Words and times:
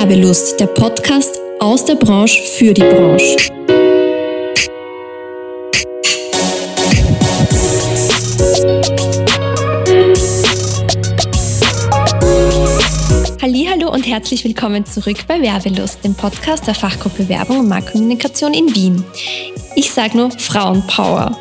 Werbelust, 0.00 0.58
der 0.58 0.66
Podcast 0.66 1.38
aus 1.58 1.84
der 1.84 1.94
Branche 1.94 2.42
für 2.42 2.72
die 2.72 2.80
Branche. 2.80 3.36
Hallo 13.42 13.92
und 13.92 14.06
herzlich 14.06 14.42
willkommen 14.42 14.86
zurück 14.86 15.18
bei 15.28 15.42
Werbelust, 15.42 16.02
dem 16.02 16.14
Podcast 16.14 16.66
der 16.66 16.74
Fachgruppe 16.74 17.28
Werbung 17.28 17.60
und 17.60 17.68
Marktkommunikation 17.68 18.54
in 18.54 18.74
Wien. 18.74 19.04
Ich 19.76 19.90
sage 19.90 20.16
nur 20.16 20.30
Frauenpower. 20.30 21.38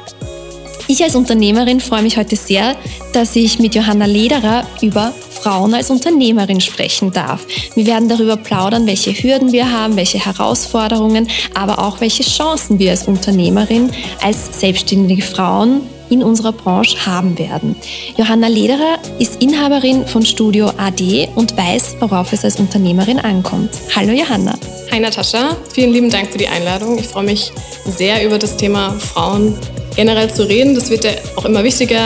Ich 0.90 1.02
als 1.02 1.16
Unternehmerin 1.16 1.80
freue 1.80 2.02
mich 2.02 2.18
heute 2.18 2.36
sehr, 2.36 2.76
dass 3.14 3.38
ich 3.38 3.60
mit 3.60 3.74
Johanna 3.74 4.06
Lederer 4.06 4.68
über 4.82 5.14
Frauen 5.42 5.74
als 5.74 5.90
Unternehmerin 5.90 6.62
sprechen 6.62 7.12
darf. 7.12 7.46
Wir 7.76 7.86
werden 7.86 8.10
darüber 8.10 8.38
plaudern, 8.38 8.88
welche 8.88 9.12
Hürden 9.12 9.52
wir 9.52 9.72
haben, 9.72 9.96
welche 9.96 10.24
Herausforderungen, 10.24 11.28
aber 11.54 11.80
auch 11.80 12.02
welche 12.02 12.24
Chancen 12.24 12.80
wir 12.80 12.92
als 12.92 13.08
Unternehmerin, 13.08 13.92
als 14.22 14.60
selbstständige 14.60 15.22
Frauen 15.22 15.82
in 16.10 16.24
unserer 16.24 16.52
Branche 16.52 17.06
haben 17.06 17.38
werden. 17.38 17.76
Johanna 18.18 18.48
Lederer 18.48 18.98
ist 19.20 19.42
Inhaberin 19.42 20.06
von 20.08 20.26
Studio 20.26 20.72
AD 20.78 21.30
und 21.36 21.56
weiß, 21.56 21.98
worauf 22.00 22.34
es 22.34 22.44
als 22.44 22.60
Unternehmerin 22.60 23.20
ankommt. 23.20 23.70
Hallo 23.96 24.12
Johanna. 24.12 24.56
Hi 24.92 25.00
Natascha, 25.00 25.56
vielen 25.72 25.92
lieben 25.94 26.10
Dank 26.10 26.32
für 26.32 26.40
die 26.40 26.48
Einladung. 26.48 26.98
Ich 26.98 27.08
freue 27.08 27.26
mich 27.26 27.52
sehr 27.86 28.26
über 28.26 28.40
das 28.40 28.58
Thema 28.58 28.92
Frauen 29.00 29.56
generell 29.96 30.32
zu 30.32 30.48
reden. 30.48 30.76
Das 30.76 30.90
wird 30.90 31.04
ja 31.04 31.12
auch 31.36 31.46
immer 31.46 31.64
wichtiger. 31.64 32.02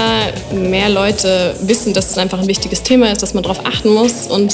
Mehr 0.54 0.90
Leute 0.90 1.56
wissen, 1.62 1.94
dass 1.94 2.12
es 2.12 2.18
einfach 2.18 2.40
ein 2.40 2.48
wichtiges 2.48 2.84
Thema 2.84 3.12
ist, 3.12 3.22
dass 3.22 3.34
man 3.34 3.44
darauf 3.44 3.66
achten 3.66 3.90
muss. 3.90 4.28
Und 4.28 4.54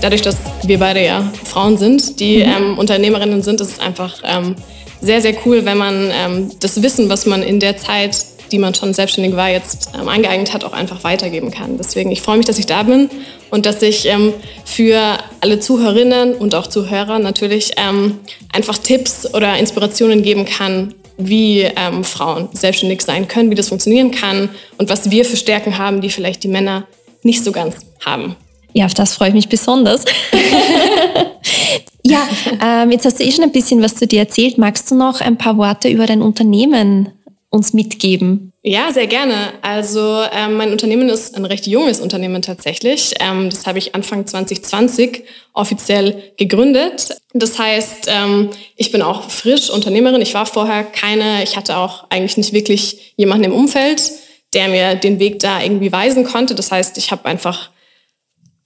dadurch, 0.00 0.22
dass 0.22 0.36
wir 0.64 0.78
beide 0.78 1.04
ja 1.04 1.30
Frauen 1.44 1.76
sind, 1.76 2.20
die 2.20 2.38
mhm. 2.38 2.52
ähm, 2.56 2.78
Unternehmerinnen 2.78 3.42
sind, 3.42 3.60
ist 3.60 3.72
es 3.72 3.80
einfach 3.80 4.22
ähm, 4.24 4.56
sehr, 5.00 5.20
sehr 5.20 5.34
cool, 5.44 5.64
wenn 5.64 5.78
man 5.78 6.10
ähm, 6.12 6.50
das 6.60 6.82
Wissen, 6.82 7.08
was 7.08 7.26
man 7.26 7.42
in 7.42 7.60
der 7.60 7.76
Zeit 7.76 8.16
die 8.50 8.58
man 8.58 8.74
schon 8.74 8.94
selbstständig 8.94 9.36
war, 9.36 9.50
jetzt 9.50 9.90
ähm, 9.98 10.08
eingeeignet 10.08 10.52
hat, 10.54 10.64
auch 10.64 10.72
einfach 10.72 11.04
weitergeben 11.04 11.50
kann. 11.50 11.76
Deswegen, 11.78 12.10
ich 12.10 12.22
freue 12.22 12.38
mich, 12.38 12.46
dass 12.46 12.58
ich 12.58 12.66
da 12.66 12.82
bin 12.82 13.10
und 13.50 13.66
dass 13.66 13.82
ich 13.82 14.06
ähm, 14.06 14.32
für 14.64 15.18
alle 15.40 15.60
Zuhörerinnen 15.60 16.34
und 16.34 16.54
auch 16.54 16.66
Zuhörer 16.66 17.18
natürlich 17.18 17.72
ähm, 17.76 18.18
einfach 18.52 18.78
Tipps 18.78 19.32
oder 19.34 19.56
Inspirationen 19.56 20.22
geben 20.22 20.44
kann, 20.44 20.94
wie 21.18 21.62
ähm, 21.62 22.04
Frauen 22.04 22.48
selbstständig 22.52 23.02
sein 23.02 23.28
können, 23.28 23.50
wie 23.50 23.56
das 23.56 23.68
funktionieren 23.68 24.12
kann 24.12 24.48
und 24.78 24.88
was 24.88 25.10
wir 25.10 25.24
für 25.24 25.36
Stärken 25.36 25.76
haben, 25.76 26.00
die 26.00 26.10
vielleicht 26.10 26.44
die 26.44 26.48
Männer 26.48 26.86
nicht 27.22 27.44
so 27.44 27.52
ganz 27.52 27.80
haben. 28.04 28.36
Ja, 28.72 28.86
auf 28.86 28.94
das 28.94 29.14
freue 29.14 29.28
ich 29.28 29.34
mich 29.34 29.48
besonders. 29.48 30.04
ja, 32.04 32.28
ähm, 32.64 32.92
jetzt 32.92 33.04
hast 33.04 33.18
du 33.18 33.24
eh 33.24 33.32
schon 33.32 33.44
ein 33.44 33.52
bisschen 33.52 33.82
was 33.82 33.96
zu 33.96 34.06
dir 34.06 34.20
erzählt. 34.20 34.58
Magst 34.58 34.90
du 34.90 34.94
noch 34.94 35.20
ein 35.20 35.36
paar 35.36 35.56
Worte 35.56 35.88
über 35.88 36.06
dein 36.06 36.22
Unternehmen 36.22 37.12
uns 37.50 37.72
mitgeben? 37.72 38.52
Ja, 38.62 38.92
sehr 38.92 39.06
gerne. 39.06 39.54
Also 39.62 40.22
ähm, 40.32 40.54
mein 40.54 40.70
Unternehmen 40.70 41.08
ist 41.08 41.34
ein 41.34 41.46
recht 41.46 41.66
junges 41.66 42.00
Unternehmen 42.00 42.42
tatsächlich. 42.42 43.14
Ähm, 43.20 43.48
das 43.48 43.66
habe 43.66 43.78
ich 43.78 43.94
Anfang 43.94 44.26
2020 44.26 45.24
offiziell 45.54 46.32
gegründet. 46.36 47.16
Das 47.32 47.58
heißt, 47.58 48.08
ähm, 48.08 48.50
ich 48.76 48.92
bin 48.92 49.00
auch 49.00 49.30
frisch 49.30 49.70
Unternehmerin. 49.70 50.20
Ich 50.20 50.34
war 50.34 50.44
vorher 50.44 50.84
keine, 50.84 51.42
ich 51.42 51.56
hatte 51.56 51.78
auch 51.78 52.04
eigentlich 52.10 52.36
nicht 52.36 52.52
wirklich 52.52 53.14
jemanden 53.16 53.44
im 53.44 53.52
Umfeld, 53.54 54.12
der 54.52 54.68
mir 54.68 54.94
den 54.94 55.18
Weg 55.18 55.38
da 55.38 55.62
irgendwie 55.62 55.92
weisen 55.92 56.24
konnte. 56.24 56.54
Das 56.54 56.70
heißt, 56.70 56.98
ich 56.98 57.10
habe 57.10 57.24
einfach 57.24 57.70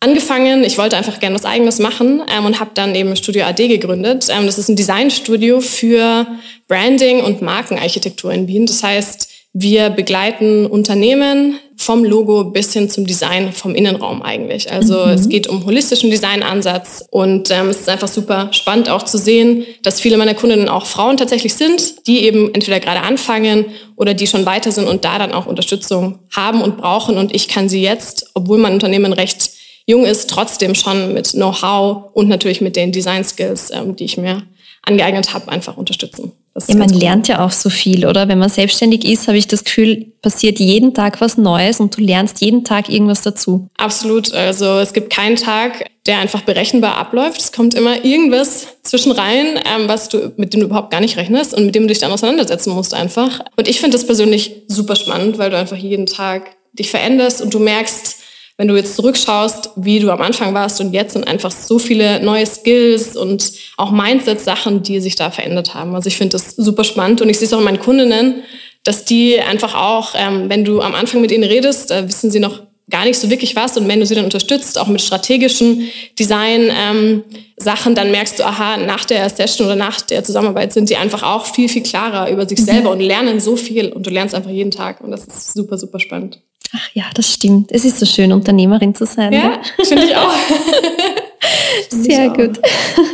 angefangen. 0.02 0.64
Ich 0.64 0.78
wollte 0.78 0.96
einfach 0.96 1.20
gerne 1.20 1.36
was 1.36 1.44
Eigenes 1.44 1.78
machen 1.78 2.22
ähm, 2.30 2.44
und 2.44 2.60
habe 2.60 2.72
dann 2.74 2.94
eben 2.94 3.14
Studio 3.16 3.44
AD 3.44 3.68
gegründet. 3.68 4.26
Ähm, 4.30 4.46
das 4.46 4.58
ist 4.58 4.68
ein 4.68 4.76
Designstudio 4.76 5.60
für 5.60 6.26
Branding 6.66 7.20
und 7.20 7.40
Markenarchitektur 7.40 8.32
in 8.32 8.48
Wien. 8.48 8.66
Das 8.66 8.82
heißt, 8.82 9.28
wir 9.54 9.90
begleiten 9.90 10.66
Unternehmen 10.66 11.58
vom 11.76 12.04
Logo 12.04 12.44
bis 12.44 12.72
hin 12.72 12.88
zum 12.88 13.06
Design 13.06 13.52
vom 13.52 13.74
Innenraum 13.74 14.22
eigentlich. 14.22 14.72
Also 14.72 15.04
mhm. 15.04 15.12
es 15.12 15.28
geht 15.28 15.46
um 15.46 15.66
holistischen 15.66 16.10
Designansatz 16.10 17.04
und 17.10 17.50
ähm, 17.50 17.68
es 17.68 17.80
ist 17.80 17.88
einfach 17.88 18.08
super 18.08 18.48
spannend 18.52 18.88
auch 18.88 19.02
zu 19.02 19.18
sehen, 19.18 19.66
dass 19.82 20.00
viele 20.00 20.16
meiner 20.16 20.34
Kundinnen 20.34 20.68
auch 20.68 20.86
Frauen 20.86 21.16
tatsächlich 21.16 21.54
sind, 21.54 22.06
die 22.06 22.20
eben 22.20 22.52
entweder 22.54 22.80
gerade 22.80 23.00
anfangen 23.00 23.66
oder 23.96 24.14
die 24.14 24.26
schon 24.26 24.46
weiter 24.46 24.72
sind 24.72 24.88
und 24.88 25.04
da 25.04 25.18
dann 25.18 25.32
auch 25.32 25.46
Unterstützung 25.46 26.20
haben 26.30 26.62
und 26.62 26.78
brauchen. 26.78 27.18
Und 27.18 27.34
ich 27.34 27.48
kann 27.48 27.68
sie 27.68 27.82
jetzt, 27.82 28.30
obwohl 28.34 28.58
mein 28.58 28.72
Unternehmen 28.72 29.12
recht 29.12 29.50
jung 29.86 30.04
ist, 30.04 30.30
trotzdem 30.30 30.74
schon 30.74 31.12
mit 31.12 31.32
Know-how 31.32 32.12
und 32.14 32.28
natürlich 32.28 32.60
mit 32.60 32.76
den 32.76 32.92
Design-Skills, 32.92 33.70
ähm, 33.72 33.96
die 33.96 34.04
ich 34.04 34.16
mir 34.16 34.42
angeeignet 34.82 35.32
habe, 35.32 35.50
einfach 35.50 35.76
unterstützen. 35.76 36.32
Ja, 36.68 36.74
man 36.76 36.90
lernt 36.90 37.28
ja 37.28 37.44
auch 37.44 37.50
so 37.50 37.70
viel, 37.70 38.06
oder? 38.06 38.28
Wenn 38.28 38.38
man 38.38 38.50
selbstständig 38.50 39.06
ist, 39.06 39.26
habe 39.26 39.38
ich 39.38 39.46
das 39.46 39.64
Gefühl, 39.64 40.12
passiert 40.20 40.58
jeden 40.58 40.92
Tag 40.92 41.22
was 41.22 41.38
Neues 41.38 41.80
und 41.80 41.96
du 41.96 42.02
lernst 42.02 42.42
jeden 42.42 42.62
Tag 42.62 42.90
irgendwas 42.90 43.22
dazu. 43.22 43.68
Absolut. 43.78 44.34
Also 44.34 44.78
es 44.78 44.92
gibt 44.92 45.08
keinen 45.08 45.36
Tag, 45.36 45.86
der 46.04 46.18
einfach 46.18 46.42
berechenbar 46.42 46.98
abläuft. 46.98 47.40
Es 47.40 47.52
kommt 47.52 47.72
immer 47.72 48.04
irgendwas 48.04 48.66
zwischen 48.82 49.12
rein, 49.12 49.58
ähm, 49.64 49.88
was 49.88 50.10
du, 50.10 50.32
mit 50.36 50.52
dem 50.52 50.60
du 50.60 50.66
überhaupt 50.66 50.90
gar 50.90 51.00
nicht 51.00 51.16
rechnest 51.16 51.54
und 51.54 51.64
mit 51.64 51.74
dem 51.74 51.84
du 51.84 51.88
dich 51.88 52.00
dann 52.00 52.12
auseinandersetzen 52.12 52.74
musst 52.74 52.92
einfach. 52.92 53.40
Und 53.56 53.66
ich 53.66 53.80
finde 53.80 53.96
das 53.96 54.06
persönlich 54.06 54.64
super 54.68 54.96
spannend, 54.96 55.38
weil 55.38 55.48
du 55.48 55.56
einfach 55.56 55.78
jeden 55.78 56.04
Tag 56.04 56.50
dich 56.74 56.90
veränderst 56.90 57.40
und 57.40 57.54
du 57.54 57.60
merkst, 57.60 58.16
wenn 58.62 58.68
du 58.68 58.76
jetzt 58.76 58.94
zurückschaust, 58.94 59.70
wie 59.74 59.98
du 59.98 60.12
am 60.12 60.20
Anfang 60.20 60.54
warst 60.54 60.80
und 60.80 60.92
jetzt 60.92 61.14
sind 61.14 61.26
einfach 61.26 61.50
so 61.50 61.80
viele 61.80 62.22
neue 62.22 62.46
Skills 62.46 63.16
und 63.16 63.50
auch 63.76 63.90
Mindset-Sachen, 63.90 64.84
die 64.84 65.00
sich 65.00 65.16
da 65.16 65.32
verändert 65.32 65.74
haben. 65.74 65.96
Also 65.96 66.06
ich 66.06 66.16
finde 66.16 66.34
das 66.36 66.54
super 66.54 66.84
spannend 66.84 67.20
und 67.20 67.28
ich 67.28 67.40
sehe 67.40 67.46
es 67.46 67.52
auch 67.52 67.58
in 67.58 67.64
meinen 67.64 67.80
Kundinnen, 67.80 68.44
dass 68.84 69.04
die 69.04 69.40
einfach 69.40 69.74
auch, 69.74 70.14
ähm, 70.16 70.48
wenn 70.48 70.64
du 70.64 70.80
am 70.80 70.94
Anfang 70.94 71.20
mit 71.20 71.32
ihnen 71.32 71.42
redest, 71.42 71.90
da 71.90 72.06
wissen 72.06 72.30
sie 72.30 72.38
noch 72.38 72.60
gar 72.88 73.04
nicht 73.04 73.18
so 73.18 73.30
wirklich 73.30 73.56
was 73.56 73.76
und 73.76 73.88
wenn 73.88 73.98
du 73.98 74.06
sie 74.06 74.14
dann 74.14 74.26
unterstützt, 74.26 74.78
auch 74.78 74.86
mit 74.86 75.02
strategischen 75.02 75.88
Design-Sachen, 76.16 77.90
ähm, 77.90 77.94
dann 77.96 78.12
merkst 78.12 78.38
du, 78.38 78.44
aha, 78.44 78.76
nach 78.76 79.04
der 79.04 79.28
Session 79.28 79.66
oder 79.66 79.74
nach 79.74 80.02
der 80.02 80.22
Zusammenarbeit 80.22 80.72
sind 80.72 80.86
sie 80.86 80.94
einfach 80.94 81.24
auch 81.24 81.46
viel, 81.46 81.68
viel 81.68 81.82
klarer 81.82 82.30
über 82.30 82.48
sich 82.48 82.60
selber 82.64 82.90
und 82.92 83.00
lernen 83.00 83.40
so 83.40 83.56
viel 83.56 83.90
und 83.90 84.06
du 84.06 84.10
lernst 84.10 84.36
einfach 84.36 84.52
jeden 84.52 84.70
Tag 84.70 85.00
und 85.00 85.10
das 85.10 85.24
ist 85.24 85.52
super, 85.52 85.78
super 85.78 85.98
spannend. 85.98 86.38
Ach 86.74 86.88
ja, 86.94 87.04
das 87.14 87.32
stimmt. 87.32 87.70
Es 87.70 87.84
ist 87.84 87.98
so 87.98 88.06
schön, 88.06 88.32
Unternehmerin 88.32 88.94
zu 88.94 89.04
sein. 89.04 89.32
Ja, 89.32 89.48
ne? 89.48 89.60
finde 89.84 90.04
ich 90.04 90.16
auch. 90.16 90.32
Sehr 91.90 92.30
gut. 92.30 92.58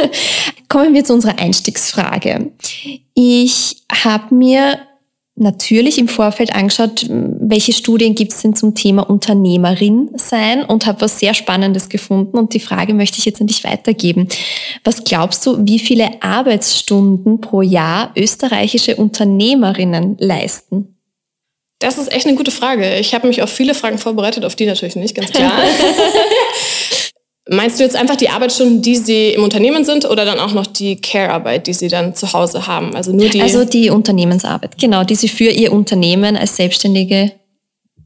Kommen 0.69 0.95
wir 0.95 1.05
zu 1.05 1.15
unserer 1.15 1.39
Einstiegsfrage. 1.39 2.53
Ich 3.15 3.77
habe 3.91 4.35
mir 4.35 4.79
natürlich 5.35 5.99
im 5.99 6.09
Vorfeld 6.09 6.55
angeschaut, 6.55 7.07
welche 7.09 7.73
Studien 7.73 8.15
gibt 8.15 8.33
es 8.33 8.43
denn 8.43 8.55
zum 8.55 8.75
Thema 8.75 9.09
Unternehmerin 9.09 10.11
sein 10.15 10.65
und 10.65 10.87
habe 10.87 11.01
was 11.01 11.19
sehr 11.19 11.33
Spannendes 11.33 11.89
gefunden 11.89 12.37
und 12.37 12.55
die 12.55 12.61
Frage 12.61 12.93
möchte 12.93 13.19
ich 13.19 13.25
jetzt 13.25 13.41
an 13.41 13.47
dich 13.47 13.65
weitergeben. 13.65 14.29
Was 14.85 15.05
glaubst 15.05 15.47
du, 15.47 15.65
wie 15.65 15.79
viele 15.79 16.23
Arbeitsstunden 16.23 17.41
pro 17.41 17.63
Jahr 17.63 18.13
österreichische 18.17 18.97
Unternehmerinnen 18.97 20.17
leisten? 20.19 20.98
Das 21.78 21.97
ist 21.97 22.11
echt 22.12 22.27
eine 22.27 22.37
gute 22.37 22.50
Frage. 22.50 22.97
Ich 22.97 23.15
habe 23.15 23.28
mich 23.28 23.43
auf 23.43 23.50
viele 23.50 23.75
Fragen 23.75 23.99
vorbereitet, 23.99 24.44
auf 24.44 24.56
die 24.56 24.66
natürlich 24.66 24.97
nicht, 24.97 25.15
ganz 25.15 25.31
klar. 25.31 25.53
Meinst 27.50 27.78
du 27.78 27.84
jetzt 27.84 27.97
einfach 27.97 28.16
die 28.16 28.28
Arbeitsstunden, 28.28 28.83
die 28.83 28.97
Sie 28.97 29.31
im 29.31 29.43
Unternehmen 29.43 29.84
sind 29.84 30.05
oder 30.05 30.27
dann 30.27 30.38
auch 30.38 30.53
noch 30.53 30.67
die 30.67 31.00
Care-Arbeit, 31.00 31.67
die 31.67 31.72
Sie 31.72 31.88
dann 31.88 32.15
zu 32.15 32.33
Hause 32.34 32.67
haben? 32.67 32.94
Also 32.94 33.12
nur 33.12 33.28
die. 33.28 33.41
Also 33.41 33.65
die 33.65 33.88
Unternehmensarbeit, 33.88 34.77
genau, 34.78 35.03
die 35.03 35.15
Sie 35.15 35.28
für 35.28 35.50
Ihr 35.50 35.72
Unternehmen 35.72 36.37
als 36.37 36.56
Selbstständige 36.56 37.33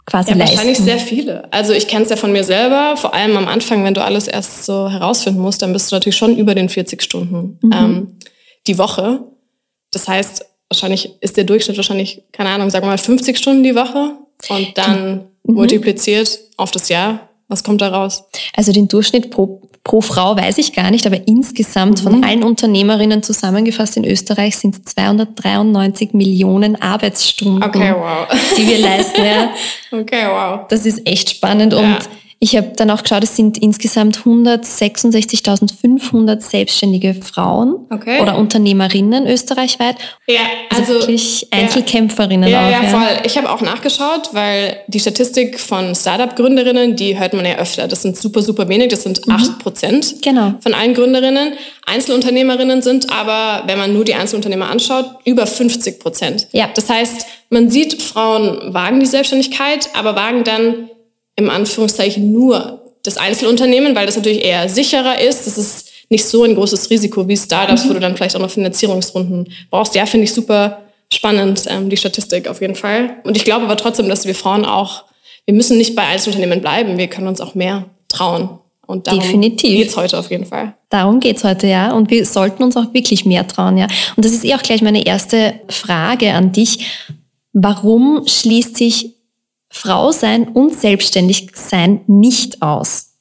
quasi 0.07 0.31
ja, 0.31 0.37
leisten. 0.37 0.57
Wahrscheinlich 0.57 0.79
sehr 0.79 0.99
viele. 0.99 1.53
Also 1.53 1.73
ich 1.73 1.89
kenne 1.89 2.05
es 2.05 2.11
ja 2.11 2.17
von 2.17 2.31
mir 2.31 2.45
selber, 2.45 2.97
vor 2.97 3.15
allem 3.15 3.37
am 3.37 3.49
Anfang, 3.49 3.85
wenn 3.85 3.95
du 3.95 4.05
alles 4.05 4.29
erst 4.29 4.65
so 4.65 4.89
herausfinden 4.89 5.41
musst, 5.41 5.63
dann 5.63 5.73
bist 5.73 5.91
du 5.91 5.97
natürlich 5.97 6.17
schon 6.17 6.37
über 6.37 6.55
den 6.55 6.69
40 6.69 7.03
Stunden 7.03 7.59
mhm. 7.63 7.73
ähm, 7.73 8.19
die 8.67 8.79
Woche. 8.79 9.25
Das 9.91 10.07
heißt, 10.07 10.45
wahrscheinlich 10.73 11.13
ist 11.21 11.37
der 11.37 11.45
Durchschnitt 11.45 11.77
wahrscheinlich, 11.77 12.23
keine 12.33 12.49
Ahnung, 12.51 12.71
sagen 12.71 12.87
wir 12.87 12.91
mal 12.91 12.99
50 12.99 13.37
Stunden 13.37 13.63
die 13.63 13.75
Woche 13.75 14.13
und 14.49 14.69
dann 14.75 15.27
mhm. 15.45 15.55
multipliziert 15.55 16.39
auf 16.57 16.71
das 16.71 16.89
Jahr. 16.89 17.29
Was 17.49 17.63
kommt 17.63 17.83
da 17.83 17.89
raus? 17.89 18.25
Also 18.57 18.73
den 18.73 18.89
Durchschnitt 18.89 19.31
pro, 19.31 19.61
pro 19.85 20.01
Frau 20.01 20.35
weiß 20.35 20.57
ich 20.57 20.73
gar 20.73 20.91
nicht, 20.91 21.07
aber 21.07 21.29
insgesamt 21.29 21.99
mhm. 21.99 22.11
von 22.11 22.25
allen 22.25 22.43
Unternehmerinnen 22.43 23.23
zusammengefasst 23.23 23.99
in 23.99 24.07
Österreich 24.07 24.57
sind 24.57 24.77
es 24.77 24.95
293 24.95 26.15
Millionen 26.15 26.81
Arbeitsstunden, 26.81 27.63
okay, 27.63 27.95
wow. 27.95 28.27
die 28.57 28.67
wir 28.67 28.79
leisten. 28.79 29.25
Ja. 29.25 29.53
Okay, 29.95 30.25
wow. 30.27 30.61
Das 30.71 30.87
ist 30.87 31.07
echt 31.07 31.29
spannend 31.29 31.75
ja. 31.75 31.79
und 31.79 31.99
Ich 32.45 32.57
habe 32.57 32.73
dann 32.75 32.91
auch 32.91 33.05
geschaut, 33.05 33.23
es 33.23 33.37
sind 33.37 33.57
insgesamt 33.59 34.19
166.500 34.19 36.41
selbstständige 36.41 37.15
Frauen 37.15 37.87
okay. 37.89 38.21
oder 38.21 38.37
Unternehmerinnen 38.37 39.29
österreichweit. 39.29 39.95
Ja, 40.27 40.41
also, 40.71 40.95
also 40.95 41.07
wirklich 41.07 41.47
Einzelkämpferinnen 41.53 42.51
ja, 42.51 42.67
auch. 42.67 42.71
Ja, 42.73 42.83
ja, 42.83 42.89
voll. 42.89 43.07
Ich 43.27 43.39
habe 43.39 43.49
auch 43.49 43.61
nachgeschaut, 43.61 44.31
weil 44.33 44.79
die 44.89 44.99
Statistik 44.99 45.61
von 45.61 45.95
Startup-Gründerinnen, 45.95 46.97
die 46.97 47.17
hört 47.17 47.33
man 47.33 47.45
ja 47.45 47.59
öfter. 47.59 47.87
Das 47.87 48.03
sind 48.03 48.17
super, 48.17 48.43
super 48.43 48.69
wenig. 48.69 48.89
Das 48.89 49.05
sind 49.05 49.25
mhm. 49.25 49.35
8 49.35 49.61
Prozent 49.61 50.17
genau. 50.21 50.55
von 50.59 50.75
allen 50.75 50.95
Gründerinnen. 50.95 51.53
Einzelunternehmerinnen 51.87 52.83
sind 52.83 53.13
aber, 53.13 53.69
wenn 53.69 53.79
man 53.79 53.93
nur 53.93 54.05
die 54.05 54.15
Einzelunternehmer 54.15 54.69
anschaut, 54.69 55.09
über 55.25 55.47
50 55.47 56.01
Prozent. 56.01 56.49
Ja. 56.51 56.69
Das 56.75 56.91
heißt, 56.91 57.25
man 57.51 57.71
sieht, 57.71 58.03
Frauen 58.03 58.75
wagen 58.75 58.99
die 58.99 59.07
Selbstständigkeit, 59.07 59.91
aber 59.95 60.17
wagen 60.17 60.43
dann 60.43 60.89
im 61.37 61.51
Anführungszeichen 61.51 62.33
nur 62.33 62.83
das 63.03 63.17
Einzelunternehmen, 63.17 63.95
weil 63.95 64.07
das 64.07 64.17
natürlich 64.17 64.45
eher 64.45 64.69
sicherer 64.69 65.21
ist. 65.21 65.47
Das 65.47 65.59
ist 65.59 65.91
nicht 66.09 66.25
so 66.25 66.45
ein 66.45 66.55
großes 66.55 66.91
Risiko 66.91 67.27
wie 67.27 67.37
Startups, 67.37 67.85
mhm. 67.85 67.91
wo 67.91 67.95
du 67.95 68.01
dann 68.01 68.17
vielleicht 68.17 68.37
auch 68.37 68.41
noch 68.41 68.51
Finanzierungsrunden 68.51 69.53
brauchst. 69.71 69.95
Ja, 69.95 70.07
finde 70.07 70.25
ich 70.25 70.35
super 70.35 70.83
spannend, 71.13 71.65
ähm, 71.69 71.91
die 71.91 71.97
Statistik 71.97 72.49
auf 72.49 72.61
jeden 72.61 72.75
Fall. 72.75 73.17
Und 73.25 73.37
ich 73.37 73.45
glaube 73.45 73.65
aber 73.65 73.77
trotzdem, 73.77 74.09
dass 74.09 74.27
wir 74.27 74.35
Frauen 74.35 74.65
auch, 74.65 75.05
wir 75.47 75.55
müssen 75.55 75.79
nicht 75.79 75.95
bei 75.97 76.03
Einzelunternehmen 76.03 76.61
bleiben, 76.61 76.99
wir 76.99 77.09
können 77.09 77.27
uns 77.27 77.41
auch 77.41 77.55
mehr 77.55 77.87
trauen. 78.09 78.59
Und 78.87 79.07
darum 79.07 79.21
Definitiv. 79.21 79.71
geht's 79.71 79.97
heute 79.97 80.19
auf 80.19 80.31
jeden 80.31 80.45
Fall. 80.45 80.75
Darum 80.91 81.21
geht's 81.21 81.45
heute, 81.45 81.67
ja. 81.67 81.93
Und 81.93 82.11
wir 82.11 82.27
sollten 82.27 82.63
uns 82.63 82.77
auch 82.77 82.93
wirklich 82.93 83.25
mehr 83.25 83.47
trauen, 83.47 83.79
ja. 83.79 83.87
Und 84.17 84.25
das 84.25 84.33
ist 84.33 84.45
eh 84.45 84.55
auch 84.55 84.63
gleich 84.63 84.83
meine 84.83 85.07
erste 85.07 85.55
Frage 85.69 86.35
an 86.35 86.53
dich. 86.53 86.81
Warum 87.53 88.23
schließt 88.27 88.77
sich 88.77 89.15
Frau 89.73 90.13
sein 90.13 90.49
und 90.49 90.79
selbstständig 90.79 91.49
sein 91.55 92.03
nicht 92.07 92.63
aus? 92.63 93.15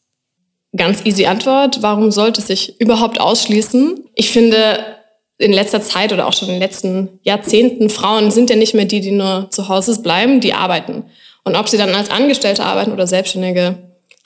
Ganz 0.75 1.05
easy 1.05 1.25
Antwort. 1.25 1.81
Warum 1.81 2.11
sollte 2.11 2.41
sich 2.41 2.79
überhaupt 2.79 3.19
ausschließen? 3.19 4.05
Ich 4.15 4.29
finde, 4.29 4.79
in 5.37 5.53
letzter 5.53 5.81
Zeit 5.81 6.13
oder 6.13 6.27
auch 6.27 6.33
schon 6.33 6.49
in 6.49 6.55
den 6.55 6.61
letzten 6.61 7.19
Jahrzehnten, 7.23 7.89
Frauen 7.89 8.31
sind 8.31 8.49
ja 8.49 8.55
nicht 8.55 8.75
mehr 8.75 8.85
die, 8.85 8.99
die 8.99 9.11
nur 9.11 9.47
zu 9.49 9.69
Hause 9.69 9.99
bleiben, 10.01 10.39
die 10.39 10.53
arbeiten. 10.53 11.05
Und 11.43 11.55
ob 11.55 11.67
sie 11.67 11.77
dann 11.77 11.95
als 11.95 12.11
Angestellte 12.11 12.63
arbeiten 12.63 12.91
oder 12.91 13.07
Selbstständige, 13.07 13.77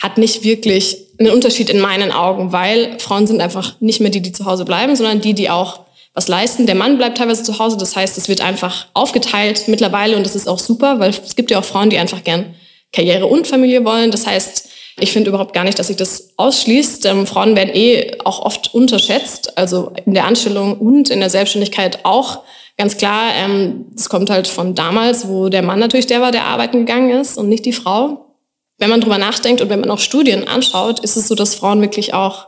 hat 0.01 0.18
nicht 0.18 0.44
wirklich 0.44 0.98
einen 1.18 1.31
Unterschied 1.31 1.69
in 1.69 1.80
meinen 1.80 2.12
Augen, 2.12 2.51
weil 2.51 3.00
Frauen 3.00 3.27
sind 3.27 3.39
einfach 3.39 3.80
nicht 3.80 4.01
mehr 4.01 4.10
die, 4.10 4.22
die 4.22 4.33
zu 4.33 4.45
Hause 4.45 4.66
bleiben, 4.66 4.95
sondern 4.95 5.22
die, 5.22 5.33
die 5.33 5.50
auch 5.50 5.84
was 6.15 6.27
leisten. 6.29 6.65
Der 6.65 6.75
Mann 6.75 6.97
bleibt 6.97 7.17
teilweise 7.17 7.44
zu 7.44 7.59
Hause, 7.59 7.77
das 7.77 7.95
heißt, 7.95 8.17
es 8.17 8.29
wird 8.29 8.41
einfach 8.41 8.88
aufgeteilt 8.94 9.67
mittlerweile 9.67 10.15
und 10.17 10.25
das 10.25 10.35
ist 10.35 10.47
auch 10.47 10.59
super, 10.59 11.00
weil 11.00 11.12
es 11.12 11.35
gibt 11.35 11.51
ja 11.51 11.59
auch 11.59 11.65
Frauen, 11.65 11.89
die 11.89 11.97
einfach 11.97 12.23
gern 12.23 12.56
Karriere 12.94 13.27
und 13.27 13.45
Familie 13.45 13.83
wollen. 13.83 14.12
Das 14.12 14.25
heißt, 14.25 14.69
ich 14.97 15.12
finde 15.12 15.29
überhaupt 15.29 15.53
gar 15.53 15.65
nicht, 15.65 15.77
dass 15.77 15.88
sich 15.88 15.97
das 15.97 16.29
ausschließt. 16.38 17.06
Ähm, 17.06 17.27
Frauen 17.27 17.57
werden 17.57 17.75
eh 17.75 18.17
auch 18.23 18.39
oft 18.39 18.73
unterschätzt, 18.73 19.57
also 19.57 19.91
in 20.06 20.13
der 20.13 20.25
Anstellung 20.25 20.79
und 20.79 21.09
in 21.09 21.19
der 21.19 21.29
Selbstständigkeit 21.29 22.06
auch. 22.06 22.44
Ganz 22.77 22.95
klar, 22.95 23.31
ähm, 23.38 23.88
das 23.94 24.07
kommt 24.07 24.29
halt 24.29 24.47
von 24.47 24.73
damals, 24.73 25.27
wo 25.27 25.50
der 25.50 25.63
Mann 25.63 25.79
natürlich 25.79 26.07
der 26.07 26.21
war, 26.21 26.31
der 26.31 26.45
arbeiten 26.45 26.79
gegangen 26.79 27.09
ist 27.09 27.38
und 27.38 27.50
nicht 27.50 27.65
die 27.65 27.73
Frau. 27.73 28.35
Wenn 28.77 28.89
man 28.89 29.01
drüber 29.01 29.17
nachdenkt 29.17 29.62
und 29.62 29.69
wenn 29.69 29.81
man 29.81 29.91
auch 29.91 30.00
Studien 30.00 30.47
anschaut, 30.47 31.01
ist 31.01 31.17
es 31.17 31.27
so, 31.27 31.35
dass 31.35 31.56
Frauen 31.56 31.81
wirklich 31.81 32.13
auch 32.13 32.47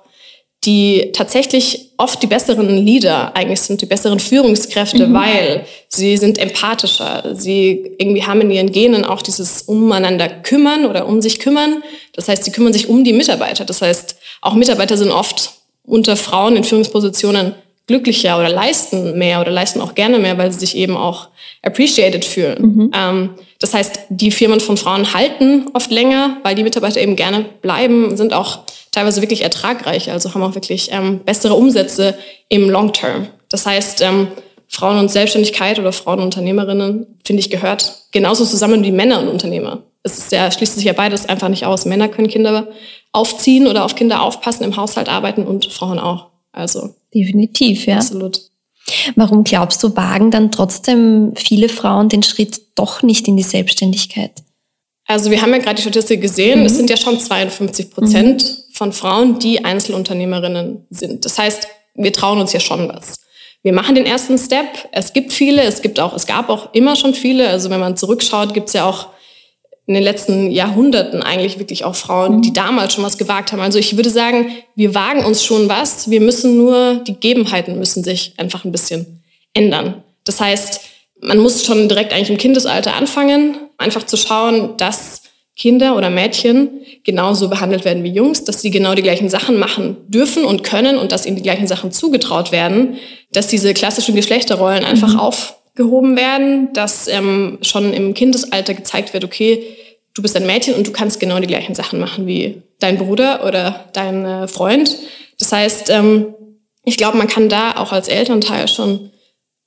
die 0.65 1.11
tatsächlich 1.13 1.91
oft 1.97 2.21
die 2.21 2.27
besseren 2.27 2.69
Leader 2.85 3.35
eigentlich 3.35 3.61
sind, 3.61 3.81
die 3.81 3.85
besseren 3.85 4.19
Führungskräfte, 4.19 5.07
mhm. 5.07 5.13
weil 5.13 5.65
sie 5.87 6.17
sind 6.17 6.37
empathischer. 6.37 7.35
Sie 7.35 7.91
irgendwie 7.97 8.23
haben 8.23 8.41
in 8.41 8.51
ihren 8.51 8.71
Genen 8.71 9.05
auch 9.05 9.21
dieses 9.21 9.63
umeinander 9.63 10.27
kümmern 10.27 10.85
oder 10.85 11.07
um 11.07 11.21
sich 11.21 11.39
kümmern. 11.39 11.83
Das 12.13 12.27
heißt, 12.27 12.43
sie 12.43 12.51
kümmern 12.51 12.73
sich 12.73 12.89
um 12.89 13.03
die 13.03 13.13
Mitarbeiter. 13.13 13.65
Das 13.65 13.81
heißt, 13.81 14.17
auch 14.41 14.55
Mitarbeiter 14.55 14.97
sind 14.97 15.11
oft 15.11 15.53
unter 15.85 16.17
Frauen 16.17 16.55
in 16.55 16.63
Führungspositionen 16.63 17.53
glücklicher 17.87 18.37
oder 18.37 18.49
leisten 18.49 19.17
mehr 19.17 19.39
oder 19.39 19.49
leisten 19.49 19.79
auch 19.79 19.95
gerne 19.95 20.19
mehr, 20.19 20.37
weil 20.37 20.51
sie 20.51 20.59
sich 20.59 20.75
eben 20.75 20.97
auch 20.97 21.29
appreciated 21.63 22.25
fühlen. 22.25 22.61
Mhm. 22.61 22.91
Ähm, 22.93 23.29
das 23.59 23.73
heißt, 23.73 24.01
die 24.09 24.31
Firmen 24.31 24.59
von 24.59 24.77
Frauen 24.77 25.13
halten 25.13 25.67
oft 25.73 25.89
länger, 25.89 26.37
weil 26.43 26.55
die 26.55 26.63
Mitarbeiter 26.63 27.01
eben 27.01 27.15
gerne 27.15 27.45
bleiben, 27.61 28.17
sind 28.17 28.33
auch 28.33 28.59
teilweise 28.97 29.21
wirklich 29.21 29.43
ertragreich, 29.43 30.09
also 30.11 30.33
haben 30.33 30.41
auch 30.41 30.55
wirklich 30.55 30.89
ähm, 30.91 31.19
bessere 31.19 31.53
Umsätze 31.53 32.17
im 32.49 32.67
Long 32.67 32.93
Term. 32.93 33.27
Das 33.47 33.67
heißt, 33.67 34.01
ähm, 34.01 34.29
Frauen 34.67 34.97
und 34.97 35.11
Selbstständigkeit 35.11 35.77
oder 35.77 35.91
Frauen 35.91 36.17
und 36.19 36.25
Unternehmerinnen, 36.25 37.05
finde 37.23 37.39
ich, 37.39 37.51
gehört 37.51 38.07
genauso 38.11 38.43
zusammen 38.43 38.83
wie 38.83 38.91
Männer 38.91 39.19
und 39.19 39.27
Unternehmer. 39.27 39.83
Es 40.01 40.17
ist 40.17 40.31
ja, 40.31 40.51
schließt 40.51 40.75
sich 40.75 40.85
ja 40.85 40.93
beides 40.93 41.29
einfach 41.29 41.47
nicht 41.47 41.65
aus. 41.65 41.85
Männer 41.85 42.07
können 42.07 42.27
Kinder 42.27 42.69
aufziehen 43.11 43.67
oder 43.67 43.85
auf 43.85 43.95
Kinder 43.95 44.23
aufpassen, 44.23 44.63
im 44.63 44.75
Haushalt 44.75 45.09
arbeiten 45.09 45.45
und 45.45 45.71
Frauen 45.71 45.99
auch. 45.99 46.27
Also. 46.51 46.95
Definitiv, 47.13 47.85
ja. 47.85 47.97
Absolut. 47.97 48.41
Warum 49.15 49.43
glaubst 49.43 49.83
du, 49.83 49.95
wagen 49.95 50.31
dann 50.31 50.51
trotzdem 50.51 51.33
viele 51.35 51.69
Frauen 51.69 52.09
den 52.09 52.23
Schritt 52.23 52.61
doch 52.75 53.03
nicht 53.03 53.27
in 53.27 53.37
die 53.37 53.43
Selbstständigkeit? 53.43 54.31
Also 55.05 55.31
wir 55.31 55.41
haben 55.41 55.51
ja 55.51 55.59
gerade 55.59 55.75
die 55.75 55.81
Statistik 55.81 56.21
gesehen, 56.21 56.59
mhm. 56.59 56.65
es 56.65 56.75
sind 56.75 56.89
ja 56.89 56.97
schon 56.97 57.19
52 57.19 57.91
Prozent 57.91 58.43
mhm. 58.43 58.66
Von 58.77 58.93
Frauen, 58.93 59.39
die 59.39 59.65
Einzelunternehmerinnen 59.65 60.85
sind. 60.91 61.25
Das 61.25 61.39
heißt, 61.39 61.67
wir 61.95 62.13
trauen 62.13 62.39
uns 62.39 62.53
ja 62.53 62.59
schon 62.59 62.87
was. 62.87 63.19
Wir 63.63 63.73
machen 63.73 63.95
den 63.95 64.05
ersten 64.05 64.37
Step. 64.37 64.67
Es 64.91 65.13
gibt 65.13 65.33
viele, 65.33 65.63
es 65.63 65.81
gibt 65.81 65.99
auch, 65.99 66.13
es 66.13 66.27
gab 66.27 66.49
auch 66.49 66.73
immer 66.73 66.95
schon 66.95 67.15
viele. 67.15 67.49
Also 67.49 67.71
wenn 67.71 67.79
man 67.79 67.97
zurückschaut, 67.97 68.53
gibt 68.53 68.67
es 68.67 68.73
ja 68.73 68.85
auch 68.87 69.07
in 69.87 69.95
den 69.95 70.03
letzten 70.03 70.51
Jahrhunderten 70.51 71.23
eigentlich 71.23 71.57
wirklich 71.57 71.85
auch 71.85 71.95
Frauen, 71.95 72.41
die 72.41 72.53
damals 72.53 72.93
schon 72.93 73.03
was 73.03 73.17
gewagt 73.17 73.51
haben. 73.51 73.61
Also 73.61 73.79
ich 73.79 73.95
würde 73.95 74.11
sagen, 74.11 74.51
wir 74.75 74.93
wagen 74.93 75.25
uns 75.25 75.43
schon 75.43 75.69
was. 75.69 76.11
Wir 76.11 76.21
müssen 76.21 76.57
nur, 76.57 77.01
die 77.07 77.13
Gegebenheiten 77.13 77.79
müssen 77.79 78.03
sich 78.03 78.33
einfach 78.37 78.63
ein 78.63 78.71
bisschen 78.71 79.23
ändern. 79.53 80.03
Das 80.23 80.39
heißt, 80.39 80.81
man 81.19 81.39
muss 81.39 81.65
schon 81.65 81.89
direkt 81.89 82.13
eigentlich 82.13 82.29
im 82.29 82.37
Kindesalter 82.37 82.95
anfangen, 82.95 83.57
einfach 83.77 84.05
zu 84.05 84.17
schauen, 84.17 84.77
dass 84.77 85.23
Kinder 85.57 85.97
oder 85.97 86.11
Mädchen 86.11 86.81
genauso 87.03 87.49
behandelt 87.49 87.83
werden 87.83 88.03
wie 88.03 88.11
Jungs, 88.11 88.43
dass 88.43 88.61
sie 88.61 88.69
genau 88.69 88.93
die 88.93 89.01
gleichen 89.01 89.27
Sachen 89.27 89.57
machen 89.57 89.97
dürfen 90.07 90.45
und 90.45 90.63
können 90.63 90.97
und 90.97 91.11
dass 91.11 91.25
ihnen 91.25 91.35
die 91.35 91.41
gleichen 91.41 91.67
Sachen 91.67 91.91
zugetraut 91.91 92.51
werden, 92.51 92.97
dass 93.31 93.47
diese 93.47 93.73
klassischen 93.73 94.15
Geschlechterrollen 94.15 94.85
einfach 94.85 95.13
mhm. 95.13 95.19
aufgehoben 95.19 96.15
werden, 96.15 96.73
dass 96.73 97.07
ähm, 97.07 97.57
schon 97.63 97.91
im 97.91 98.13
Kindesalter 98.13 98.75
gezeigt 98.75 99.13
wird, 99.13 99.23
okay, 99.23 99.63
du 100.13 100.21
bist 100.21 100.37
ein 100.37 100.45
Mädchen 100.45 100.75
und 100.75 100.85
du 100.85 100.91
kannst 100.91 101.19
genau 101.19 101.39
die 101.39 101.47
gleichen 101.47 101.73
Sachen 101.73 101.99
machen 101.99 102.27
wie 102.27 102.61
dein 102.79 102.99
Bruder 102.99 103.43
oder 103.43 103.85
dein 103.93 104.25
äh, 104.25 104.47
Freund. 104.47 104.95
Das 105.39 105.51
heißt, 105.51 105.89
ähm, 105.89 106.35
ich 106.83 106.97
glaube, 106.97 107.17
man 107.17 107.27
kann 107.27 107.49
da 107.49 107.77
auch 107.77 107.91
als 107.91 108.07
Elternteil 108.07 108.67
schon 108.67 109.11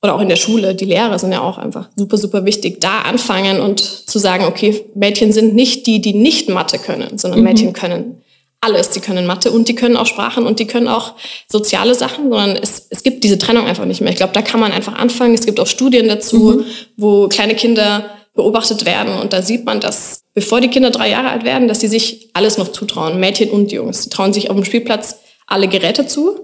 oder 0.01 0.15
auch 0.15 0.21
in 0.21 0.29
der 0.29 0.35
Schule, 0.35 0.73
die 0.73 0.85
Lehrer 0.85 1.19
sind 1.19 1.31
ja 1.31 1.41
auch 1.41 1.57
einfach 1.57 1.89
super, 1.95 2.17
super 2.17 2.43
wichtig, 2.45 2.81
da 2.81 3.01
anfangen 3.01 3.59
und 3.59 3.79
zu 3.79 4.17
sagen, 4.17 4.45
okay, 4.45 4.85
Mädchen 4.95 5.31
sind 5.31 5.53
nicht 5.53 5.85
die, 5.85 6.01
die 6.01 6.13
nicht 6.13 6.49
Mathe 6.49 6.79
können, 6.79 7.17
sondern 7.17 7.41
mhm. 7.41 7.45
Mädchen 7.45 7.73
können 7.73 8.21
alles. 8.61 8.91
Die 8.91 8.99
können 8.99 9.25
Mathe 9.25 9.51
und 9.51 9.67
die 9.67 9.75
können 9.75 9.97
auch 9.97 10.05
Sprachen 10.05 10.45
und 10.45 10.59
die 10.59 10.67
können 10.67 10.87
auch 10.87 11.13
soziale 11.51 11.95
Sachen, 11.95 12.29
sondern 12.29 12.55
es, 12.55 12.87
es 12.89 13.03
gibt 13.03 13.23
diese 13.23 13.37
Trennung 13.37 13.65
einfach 13.65 13.85
nicht 13.85 14.01
mehr. 14.01 14.11
Ich 14.11 14.17
glaube, 14.17 14.33
da 14.33 14.41
kann 14.41 14.59
man 14.59 14.71
einfach 14.71 14.93
anfangen. 14.93 15.33
Es 15.33 15.45
gibt 15.45 15.59
auch 15.59 15.67
Studien 15.67 16.07
dazu, 16.07 16.61
mhm. 16.61 16.65
wo 16.95 17.27
kleine 17.27 17.55
Kinder 17.55 18.09
beobachtet 18.33 18.85
werden 18.85 19.19
und 19.19 19.33
da 19.33 19.41
sieht 19.41 19.65
man, 19.65 19.81
dass 19.81 20.21
bevor 20.33 20.61
die 20.61 20.69
Kinder 20.69 20.89
drei 20.89 21.09
Jahre 21.09 21.29
alt 21.29 21.43
werden, 21.43 21.67
dass 21.67 21.81
sie 21.81 21.89
sich 21.89 22.29
alles 22.33 22.57
noch 22.57 22.69
zutrauen, 22.69 23.19
Mädchen 23.19 23.49
und 23.49 23.73
Jungs. 23.73 24.03
Sie 24.03 24.09
trauen 24.09 24.31
sich 24.31 24.49
auf 24.49 24.55
dem 24.55 24.63
Spielplatz 24.63 25.17
alle 25.47 25.67
Geräte 25.67 26.07
zu 26.07 26.39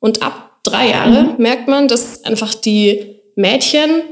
und 0.00 0.22
ab 0.22 0.49
drei 0.62 0.90
Jahre 0.90 1.22
mhm. 1.22 1.34
merkt 1.38 1.68
man, 1.68 1.88
dass 1.88 2.24
einfach 2.24 2.54
die 2.54 3.20
Mädchen 3.36 4.02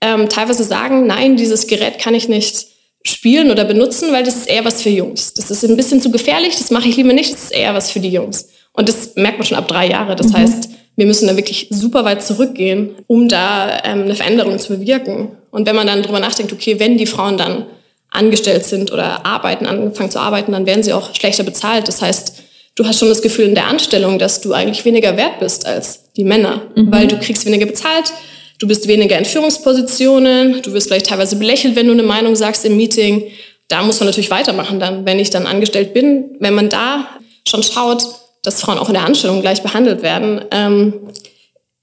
ähm, 0.00 0.28
teilweise 0.28 0.64
sagen, 0.64 1.06
nein, 1.06 1.36
dieses 1.36 1.66
Gerät 1.66 1.98
kann 1.98 2.14
ich 2.14 2.28
nicht 2.28 2.66
spielen 3.04 3.50
oder 3.50 3.64
benutzen, 3.64 4.12
weil 4.12 4.24
das 4.24 4.36
ist 4.36 4.48
eher 4.48 4.64
was 4.64 4.82
für 4.82 4.90
Jungs. 4.90 5.34
Das 5.34 5.50
ist 5.50 5.64
ein 5.64 5.76
bisschen 5.76 6.00
zu 6.00 6.10
gefährlich, 6.10 6.56
das 6.56 6.70
mache 6.70 6.88
ich 6.88 6.96
lieber 6.96 7.12
nicht, 7.12 7.32
das 7.32 7.44
ist 7.44 7.52
eher 7.52 7.74
was 7.74 7.90
für 7.90 8.00
die 8.00 8.10
Jungs. 8.10 8.48
Und 8.72 8.88
das 8.88 9.14
merkt 9.14 9.38
man 9.38 9.46
schon 9.46 9.56
ab 9.56 9.68
drei 9.68 9.88
Jahre. 9.88 10.16
Das 10.16 10.28
mhm. 10.28 10.34
heißt, 10.34 10.68
wir 10.96 11.06
müssen 11.06 11.28
da 11.28 11.36
wirklich 11.36 11.68
super 11.70 12.04
weit 12.04 12.22
zurückgehen, 12.22 12.90
um 13.06 13.28
da 13.28 13.82
ähm, 13.84 14.02
eine 14.02 14.14
Veränderung 14.14 14.58
zu 14.58 14.76
bewirken. 14.76 15.28
Und 15.50 15.66
wenn 15.66 15.76
man 15.76 15.86
dann 15.86 16.02
drüber 16.02 16.20
nachdenkt, 16.20 16.52
okay, 16.52 16.78
wenn 16.80 16.98
die 16.98 17.06
Frauen 17.06 17.38
dann 17.38 17.66
angestellt 18.10 18.64
sind 18.64 18.92
oder 18.92 19.24
arbeiten, 19.26 19.66
angefangen 19.66 20.10
zu 20.10 20.18
arbeiten, 20.18 20.52
dann 20.52 20.66
werden 20.66 20.82
sie 20.82 20.92
auch 20.92 21.14
schlechter 21.14 21.44
bezahlt. 21.44 21.88
Das 21.88 22.02
heißt, 22.02 22.35
du 22.76 22.86
hast 22.86 23.00
schon 23.00 23.08
das 23.08 23.22
Gefühl 23.22 23.46
in 23.46 23.54
der 23.54 23.66
Anstellung, 23.66 24.18
dass 24.18 24.40
du 24.40 24.52
eigentlich 24.52 24.84
weniger 24.84 25.16
wert 25.16 25.40
bist 25.40 25.66
als 25.66 26.12
die 26.16 26.24
Männer, 26.24 26.62
mhm. 26.76 26.92
weil 26.92 27.08
du 27.08 27.18
kriegst 27.18 27.44
weniger 27.44 27.66
bezahlt, 27.66 28.12
du 28.58 28.68
bist 28.68 28.86
weniger 28.86 29.18
in 29.18 29.24
Führungspositionen, 29.24 30.62
du 30.62 30.72
wirst 30.72 30.88
vielleicht 30.88 31.06
teilweise 31.06 31.36
belächelt, 31.36 31.74
wenn 31.74 31.86
du 31.86 31.92
eine 31.92 32.02
Meinung 32.02 32.36
sagst 32.36 32.64
im 32.64 32.76
Meeting. 32.76 33.24
Da 33.68 33.82
muss 33.82 33.98
man 33.98 34.06
natürlich 34.06 34.30
weitermachen 34.30 34.78
dann, 34.78 35.04
wenn 35.04 35.18
ich 35.18 35.30
dann 35.30 35.46
angestellt 35.46 35.92
bin. 35.92 36.36
Wenn 36.38 36.54
man 36.54 36.68
da 36.68 37.08
schon 37.48 37.62
schaut, 37.62 38.04
dass 38.42 38.60
Frauen 38.60 38.78
auch 38.78 38.88
in 38.88 38.94
der 38.94 39.04
Anstellung 39.04 39.40
gleich 39.40 39.62
behandelt 39.62 40.02
werden, 40.02 40.44
ähm, 40.52 40.94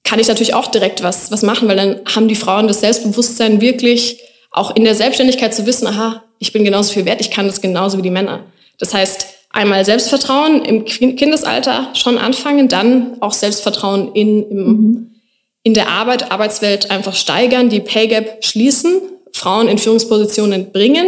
kann 0.03 0.19
ich 0.19 0.27
natürlich 0.27 0.53
auch 0.53 0.67
direkt 0.67 1.01
was, 1.01 1.31
was 1.31 1.41
machen, 1.41 1.67
weil 1.67 1.75
dann 1.75 2.01
haben 2.13 2.27
die 2.27 2.35
Frauen 2.35 2.67
das 2.67 2.81
Selbstbewusstsein 2.81 3.61
wirklich 3.61 4.19
auch 4.51 4.75
in 4.75 4.83
der 4.83 4.95
Selbstständigkeit 4.95 5.53
zu 5.55 5.65
wissen, 5.65 5.87
aha, 5.87 6.23
ich 6.39 6.53
bin 6.53 6.63
genauso 6.63 6.93
viel 6.93 7.05
wert, 7.05 7.19
ich 7.19 7.31
kann 7.31 7.47
das 7.47 7.61
genauso 7.61 7.97
wie 7.97 8.03
die 8.03 8.09
Männer. 8.09 8.43
Das 8.77 8.93
heißt, 8.93 9.32
einmal 9.53 9.85
Selbstvertrauen 9.85 10.65
im 10.65 10.83
Kindesalter 10.83 11.89
schon 11.93 12.17
anfangen, 12.17 12.67
dann 12.67 13.21
auch 13.21 13.31
Selbstvertrauen 13.31 14.13
in, 14.13 14.49
im, 14.49 14.57
mhm. 14.57 15.11
in 15.63 15.73
der 15.73 15.87
Arbeit, 15.87 16.31
Arbeitswelt 16.31 16.91
einfach 16.91 17.15
steigern, 17.15 17.69
die 17.69 17.79
Pay 17.79 18.07
Gap 18.07 18.43
schließen, 18.43 19.01
Frauen 19.31 19.67
in 19.67 19.77
Führungspositionen 19.77 20.71
bringen 20.71 21.07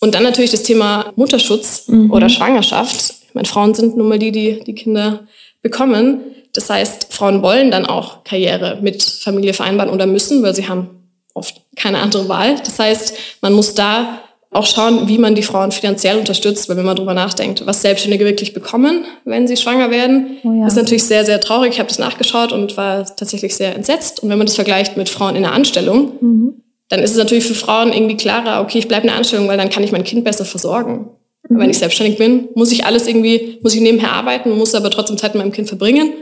und 0.00 0.14
dann 0.14 0.24
natürlich 0.24 0.50
das 0.50 0.64
Thema 0.64 1.12
Mutterschutz 1.16 1.88
mhm. 1.88 2.10
oder 2.10 2.28
Schwangerschaft. 2.28 3.14
Ich 3.28 3.34
meine, 3.34 3.48
Frauen 3.48 3.72
sind 3.74 3.96
nun 3.96 4.08
mal 4.08 4.18
die, 4.18 4.32
die 4.32 4.62
die 4.64 4.74
Kinder 4.74 5.26
bekommen. 5.62 6.20
Das 6.52 6.68
heißt, 6.68 7.14
Frauen 7.14 7.42
wollen 7.42 7.70
dann 7.70 7.86
auch 7.86 8.24
Karriere 8.24 8.78
mit 8.82 9.02
Familie 9.02 9.54
vereinbaren 9.54 9.90
oder 9.90 10.06
müssen, 10.06 10.42
weil 10.42 10.54
sie 10.54 10.68
haben 10.68 10.90
oft 11.32 11.62
keine 11.76 12.00
andere 12.00 12.28
Wahl. 12.28 12.56
Das 12.64 12.78
heißt, 12.78 13.16
man 13.40 13.52
muss 13.52 13.74
da 13.74 14.20
auch 14.52 14.66
schauen, 14.66 15.08
wie 15.08 15.16
man 15.16 15.34
die 15.34 15.42
Frauen 15.42 15.72
finanziell 15.72 16.18
unterstützt, 16.18 16.68
weil 16.68 16.76
wenn 16.76 16.84
man 16.84 16.94
darüber 16.94 17.14
nachdenkt, 17.14 17.66
was 17.66 17.80
Selbstständige 17.80 18.26
wirklich 18.26 18.52
bekommen, 18.52 19.06
wenn 19.24 19.48
sie 19.48 19.56
schwanger 19.56 19.90
werden, 19.90 20.36
oh 20.44 20.52
ja. 20.52 20.66
ist 20.66 20.76
natürlich 20.76 21.04
sehr, 21.04 21.24
sehr 21.24 21.40
traurig. 21.40 21.72
Ich 21.72 21.78
habe 21.78 21.88
das 21.88 21.98
nachgeschaut 21.98 22.52
und 22.52 22.76
war 22.76 23.04
tatsächlich 23.04 23.56
sehr 23.56 23.74
entsetzt. 23.74 24.22
Und 24.22 24.28
wenn 24.28 24.36
man 24.36 24.46
das 24.46 24.54
vergleicht 24.54 24.98
mit 24.98 25.08
Frauen 25.08 25.36
in 25.36 25.42
der 25.42 25.52
Anstellung, 25.52 26.12
mhm. 26.20 26.54
dann 26.90 27.00
ist 27.00 27.12
es 27.12 27.16
natürlich 27.16 27.44
für 27.44 27.54
Frauen 27.54 27.94
irgendwie 27.94 28.18
klarer, 28.18 28.60
okay, 28.60 28.78
ich 28.78 28.88
bleibe 28.88 29.04
in 29.04 29.08
der 29.08 29.16
Anstellung, 29.16 29.48
weil 29.48 29.56
dann 29.56 29.70
kann 29.70 29.84
ich 29.84 29.92
mein 29.92 30.04
Kind 30.04 30.22
besser 30.22 30.44
versorgen. 30.44 31.08
Mhm. 31.48 31.58
Wenn 31.58 31.70
ich 31.70 31.78
selbstständig 31.78 32.18
bin, 32.18 32.48
muss 32.54 32.72
ich 32.72 32.84
alles 32.84 33.06
irgendwie, 33.06 33.58
muss 33.62 33.74
ich 33.74 33.80
nebenher 33.80 34.12
arbeiten, 34.12 34.50
muss 34.50 34.74
aber 34.74 34.90
trotzdem 34.90 35.16
Zeit 35.16 35.34
mit 35.34 35.42
meinem 35.42 35.52
Kind 35.52 35.68
verbringen. 35.68 36.12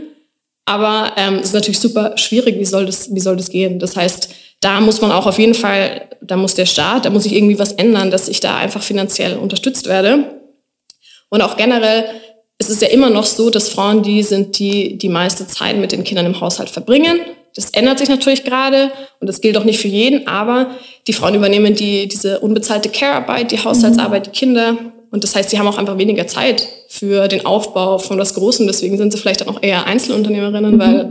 Aber 0.66 1.14
ähm, 1.16 1.36
es 1.36 1.46
ist 1.46 1.54
natürlich 1.54 1.80
super 1.80 2.16
schwierig, 2.16 2.60
wie 2.60 2.64
soll 2.64 2.86
das, 2.86 3.12
wie 3.12 3.18
soll 3.18 3.36
das 3.36 3.50
gehen? 3.50 3.80
Das 3.80 3.96
heißt, 3.96 4.28
da 4.60 4.80
muss 4.80 5.00
man 5.00 5.12
auch 5.12 5.26
auf 5.26 5.38
jeden 5.38 5.54
Fall, 5.54 6.08
da 6.20 6.36
muss 6.36 6.54
der 6.54 6.66
Staat, 6.66 7.04
da 7.04 7.10
muss 7.10 7.26
ich 7.26 7.34
irgendwie 7.34 7.58
was 7.58 7.72
ändern, 7.72 8.10
dass 8.10 8.28
ich 8.28 8.40
da 8.40 8.56
einfach 8.56 8.82
finanziell 8.82 9.36
unterstützt 9.36 9.86
werde. 9.86 10.40
Und 11.30 11.42
auch 11.42 11.56
generell 11.56 12.04
es 12.60 12.68
ist 12.68 12.82
ja 12.82 12.88
immer 12.88 13.08
noch 13.08 13.24
so, 13.24 13.48
dass 13.48 13.70
Frauen 13.70 14.02
die 14.02 14.22
sind, 14.22 14.58
die 14.58 14.98
die 14.98 15.08
meiste 15.08 15.46
Zeit 15.46 15.78
mit 15.78 15.92
den 15.92 16.04
Kindern 16.04 16.26
im 16.26 16.40
Haushalt 16.40 16.68
verbringen. 16.68 17.20
Das 17.54 17.70
ändert 17.70 17.98
sich 17.98 18.10
natürlich 18.10 18.44
gerade 18.44 18.92
und 19.18 19.26
das 19.28 19.40
gilt 19.40 19.56
auch 19.56 19.64
nicht 19.64 19.80
für 19.80 19.88
jeden, 19.88 20.28
aber 20.28 20.72
die 21.06 21.14
Frauen 21.14 21.34
übernehmen 21.34 21.74
die, 21.74 22.06
diese 22.06 22.38
unbezahlte 22.40 22.90
Care-Arbeit, 22.90 23.50
die 23.50 23.64
Haushaltsarbeit, 23.64 24.26
die 24.26 24.30
Kinder. 24.30 24.76
Und 25.10 25.24
das 25.24 25.34
heißt, 25.34 25.48
sie 25.48 25.58
haben 25.58 25.66
auch 25.66 25.78
einfach 25.78 25.96
weniger 25.96 26.26
Zeit 26.26 26.68
für 26.88 27.28
den 27.28 27.46
Aufbau 27.46 27.96
von 27.96 28.18
was 28.18 28.34
Großem. 28.34 28.66
Deswegen 28.66 28.98
sind 28.98 29.12
sie 29.12 29.18
vielleicht 29.18 29.40
dann 29.40 29.48
auch 29.48 29.62
eher 29.62 29.86
Einzelunternehmerinnen, 29.86 30.74
mhm. 30.74 30.78
weil 30.78 31.10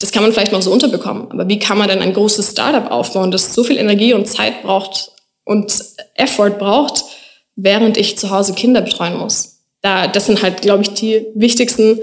das 0.00 0.12
kann 0.12 0.22
man 0.22 0.32
vielleicht 0.32 0.52
noch 0.52 0.62
so 0.62 0.72
unterbekommen. 0.72 1.30
Aber 1.30 1.48
wie 1.48 1.58
kann 1.58 1.78
man 1.78 1.88
denn 1.88 2.00
ein 2.00 2.14
großes 2.14 2.50
Startup 2.50 2.90
aufbauen, 2.90 3.30
das 3.30 3.54
so 3.54 3.62
viel 3.62 3.76
Energie 3.76 4.14
und 4.14 4.26
Zeit 4.26 4.62
braucht 4.62 5.12
und 5.44 5.72
Effort 6.14 6.58
braucht, 6.58 7.04
während 7.54 7.96
ich 7.96 8.18
zu 8.18 8.30
Hause 8.30 8.54
Kinder 8.54 8.80
betreuen 8.80 9.18
muss? 9.18 9.58
Da, 9.82 10.06
das 10.08 10.26
sind 10.26 10.42
halt, 10.42 10.62
glaube 10.62 10.82
ich, 10.82 10.94
die 10.94 11.26
wichtigsten 11.34 12.00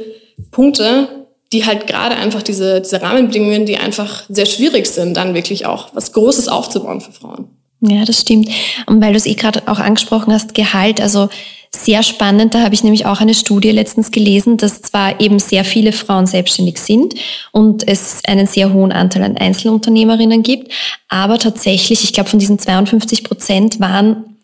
Punkte, 0.52 1.26
die 1.52 1.66
halt 1.66 1.88
gerade 1.88 2.16
einfach 2.16 2.44
diese, 2.44 2.82
diese 2.82 3.02
Rahmenbedingungen, 3.02 3.66
die 3.66 3.78
einfach 3.78 4.24
sehr 4.30 4.46
schwierig 4.46 4.86
sind, 4.88 5.18
dann 5.18 5.34
wirklich 5.34 5.66
auch 5.66 5.90
was 5.94 6.12
Großes 6.12 6.50
aufzubauen 6.50 7.02
für 7.02 7.12
Frauen. 7.12 7.50
Ja, 7.82 8.06
das 8.06 8.22
stimmt. 8.22 8.50
Und 8.86 9.02
weil 9.02 9.14
du 9.14 9.18
es 9.18 9.26
eh 9.26 9.36
gerade 9.36 9.64
auch 9.68 9.80
angesprochen 9.80 10.34
hast, 10.34 10.54
Gehalt, 10.54 11.02
also 11.02 11.30
sehr 11.72 12.04
spannend, 12.04 12.54
da 12.54 12.62
habe 12.62 12.74
ich 12.74 12.84
nämlich 12.84 13.06
auch 13.06 13.22
eine 13.22 13.34
Studie 13.34 13.72
letztens 13.72 14.12
gelesen, 14.12 14.58
dass 14.58 14.82
zwar 14.82 15.20
eben 15.20 15.40
sehr 15.40 15.64
viele 15.64 15.92
Frauen 15.92 16.26
selbstständig 16.26 16.80
sind 16.80 17.16
und 17.52 17.88
es 17.88 18.22
einen 18.28 18.48
sehr 18.48 18.74
hohen 18.74 18.92
Anteil 18.92 19.24
an 19.24 19.38
Einzelunternehmerinnen 19.38 20.44
gibt, 20.44 20.72
aber 21.08 21.38
tatsächlich, 21.40 22.04
ich 22.04 22.14
glaube 22.14 22.30
von 22.30 22.40
diesen 22.40 22.60
52 22.60 23.24
Prozent 23.24 23.80
waren 23.80 24.38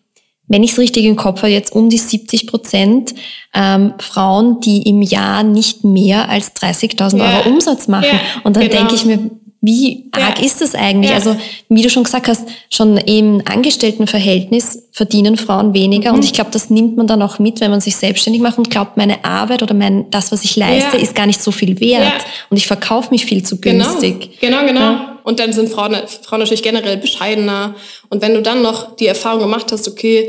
wenn 0.46 0.62
ich 0.62 0.72
es 0.72 0.78
richtig 0.78 1.04
im 1.04 1.16
Kopf 1.16 1.38
habe, 1.38 1.48
jetzt 1.48 1.74
um 1.74 1.88
die 1.88 1.98
70 1.98 2.46
Prozent 2.46 3.14
ähm, 3.54 3.94
Frauen, 3.98 4.60
die 4.60 4.82
im 4.82 5.00
Jahr 5.00 5.42
nicht 5.42 5.84
mehr 5.84 6.28
als 6.28 6.54
30.000 6.54 7.16
ja. 7.16 7.38
Euro 7.38 7.48
Umsatz 7.48 7.88
machen. 7.88 8.08
Ja, 8.12 8.20
und 8.44 8.56
dann 8.56 8.68
genau. 8.68 8.76
denke 8.76 8.94
ich 8.94 9.04
mir, 9.06 9.30
wie 9.66 10.04
arg 10.12 10.40
ja. 10.40 10.44
ist 10.44 10.60
das 10.60 10.74
eigentlich? 10.74 11.10
Ja. 11.10 11.16
Also, 11.16 11.36
wie 11.70 11.80
du 11.80 11.88
schon 11.88 12.04
gesagt 12.04 12.28
hast, 12.28 12.46
schon 12.68 12.98
im 12.98 13.40
Angestelltenverhältnis 13.46 14.88
verdienen 14.92 15.38
Frauen 15.38 15.72
weniger. 15.72 16.10
Mhm. 16.10 16.16
Und 16.16 16.24
ich 16.24 16.34
glaube, 16.34 16.50
das 16.52 16.68
nimmt 16.68 16.98
man 16.98 17.06
dann 17.06 17.22
auch 17.22 17.38
mit, 17.38 17.62
wenn 17.62 17.70
man 17.70 17.80
sich 17.80 17.96
selbstständig 17.96 18.42
macht 18.42 18.58
und 18.58 18.68
glaubt, 18.68 18.98
meine 18.98 19.24
Arbeit 19.24 19.62
oder 19.62 19.72
mein, 19.72 20.10
das, 20.10 20.32
was 20.32 20.44
ich 20.44 20.56
leiste, 20.56 20.98
ja. 20.98 21.02
ist 21.02 21.14
gar 21.14 21.24
nicht 21.24 21.42
so 21.42 21.50
viel 21.50 21.80
wert. 21.80 22.26
Und 22.50 22.58
ich 22.58 22.66
verkaufe 22.66 23.10
mich 23.10 23.24
viel 23.24 23.42
zu 23.42 23.58
genau. 23.58 23.86
günstig. 23.86 24.38
Genau, 24.40 24.66
genau. 24.66 24.72
genau. 24.72 25.00
Und 25.22 25.40
dann 25.40 25.54
sind 25.54 25.70
Frauen, 25.70 25.96
Frauen 26.22 26.40
natürlich 26.40 26.62
generell 26.62 26.98
bescheidener. 26.98 27.74
Und 28.10 28.20
wenn 28.20 28.34
du 28.34 28.42
dann 28.42 28.60
noch 28.60 28.96
die 28.96 29.06
Erfahrung 29.06 29.40
gemacht 29.40 29.72
hast, 29.72 29.88
okay, 29.88 30.28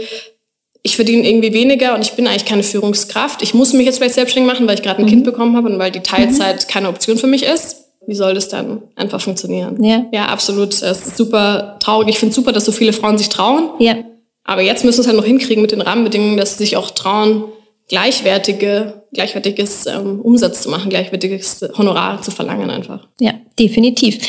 ich 0.82 0.96
verdiene 0.96 1.27
irgendwie 1.27 1.51
weniger 1.51 1.96
und 1.96 2.06
ich 2.06 2.13
bin 2.13 2.25
eigentlich 2.27 2.46
keine 2.46 2.63
Führungskraft. 2.63 3.42
Ich 3.42 3.54
muss 3.54 3.74
mich 3.74 3.86
jetzt 3.86 3.98
vielleicht 3.98 4.15
selbstständig 4.15 4.54
machen, 4.54 4.65
weil 4.65 4.75
ich 4.75 4.84
gerade 4.84 5.00
ein 5.00 5.06
mhm. 5.06 5.10
Kind 5.10 5.24
bekommen 5.25 5.58
habe 5.58 5.68
und 5.68 5.77
weil 5.77 5.92
die 5.92 6.01
Teilzeit 6.01 6.63
mhm. 6.63 6.72
keine 6.72 6.88
Option 6.88 7.18
für 7.18 7.27
mich 7.27 7.44
ist 7.44 7.85
wie 8.08 8.16
soll 8.16 8.34
das 8.34 8.48
dann 8.48 8.84
einfach 8.96 9.22
funktionieren? 9.22 9.82
Ja, 9.84 10.06
ja 10.12 10.26
absolut. 10.28 10.74
Es 10.74 10.82
ist 10.82 11.18
super 11.18 11.78
traurig. 11.80 12.10
Ich 12.10 12.20
finde 12.20 12.32
es 12.32 12.36
super, 12.36 12.52
dass 12.52 12.66
so 12.66 12.72
viele 12.72 12.94
Frauen 12.94 13.18
sich 13.18 13.30
trauen. 13.30 13.70
Ja. 13.80 13.96
Aber 14.44 14.62
jetzt 14.62 14.86
müssen 14.86 15.00
wir 15.00 15.02
es 15.02 15.08
halt 15.08 15.18
noch 15.18 15.26
hinkriegen 15.26 15.62
mit 15.62 15.72
den 15.72 15.82
Rahmenbedingungen, 15.82 16.38
dass 16.38 16.58
sie 16.58 16.66
sich 16.66 16.78
auch 16.78 16.92
trauen, 16.92 17.46
gleichwertige, 17.90 19.04
gleichwertiges 19.14 19.86
ähm, 19.88 20.22
Umsatz 20.22 20.62
zu 20.62 20.70
machen, 20.70 20.90
gleichwertiges 20.90 21.66
Honorar 21.78 22.22
zu 22.22 22.32
verlangen 22.32 22.70
einfach. 22.70 23.08
Ja, 23.20 23.34
definitiv. 23.60 24.20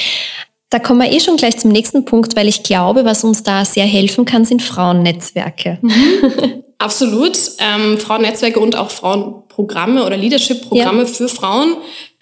Da 0.70 0.78
kommen 0.78 1.00
wir 1.00 1.12
eh 1.12 1.20
schon 1.20 1.36
gleich 1.36 1.58
zum 1.58 1.70
nächsten 1.70 2.04
Punkt, 2.04 2.34
weil 2.34 2.48
ich 2.48 2.62
glaube, 2.62 3.04
was 3.04 3.24
uns 3.24 3.42
da 3.42 3.64
sehr 3.64 3.84
helfen 3.84 4.24
kann, 4.24 4.44
sind 4.44 4.62
Frauennetzwerke. 4.62 5.78
Mhm. 5.80 6.62
Absolut. 6.78 7.38
Ähm, 7.58 7.98
Frauennetzwerke 7.98 8.60
und 8.60 8.76
auch 8.76 8.90
Frauenprogramme 8.90 10.04
oder 10.04 10.16
Leadership-Programme 10.16 11.02
ja. 11.02 11.06
für 11.06 11.28
Frauen 11.28 11.76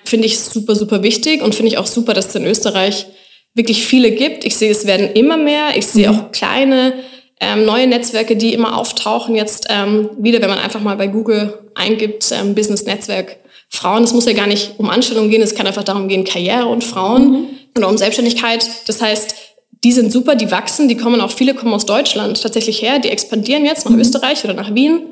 finde 0.05 0.27
ich 0.27 0.39
super, 0.39 0.75
super 0.75 1.03
wichtig 1.03 1.43
und 1.43 1.55
finde 1.55 1.73
ich 1.73 1.79
auch 1.79 1.87
super, 1.87 2.15
dass 2.15 2.29
es 2.29 2.35
in 2.35 2.47
Österreich 2.47 3.07
wirklich 3.55 3.85
viele 3.85 4.11
gibt. 4.11 4.45
Ich 4.45 4.57
sehe, 4.57 4.71
es 4.71 4.87
werden 4.87 5.11
immer 5.13 5.37
mehr. 5.37 5.77
Ich 5.77 5.87
sehe 5.87 6.11
mhm. 6.11 6.19
auch 6.19 6.33
kleine 6.33 6.95
ähm, 7.41 7.65
neue 7.65 7.87
Netzwerke, 7.87 8.37
die 8.37 8.53
immer 8.53 8.77
auftauchen. 8.79 9.35
Jetzt 9.35 9.67
ähm, 9.71 10.11
wieder, 10.19 10.41
wenn 10.41 10.51
man 10.51 10.59
einfach 10.59 10.81
mal 10.81 10.97
bei 10.97 11.07
Google 11.07 11.59
eingibt, 11.75 12.31
ähm, 12.33 12.55
Business 12.55 12.85
Netzwerk 12.85 13.39
Frauen. 13.69 14.05
Es 14.05 14.13
muss 14.13 14.27
ja 14.27 14.33
gar 14.33 14.47
nicht 14.47 14.75
um 14.79 14.89
Anstellung 14.89 15.31
gehen, 15.31 15.43
es 15.43 15.55
kann 15.55 15.67
einfach 15.67 15.85
darum 15.85 16.09
gehen, 16.09 16.25
Karriere 16.25 16.67
und 16.67 16.85
Frauen 16.85 17.31
mhm. 17.31 17.47
oder 17.77 17.89
um 17.89 17.97
Selbstständigkeit. 17.97 18.69
Das 18.87 19.03
heißt, 19.03 19.35
die 19.83 19.93
sind 19.93 20.13
super, 20.13 20.35
die 20.35 20.51
wachsen, 20.51 20.89
die 20.89 20.97
kommen 20.97 21.21
auch, 21.21 21.31
viele 21.31 21.55
kommen 21.55 21.75
aus 21.75 21.85
Deutschland 21.85 22.41
tatsächlich 22.41 22.81
her, 22.81 22.99
die 22.99 23.11
expandieren 23.11 23.65
jetzt 23.65 23.85
nach 23.85 23.93
mhm. 23.93 24.01
Österreich 24.01 24.45
oder 24.45 24.55
nach 24.55 24.75
Wien. 24.75 25.03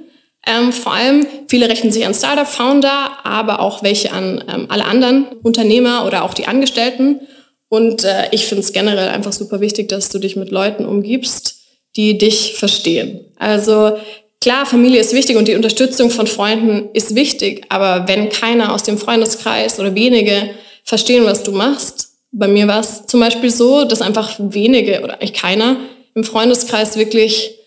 Ähm, 0.46 0.72
vor 0.72 0.92
allem, 0.92 1.26
viele 1.48 1.68
rechnen 1.68 1.92
sich 1.92 2.04
an 2.04 2.14
Startup-Founder, 2.14 3.24
aber 3.24 3.60
auch 3.60 3.82
welche 3.82 4.12
an 4.12 4.42
ähm, 4.52 4.66
alle 4.68 4.84
anderen 4.84 5.26
Unternehmer 5.42 6.04
oder 6.04 6.24
auch 6.24 6.34
die 6.34 6.46
Angestellten. 6.46 7.20
Und 7.68 8.04
äh, 8.04 8.28
ich 8.32 8.46
finde 8.46 8.62
es 8.62 8.72
generell 8.72 9.08
einfach 9.08 9.32
super 9.32 9.60
wichtig, 9.60 9.88
dass 9.88 10.08
du 10.08 10.18
dich 10.18 10.36
mit 10.36 10.50
Leuten 10.50 10.84
umgibst, 10.84 11.56
die 11.96 12.18
dich 12.18 12.54
verstehen. 12.54 13.20
Also 13.38 13.96
klar, 14.40 14.66
Familie 14.66 15.00
ist 15.00 15.14
wichtig 15.14 15.36
und 15.36 15.46
die 15.46 15.54
Unterstützung 15.54 16.10
von 16.10 16.26
Freunden 16.26 16.88
ist 16.92 17.14
wichtig, 17.14 17.64
aber 17.68 18.08
wenn 18.08 18.28
keiner 18.28 18.74
aus 18.74 18.82
dem 18.82 18.98
Freundeskreis 18.98 19.78
oder 19.78 19.94
wenige 19.94 20.50
verstehen, 20.84 21.24
was 21.24 21.44
du 21.44 21.52
machst, 21.52 22.08
bei 22.32 22.48
mir 22.48 22.66
war 22.66 22.80
es 22.80 23.06
zum 23.06 23.20
Beispiel 23.20 23.50
so, 23.50 23.84
dass 23.84 24.02
einfach 24.02 24.34
wenige 24.38 25.02
oder 25.02 25.14
eigentlich 25.14 25.34
keiner 25.34 25.76
im 26.14 26.24
Freundeskreis 26.24 26.96
wirklich 26.96 27.58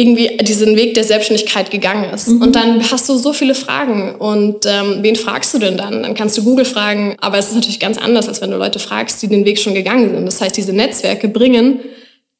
irgendwie 0.00 0.38
diesen 0.38 0.76
Weg 0.76 0.94
der 0.94 1.04
Selbstständigkeit 1.04 1.70
gegangen 1.70 2.12
ist. 2.12 2.28
Mhm. 2.28 2.42
Und 2.42 2.56
dann 2.56 2.90
hast 2.90 3.08
du 3.08 3.18
so 3.18 3.34
viele 3.34 3.54
Fragen. 3.54 4.14
Und 4.14 4.64
ähm, 4.64 4.98
wen 5.02 5.14
fragst 5.14 5.52
du 5.52 5.58
denn 5.58 5.76
dann? 5.76 6.02
Dann 6.02 6.14
kannst 6.14 6.38
du 6.38 6.42
Google 6.42 6.64
fragen, 6.64 7.16
aber 7.20 7.36
es 7.38 7.48
ist 7.48 7.54
natürlich 7.54 7.80
ganz 7.80 7.98
anders, 7.98 8.26
als 8.26 8.40
wenn 8.40 8.50
du 8.50 8.56
Leute 8.56 8.78
fragst, 8.78 9.22
die 9.22 9.28
den 9.28 9.44
Weg 9.44 9.58
schon 9.58 9.74
gegangen 9.74 10.10
sind. 10.10 10.24
Das 10.24 10.40
heißt, 10.40 10.56
diese 10.56 10.72
Netzwerke 10.72 11.28
bringen 11.28 11.80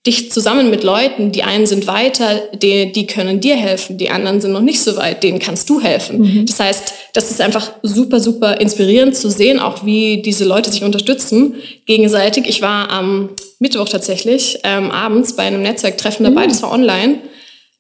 dich 0.07 0.33
zusammen 0.33 0.71
mit 0.71 0.83
Leuten, 0.83 1.31
die 1.31 1.43
einen 1.43 1.67
sind 1.67 1.87
weiter, 1.87 2.41
die, 2.55 2.91
die 2.91 3.07
können 3.07 3.41
dir 3.41 3.57
helfen, 3.57 3.99
die 3.99 4.09
anderen 4.09 4.41
sind 4.41 4.53
noch 4.53 4.63
nicht 4.63 4.81
so 4.81 4.97
weit, 4.97 5.23
denen 5.23 5.39
kannst 5.39 5.69
du 5.69 5.83
helfen. 5.83 6.21
Mhm. 6.21 6.47
Das 6.47 6.59
heißt, 6.59 6.95
das 7.13 7.31
ist 7.31 7.43
einfach 7.43 7.73
super, 7.83 8.19
super 8.19 8.59
inspirierend 8.63 9.15
zu 9.15 9.31
sehen, 9.31 9.59
auch 9.59 9.85
wie 9.85 10.23
diese 10.23 10.45
Leute 10.47 10.71
sich 10.71 10.85
unterstützen 10.85 11.57
gegenseitig. 11.85 12.47
Ich 12.49 12.63
war 12.63 12.91
am 12.91 13.31
Mittwoch 13.59 13.91
tatsächlich 13.91 14.59
ähm, 14.65 14.91
abends 14.91 15.37
bei 15.37 15.43
einem 15.43 15.61
Netzwerktreffen 15.61 16.25
dabei, 16.25 16.45
mhm. 16.45 16.49
das 16.49 16.63
war 16.63 16.73
online. 16.73 17.19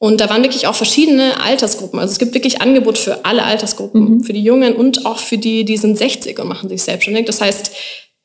Und 0.02 0.22
da 0.22 0.30
waren 0.30 0.42
wirklich 0.42 0.66
auch 0.66 0.74
verschiedene 0.74 1.38
Altersgruppen. 1.42 2.00
Also 2.00 2.12
es 2.12 2.18
gibt 2.18 2.32
wirklich 2.32 2.62
Angebot 2.62 2.96
für 2.96 3.26
alle 3.26 3.44
Altersgruppen, 3.44 4.14
mhm. 4.14 4.24
für 4.24 4.32
die 4.32 4.42
Jungen 4.42 4.74
und 4.74 5.04
auch 5.04 5.18
für 5.18 5.36
die, 5.36 5.66
die 5.66 5.76
sind 5.76 5.98
60 5.98 6.38
und 6.38 6.48
machen 6.48 6.70
sich 6.70 6.82
selbstständig. 6.82 7.26
Das 7.26 7.42
heißt, 7.42 7.70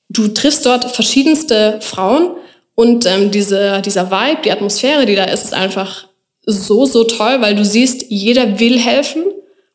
du 0.07 0.29
triffst 0.29 0.65
dort 0.65 0.85
verschiedenste 0.95 1.79
Frauen 1.81 2.31
und 2.75 3.05
ähm, 3.05 3.29
diese, 3.29 3.81
dieser 3.81 4.09
Vibe, 4.09 4.41
die 4.45 4.53
Atmosphäre, 4.53 5.05
die 5.05 5.15
da 5.15 5.25
ist, 5.25 5.43
ist 5.43 5.53
einfach 5.53 6.07
so, 6.45 6.85
so 6.85 7.03
toll, 7.03 7.41
weil 7.41 7.55
du 7.55 7.65
siehst, 7.65 8.05
jeder 8.07 8.57
will 8.61 8.79
helfen 8.79 9.23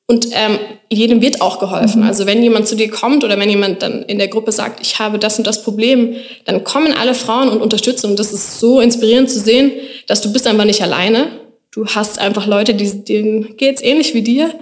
und 0.06 0.28
ähm, 0.32 0.58
jedem 0.88 1.20
wird 1.20 1.42
auch 1.42 1.58
geholfen. 1.58 2.00
Mhm. 2.00 2.08
Also 2.08 2.24
wenn 2.24 2.42
jemand 2.42 2.66
zu 2.66 2.76
dir 2.76 2.90
kommt 2.90 3.24
oder 3.24 3.38
wenn 3.38 3.50
jemand 3.50 3.82
dann 3.82 4.04
in 4.04 4.16
der 4.16 4.28
Gruppe 4.28 4.52
sagt, 4.52 4.80
ich 4.80 4.98
habe 4.98 5.18
das 5.18 5.36
und 5.36 5.46
das 5.46 5.62
Problem, 5.62 6.16
dann 6.46 6.64
kommen 6.64 6.94
alle 6.94 7.12
Frauen 7.12 7.50
und 7.50 7.60
unterstützen. 7.60 8.12
Und 8.12 8.18
das 8.18 8.32
ist 8.32 8.58
so 8.58 8.80
inspirierend 8.80 9.28
zu 9.28 9.38
sehen, 9.38 9.72
dass 10.06 10.22
du 10.22 10.32
bist 10.32 10.46
einfach 10.46 10.64
nicht 10.64 10.80
alleine, 10.80 11.26
Du 11.72 11.86
hast 11.86 12.18
einfach 12.18 12.46
Leute, 12.46 12.74
die, 12.74 13.04
denen 13.04 13.56
geht's 13.56 13.82
ähnlich 13.82 14.14
wie 14.14 14.22
dir, 14.22 14.52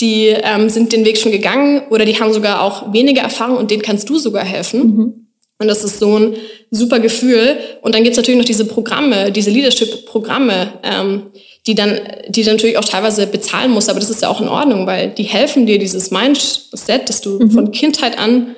die 0.00 0.26
ähm, 0.28 0.68
sind 0.68 0.92
den 0.92 1.04
Weg 1.04 1.18
schon 1.18 1.32
gegangen 1.32 1.82
oder 1.90 2.04
die 2.04 2.18
haben 2.18 2.32
sogar 2.32 2.60
auch 2.62 2.92
weniger 2.92 3.22
Erfahrung 3.22 3.56
und 3.56 3.70
denen 3.70 3.82
kannst 3.82 4.08
du 4.08 4.18
sogar 4.18 4.44
helfen. 4.44 4.80
Mhm. 4.80 5.26
Und 5.58 5.68
das 5.68 5.84
ist 5.84 5.98
so 5.98 6.18
ein 6.18 6.36
super 6.70 7.00
Gefühl. 7.00 7.56
Und 7.80 7.94
dann 7.94 8.02
gibt's 8.02 8.18
natürlich 8.18 8.38
noch 8.38 8.44
diese 8.44 8.66
Programme, 8.66 9.32
diese 9.32 9.50
Leadership-Programme, 9.50 10.72
ähm, 10.82 11.22
die 11.66 11.74
dann, 11.74 11.98
die 12.28 12.42
dann 12.42 12.56
natürlich 12.56 12.76
auch 12.76 12.84
teilweise 12.84 13.26
bezahlen 13.26 13.70
musst. 13.70 13.88
Aber 13.88 13.98
das 13.98 14.10
ist 14.10 14.20
ja 14.20 14.28
auch 14.28 14.42
in 14.42 14.48
Ordnung, 14.48 14.86
weil 14.86 15.08
die 15.08 15.22
helfen 15.22 15.64
dir, 15.64 15.78
dieses 15.78 16.10
Mindset, 16.10 17.08
das 17.08 17.22
du 17.22 17.38
mhm. 17.38 17.50
von 17.50 17.72
Kindheit 17.72 18.18
an 18.18 18.54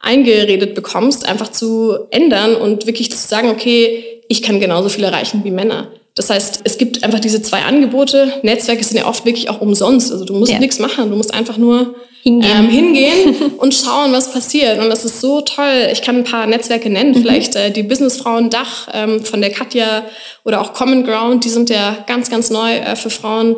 eingeredet 0.00 0.74
bekommst, 0.74 1.28
einfach 1.28 1.50
zu 1.50 1.96
ändern 2.10 2.54
und 2.54 2.86
wirklich 2.86 3.10
zu 3.10 3.18
sagen, 3.18 3.50
okay, 3.50 4.04
ich 4.28 4.42
kann 4.42 4.60
genauso 4.60 4.88
viel 4.88 5.04
erreichen 5.04 5.42
wie 5.44 5.50
Männer. 5.50 5.88
Das 6.18 6.30
heißt, 6.30 6.62
es 6.64 6.78
gibt 6.78 7.04
einfach 7.04 7.20
diese 7.20 7.40
zwei 7.42 7.62
Angebote. 7.62 8.32
Netzwerke 8.42 8.82
sind 8.82 8.96
ja 8.96 9.06
oft 9.06 9.24
wirklich 9.24 9.48
auch 9.48 9.60
umsonst. 9.60 10.10
Also 10.10 10.24
du 10.24 10.34
musst 10.34 10.50
ja. 10.50 10.58
nichts 10.58 10.80
machen, 10.80 11.10
du 11.10 11.16
musst 11.16 11.32
einfach 11.32 11.58
nur 11.58 11.94
hingehen, 12.22 12.56
ähm, 12.58 12.68
hingehen 12.68 13.34
und 13.58 13.72
schauen, 13.72 14.12
was 14.12 14.32
passiert. 14.32 14.80
Und 14.80 14.90
das 14.90 15.04
ist 15.04 15.20
so 15.20 15.42
toll. 15.42 15.88
Ich 15.92 16.02
kann 16.02 16.16
ein 16.16 16.24
paar 16.24 16.48
Netzwerke 16.48 16.90
nennen, 16.90 17.12
mhm. 17.12 17.22
vielleicht 17.22 17.54
äh, 17.54 17.70
die 17.70 17.84
Businessfrauen 17.84 18.50
Dach 18.50 18.88
ähm, 18.92 19.24
von 19.24 19.40
der 19.40 19.50
Katja 19.50 20.04
oder 20.44 20.60
auch 20.60 20.72
Common 20.72 21.04
Ground, 21.04 21.44
die 21.44 21.50
sind 21.50 21.70
ja 21.70 21.96
ganz, 22.08 22.30
ganz 22.30 22.50
neu 22.50 22.74
äh, 22.74 22.96
für 22.96 23.10
Frauen. 23.10 23.54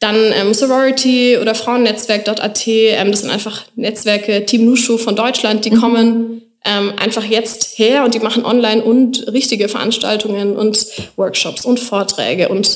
Dann 0.00 0.16
ähm, 0.16 0.54
Sorority 0.54 1.36
oder 1.36 1.54
Frauennetzwerk.at, 1.54 2.66
ähm, 2.66 3.10
das 3.10 3.20
sind 3.20 3.30
einfach 3.30 3.64
Netzwerke, 3.76 4.46
Team 4.46 4.64
Nushu 4.64 4.96
von 4.96 5.14
Deutschland, 5.14 5.66
die 5.66 5.72
mhm. 5.72 5.80
kommen 5.80 6.37
ähm, 6.64 6.92
einfach 6.98 7.24
jetzt 7.24 7.78
her 7.78 8.04
und 8.04 8.14
die 8.14 8.20
machen 8.20 8.44
online 8.44 8.82
und 8.82 9.26
richtige 9.32 9.68
Veranstaltungen 9.68 10.56
und 10.56 10.86
Workshops 11.16 11.64
und 11.64 11.80
Vorträge 11.80 12.48
und 12.48 12.68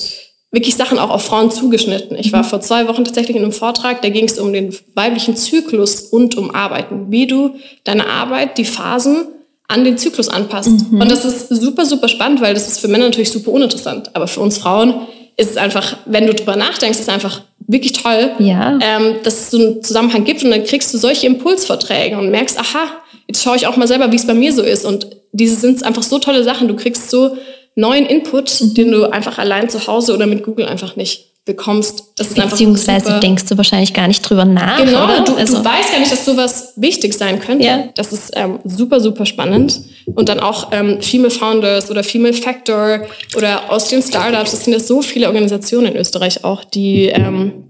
wirklich 0.53 0.77
Sachen 0.77 0.99
auch 0.99 1.11
auf 1.11 1.25
Frauen 1.25 1.51
zugeschnitten. 1.51 2.17
Ich 2.19 2.33
war 2.33 2.43
mhm. 2.43 2.49
vor 2.49 2.61
zwei 2.61 2.87
Wochen 2.87 3.05
tatsächlich 3.05 3.37
in 3.37 3.43
einem 3.43 3.53
Vortrag, 3.53 4.03
da 4.03 4.11
ging 4.11 4.27
es 4.27 4.39
um 4.39 4.53
den 4.53 4.77
weiblichen 4.95 5.37
Zyklus 5.37 6.03
und 6.03 6.37
um 6.37 6.55
Arbeiten, 6.55 7.11
wie 7.11 7.27
du 7.27 7.57
deine 7.85 8.07
Arbeit, 8.07 8.59
die 8.59 8.67
Phasen 8.67 9.27
an 9.69 9.85
den 9.85 9.97
Zyklus 9.97 10.29
anpasst. 10.29 10.93
Mhm. 10.93 11.01
Und 11.01 11.11
das 11.11 11.25
ist 11.25 11.49
super, 11.49 11.87
super 11.87 12.09
spannend, 12.09 12.43
weil 12.43 12.53
das 12.53 12.69
ist 12.69 12.81
für 12.81 12.89
Männer 12.89 13.07
natürlich 13.07 13.33
super 13.33 13.51
uninteressant. 13.51 14.15
Aber 14.15 14.29
für 14.29 14.41
uns 14.41 14.59
Frauen 14.59 15.07
ist 15.39 15.51
es 15.51 15.57
einfach, 15.57 15.97
wenn 16.05 16.27
du 16.27 16.35
drüber 16.35 16.57
nachdenkst, 16.57 16.99
ist 16.99 17.09
es 17.09 17.09
einfach 17.09 17.41
wirklich 17.67 17.93
toll, 17.93 18.33
ja. 18.39 18.79
ähm, 18.83 19.17
dass 19.23 19.35
es 19.35 19.51
so 19.51 19.59
einen 19.59 19.83
Zusammenhang 19.83 20.25
gibt 20.25 20.45
und 20.45 20.51
dann 20.51 20.65
kriegst 20.65 20.93
du 20.93 20.99
solche 20.99 21.27
Impulsverträge 21.27 22.19
und 22.19 22.31
merkst, 22.31 22.59
aha, 22.59 23.02
jetzt 23.33 23.43
schaue 23.43 23.57
ich 23.57 23.67
auch 23.67 23.77
mal 23.77 23.89
selber, 23.89 24.13
wie 24.13 24.17
es 24.17 24.27
bei 24.27 24.35
mir 24.35 24.53
so 24.53 24.63
ist. 24.63 24.85
Und 24.85 25.07
diese 25.33 25.57
sind 25.57 25.83
einfach 25.85 26.03
so 26.03 26.19
tolle 26.19 26.45
Sachen. 26.45 26.69
Du 26.69 26.77
kriegst 26.77 27.11
so 27.11 27.37
neuen 27.75 28.05
Input, 28.05 28.77
den 28.77 28.93
du 28.93 29.11
einfach 29.11 29.39
allein 29.39 29.71
zu 29.71 29.87
Hause 29.87 30.15
oder 30.15 30.27
mit 30.27 30.45
Google 30.45 30.67
einfach 30.67 30.97
nicht 30.97 31.31
bekommst. 31.47 32.13
Das 32.17 32.29
ist 32.29 32.37
Beziehungsweise 32.37 33.07
super, 33.07 33.21
denkst 33.21 33.47
du 33.47 33.57
wahrscheinlich 33.57 33.95
gar 33.95 34.07
nicht 34.07 34.21
drüber 34.21 34.45
nach. 34.45 34.77
Genau, 34.77 35.05
oder? 35.05 35.25
Du, 35.25 35.35
also, 35.35 35.57
du 35.57 35.65
weißt 35.65 35.91
gar 35.91 35.99
nicht, 35.99 36.13
dass 36.13 36.25
sowas 36.27 36.75
wichtig 36.77 37.15
sein 37.15 37.41
könnte. 37.41 37.65
Ja. 37.65 37.89
Das 37.95 38.13
ist 38.13 38.33
ähm, 38.37 38.61
super, 38.65 39.01
super 39.01 39.25
spannend. 39.25 39.81
Und 40.15 40.29
dann 40.29 40.39
auch 40.39 40.69
ähm, 40.73 41.01
Female 41.01 41.31
Founders 41.31 41.91
oder 41.91 42.05
Female 42.05 42.35
Factor 42.35 43.01
oder 43.35 43.73
aus 43.73 43.89
den 43.89 44.03
Startups. 44.03 44.53
Es 44.53 44.65
sind 44.65 44.75
ja 44.75 44.79
so 44.79 45.01
viele 45.01 45.27
Organisationen 45.27 45.95
in 45.95 45.97
Österreich 45.97 46.45
auch, 46.45 46.65
die 46.65 47.07
ähm, 47.07 47.65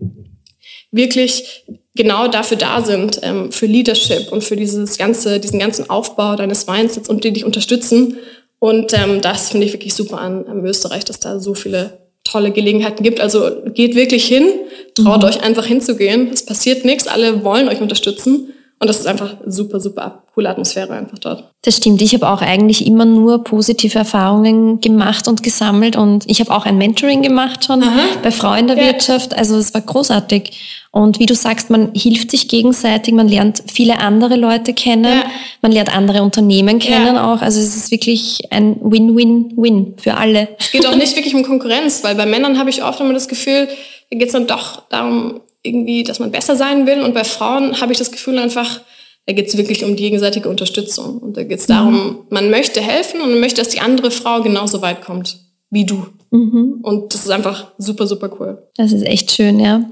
wirklich 0.90 1.64
genau 1.94 2.28
dafür 2.28 2.56
da 2.56 2.82
sind, 2.82 3.20
ähm, 3.22 3.52
für 3.52 3.66
Leadership 3.66 4.32
und 4.32 4.44
für 4.44 4.56
dieses 4.56 4.98
ganze, 4.98 5.40
diesen 5.40 5.58
ganzen 5.58 5.90
Aufbau 5.90 6.36
deines 6.36 6.66
Mindsets 6.66 7.08
und 7.08 7.24
die 7.24 7.32
dich 7.32 7.44
unterstützen. 7.44 8.18
Und 8.58 8.92
ähm, 8.94 9.20
das 9.20 9.50
finde 9.50 9.66
ich 9.66 9.72
wirklich 9.72 9.94
super 9.94 10.18
an, 10.18 10.46
an 10.46 10.64
Österreich, 10.64 11.04
dass 11.04 11.20
da 11.20 11.38
so 11.40 11.54
viele 11.54 11.98
tolle 12.24 12.52
Gelegenheiten 12.52 13.02
gibt. 13.02 13.20
Also 13.20 13.50
geht 13.74 13.94
wirklich 13.94 14.24
hin, 14.24 14.46
traut 14.94 15.22
mhm. 15.22 15.28
euch 15.28 15.42
einfach 15.42 15.66
hinzugehen. 15.66 16.30
Es 16.32 16.46
passiert 16.46 16.84
nichts, 16.84 17.06
alle 17.06 17.44
wollen 17.44 17.68
euch 17.68 17.80
unterstützen. 17.80 18.51
Und 18.82 18.88
das 18.88 18.98
ist 18.98 19.06
einfach 19.06 19.36
super, 19.46 19.78
super 19.78 20.24
coole 20.34 20.48
Atmosphäre 20.48 20.92
einfach 20.92 21.16
dort. 21.20 21.44
Das 21.62 21.76
stimmt. 21.76 22.02
Ich 22.02 22.14
habe 22.14 22.28
auch 22.28 22.42
eigentlich 22.42 22.84
immer 22.84 23.04
nur 23.04 23.44
positive 23.44 23.96
Erfahrungen 23.96 24.80
gemacht 24.80 25.28
und 25.28 25.44
gesammelt. 25.44 25.94
Und 25.94 26.28
ich 26.28 26.40
habe 26.40 26.50
auch 26.50 26.66
ein 26.66 26.78
Mentoring 26.78 27.22
gemacht 27.22 27.64
schon 27.64 27.80
Aha. 27.80 28.00
bei 28.24 28.32
Frau 28.32 28.54
in 28.54 28.66
der 28.66 28.76
ja. 28.76 28.86
Wirtschaft. 28.86 29.38
Also 29.38 29.56
es 29.56 29.72
war 29.72 29.82
großartig. 29.82 30.88
Und 30.90 31.20
wie 31.20 31.26
du 31.26 31.36
sagst, 31.36 31.70
man 31.70 31.92
hilft 31.94 32.32
sich 32.32 32.48
gegenseitig, 32.48 33.14
man 33.14 33.28
lernt 33.28 33.62
viele 33.72 34.00
andere 34.00 34.34
Leute 34.34 34.74
kennen, 34.74 35.04
ja. 35.04 35.24
man 35.60 35.70
lernt 35.70 35.96
andere 35.96 36.24
Unternehmen 36.24 36.80
kennen 36.80 37.14
ja. 37.14 37.32
auch. 37.32 37.40
Also 37.40 37.60
es 37.60 37.76
ist 37.76 37.92
wirklich 37.92 38.40
ein 38.50 38.78
Win-Win-Win 38.80 39.94
für 39.96 40.16
alle. 40.16 40.48
Es 40.58 40.72
geht 40.72 40.84
auch 40.88 40.96
nicht 40.96 41.14
wirklich 41.14 41.36
um 41.36 41.44
Konkurrenz, 41.44 42.02
weil 42.02 42.16
bei 42.16 42.26
Männern 42.26 42.58
habe 42.58 42.68
ich 42.68 42.82
oft 42.82 42.98
immer 42.98 43.14
das 43.14 43.28
Gefühl, 43.28 43.68
da 44.10 44.18
geht 44.18 44.26
es 44.26 44.32
dann 44.32 44.48
doch 44.48 44.82
darum, 44.88 45.40
irgendwie, 45.62 46.02
dass 46.02 46.18
man 46.18 46.30
besser 46.30 46.56
sein 46.56 46.86
will. 46.86 47.02
Und 47.02 47.14
bei 47.14 47.24
Frauen 47.24 47.80
habe 47.80 47.92
ich 47.92 47.98
das 47.98 48.10
Gefühl 48.10 48.38
einfach, 48.38 48.80
da 49.26 49.32
geht 49.32 49.48
es 49.48 49.56
wirklich 49.56 49.84
um 49.84 49.96
die 49.96 50.02
gegenseitige 50.02 50.48
Unterstützung. 50.48 51.18
Und 51.18 51.36
da 51.36 51.44
geht 51.44 51.60
es 51.60 51.66
darum, 51.66 51.94
mhm. 51.94 52.18
man 52.30 52.50
möchte 52.50 52.80
helfen 52.80 53.20
und 53.20 53.30
man 53.30 53.40
möchte, 53.40 53.60
dass 53.60 53.70
die 53.70 53.80
andere 53.80 54.10
Frau 54.10 54.42
genauso 54.42 54.82
weit 54.82 55.02
kommt 55.02 55.38
wie 55.70 55.86
du. 55.86 56.06
Mhm. 56.30 56.80
Und 56.82 57.14
das 57.14 57.24
ist 57.24 57.30
einfach 57.30 57.72
super, 57.78 58.06
super 58.06 58.30
cool. 58.38 58.68
Das 58.76 58.92
ist 58.92 59.06
echt 59.06 59.32
schön, 59.32 59.58
ja. 59.58 59.82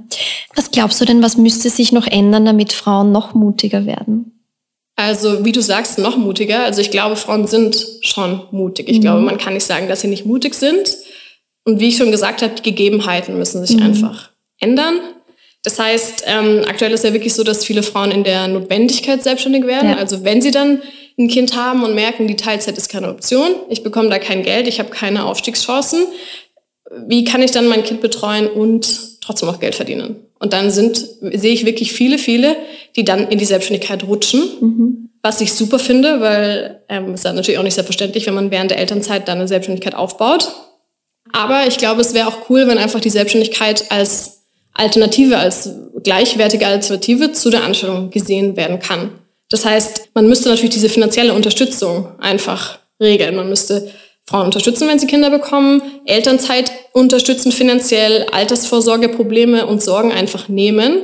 Was 0.55 0.71
glaubst 0.71 1.01
du 1.01 1.07
denn, 1.07 1.23
was 1.23 1.37
müsste 1.37 1.71
sich 1.71 1.91
noch 1.91 2.07
ändern, 2.07 2.45
damit 2.45 2.73
Frauen 2.73 3.13
noch 3.13 3.35
mutiger 3.35 3.87
werden? 3.87 4.45
Also, 4.97 5.45
wie 5.45 5.53
du 5.53 5.63
sagst, 5.63 5.99
noch 5.99 6.19
mutiger. 6.19 6.65
Also, 6.65 6.83
ich 6.83 6.91
glaube, 6.91 7.17
Frauen 7.17 7.47
sind 7.47 7.87
schon 8.03 8.43
mutig. 8.51 8.89
Ich 8.89 8.99
mhm. 8.99 9.03
glaube, 9.03 9.21
man 9.23 9.39
kann 9.39 9.55
nicht 9.55 9.65
sagen, 9.65 9.89
dass 9.89 10.03
sie 10.03 10.09
nicht 10.09 10.27
mutig 10.27 10.55
sind. 10.55 10.97
Und 11.65 11.81
wie 11.81 11.89
ich 11.89 11.97
schon 11.97 12.11
gesagt 12.11 12.43
habe, 12.43 12.55
die 12.55 12.63
Gegebenheiten 12.63 13.39
müssen 13.39 13.65
sich 13.65 13.77
mhm. 13.77 13.85
einfach 13.85 14.31
ändern. 14.59 15.01
Das 15.63 15.79
heißt, 15.79 16.25
ähm, 16.27 16.65
aktuell 16.67 16.93
ist 16.93 17.05
ja 17.05 17.13
wirklich 17.13 17.35
so, 17.35 17.45
dass 17.45 17.65
viele 17.65 17.83
Frauen 17.83 18.11
in 18.11 18.25
der 18.25 18.49
Notwendigkeit 18.49 19.23
selbstständig 19.23 19.67
werden. 19.67 19.91
Ja. 19.91 19.97
Also 19.97 20.25
wenn 20.25 20.41
sie 20.41 20.51
dann 20.51 20.81
ein 21.19 21.29
Kind 21.29 21.55
haben 21.55 21.85
und 21.85 21.95
merken, 21.95 22.27
die 22.27 22.37
Teilzeit 22.37 22.79
ist 22.79 22.89
keine 22.89 23.11
Option, 23.11 23.51
ich 23.69 23.83
bekomme 23.83 24.09
da 24.09 24.19
kein 24.19 24.43
Geld, 24.43 24.67
ich 24.67 24.79
habe 24.79 24.89
keine 24.89 25.27
Aufstiegschancen, 25.27 26.07
wie 27.07 27.25
kann 27.25 27.43
ich 27.43 27.51
dann 27.51 27.69
mein 27.69 27.85
Kind 27.85 28.01
betreuen 28.01 28.49
und 28.49 29.21
trotzdem 29.21 29.49
auch 29.49 29.61
Geld 29.61 29.75
verdienen? 29.75 30.17
Und 30.39 30.55
dann 30.55 30.71
sind, 30.71 30.97
sehe 31.21 31.53
ich 31.53 31.67
wirklich 31.67 31.93
viele, 31.93 32.17
viele, 32.17 32.57
die 32.97 33.05
dann 33.05 33.29
in 33.29 33.39
die 33.39 33.45
Selbstständigkeit 33.45 34.05
rutschen, 34.05 34.43
mhm. 34.61 35.11
was 35.23 35.43
ich 35.43 35.53
super 35.53 35.79
finde, 35.79 36.21
weil 36.23 36.83
ähm, 36.89 37.13
es 37.13 37.21
ist 37.21 37.25
natürlich 37.25 37.59
auch 37.59 37.63
nicht 37.63 37.75
selbstverständlich, 37.75 38.27
wenn 38.27 38.35
man 38.35 38.51
während 38.51 38.71
der 38.71 38.79
Elternzeit 38.79 39.29
dann 39.29 39.39
eine 39.39 39.49
Selbstständigkeit 39.49 39.95
aufbaut. 39.95 40.51
Aber 41.33 41.67
ich 41.67 41.77
glaube, 41.77 42.01
es 42.01 42.15
wäre 42.15 42.27
auch 42.27 42.49
cool, 42.49 42.67
wenn 42.67 42.79
einfach 42.79 43.01
die 43.01 43.11
Selbstständigkeit 43.11 43.93
als 43.93 44.40
Alternative, 44.75 45.39
als 45.39 45.71
gleichwertige 46.03 46.67
Alternative 46.67 47.33
zu 47.33 47.51
der 47.51 47.65
Anstellung 47.65 48.11
gesehen 48.11 48.57
werden 48.57 48.79
kann. 48.79 49.11
Das 49.49 49.65
heißt, 49.65 50.11
man 50.15 50.29
müsste 50.29 50.49
natürlich 50.49 50.71
diese 50.71 50.89
finanzielle 50.89 51.35
Unterstützung 51.35 52.09
einfach 52.21 52.79
regeln. 53.01 53.37
Man 53.37 53.49
müsste 53.49 53.91
Frauen 54.27 54.47
unterstützen, 54.47 54.89
wenn 54.89 54.99
sie 54.99 55.09
Kinder 55.09 55.29
bekommen, 55.31 55.83
Elternzeit 56.05 56.71
unterstützen 56.93 57.51
finanziell, 57.51 58.27
Altersvorsorgeprobleme 58.31 59.67
und 59.67 59.83
Sorgen 59.83 60.13
einfach 60.13 60.49
nehmen. 60.49 60.99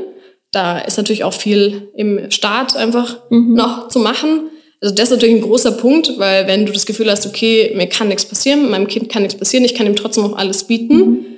Da 0.53 0.79
ist 0.79 0.97
natürlich 0.97 1.25
auch 1.25 1.33
viel 1.33 1.91
im 1.97 2.31
Staat 2.31 2.77
einfach 2.77 3.19
mhm. 3.31 3.55
noch 3.55 3.89
zu 3.89 3.99
machen. 3.99 4.51
Also 4.81 4.95
das 4.95 5.07
ist 5.07 5.11
natürlich 5.17 5.35
ein 5.35 5.41
großer 5.41 5.73
Punkt, 5.73 6.19
weil 6.19 6.47
wenn 6.47 6.67
du 6.67 6.73
das 6.73 6.87
Gefühl 6.87 7.11
hast, 7.11 7.27
okay, 7.27 7.73
mir 7.75 7.89
kann 7.89 8.09
nichts 8.09 8.27
passieren, 8.27 8.71
meinem 8.71 8.87
Kind 8.87 9.09
kann 9.09 9.23
nichts 9.23 9.37
passieren, 9.37 9.65
ich 9.65 9.75
kann 9.75 9.87
ihm 9.87 9.97
trotzdem 9.97 10.25
auch 10.25 10.37
alles 10.37 10.65
bieten, 10.65 10.97
mhm 10.97 11.36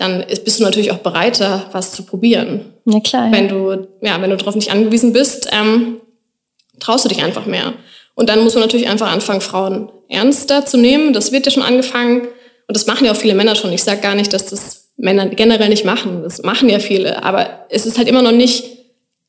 dann 0.00 0.24
bist 0.44 0.58
du 0.58 0.64
natürlich 0.64 0.92
auch 0.92 0.98
bereiter, 0.98 1.66
was 1.72 1.92
zu 1.92 2.04
probieren. 2.04 2.72
Ja, 2.86 3.00
klar. 3.00 3.26
Ja. 3.26 3.32
Wenn 3.32 3.48
du, 3.48 3.86
ja, 4.00 4.20
wenn 4.22 4.30
du 4.30 4.36
darauf 4.36 4.54
nicht 4.54 4.72
angewiesen 4.72 5.12
bist, 5.12 5.48
ähm, 5.52 6.00
traust 6.78 7.04
du 7.04 7.10
dich 7.10 7.22
einfach 7.22 7.44
mehr. 7.44 7.74
Und 8.14 8.30
dann 8.30 8.42
muss 8.42 8.54
man 8.54 8.62
natürlich 8.62 8.88
einfach 8.88 9.12
anfangen, 9.12 9.42
Frauen 9.42 9.92
ernster 10.08 10.64
zu 10.64 10.78
nehmen. 10.78 11.12
Das 11.12 11.32
wird 11.32 11.44
ja 11.44 11.52
schon 11.52 11.62
angefangen. 11.62 12.22
Und 12.66 12.76
das 12.76 12.86
machen 12.86 13.04
ja 13.04 13.12
auch 13.12 13.16
viele 13.16 13.34
Männer 13.34 13.56
schon. 13.56 13.72
Ich 13.72 13.82
sage 13.82 14.00
gar 14.00 14.14
nicht, 14.14 14.32
dass 14.32 14.46
das 14.46 14.88
Männer 14.96 15.26
generell 15.26 15.68
nicht 15.68 15.84
machen. 15.84 16.22
Das 16.22 16.42
machen 16.42 16.70
ja 16.70 16.78
viele. 16.78 17.22
Aber 17.22 17.66
es 17.68 17.84
ist 17.84 17.98
halt 17.98 18.08
immer 18.08 18.22
noch 18.22 18.32
nicht 18.32 18.64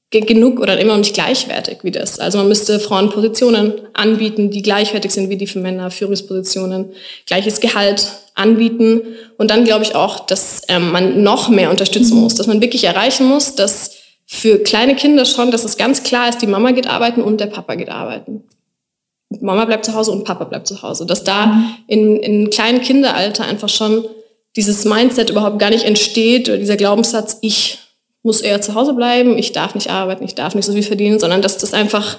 genug 0.09 0.59
oder 0.59 0.79
immer 0.79 0.93
noch 0.93 0.99
nicht 0.99 1.13
gleichwertig 1.13 1.79
wie 1.83 1.91
das. 1.91 2.19
Also 2.19 2.37
man 2.37 2.47
müsste 2.47 2.79
Frauen 2.79 3.09
Positionen 3.09 3.73
anbieten, 3.93 4.51
die 4.51 4.61
gleichwertig 4.61 5.11
sind 5.11 5.29
wie 5.29 5.37
die 5.37 5.47
für 5.47 5.59
Männer, 5.59 5.91
Führungspositionen, 5.91 6.93
gleiches 7.25 7.59
Gehalt 7.59 8.07
anbieten. 8.35 9.01
Und 9.37 9.51
dann 9.51 9.65
glaube 9.65 9.83
ich 9.83 9.95
auch, 9.95 10.25
dass 10.25 10.61
ähm, 10.67 10.91
man 10.91 11.23
noch 11.23 11.49
mehr 11.49 11.69
unterstützen 11.69 12.17
muss, 12.17 12.35
dass 12.35 12.47
man 12.47 12.61
wirklich 12.61 12.83
erreichen 12.83 13.25
muss, 13.25 13.55
dass 13.55 13.91
für 14.25 14.59
kleine 14.59 14.95
Kinder 14.95 15.25
schon, 15.25 15.51
dass 15.51 15.65
es 15.65 15.77
ganz 15.77 16.03
klar 16.03 16.29
ist, 16.29 16.41
die 16.41 16.47
Mama 16.47 16.71
geht 16.71 16.87
arbeiten 16.87 17.21
und 17.21 17.41
der 17.41 17.47
Papa 17.47 17.75
geht 17.75 17.89
arbeiten. 17.89 18.43
Mama 19.39 19.65
bleibt 19.65 19.85
zu 19.85 19.93
Hause 19.93 20.11
und 20.11 20.23
Papa 20.23 20.45
bleibt 20.45 20.67
zu 20.67 20.81
Hause. 20.81 21.05
Dass 21.05 21.23
da 21.23 21.63
in, 21.87 22.17
in 22.17 22.49
kleinen 22.49 22.81
Kinderalter 22.81 23.45
einfach 23.45 23.69
schon 23.69 24.05
dieses 24.55 24.85
Mindset 24.85 25.29
überhaupt 25.29 25.59
gar 25.59 25.69
nicht 25.69 25.85
entsteht 25.85 26.49
oder 26.49 26.57
dieser 26.57 26.77
Glaubenssatz, 26.77 27.37
ich 27.41 27.79
muss 28.23 28.41
eher 28.41 28.61
zu 28.61 28.75
Hause 28.75 28.93
bleiben, 28.93 29.37
ich 29.37 29.51
darf 29.51 29.73
nicht 29.75 29.89
arbeiten, 29.89 30.23
ich 30.23 30.35
darf 30.35 30.53
nicht 30.55 30.65
so 30.65 30.73
viel 30.73 30.83
verdienen, 30.83 31.19
sondern 31.19 31.41
dass 31.41 31.57
das 31.57 31.73
einfach 31.73 32.17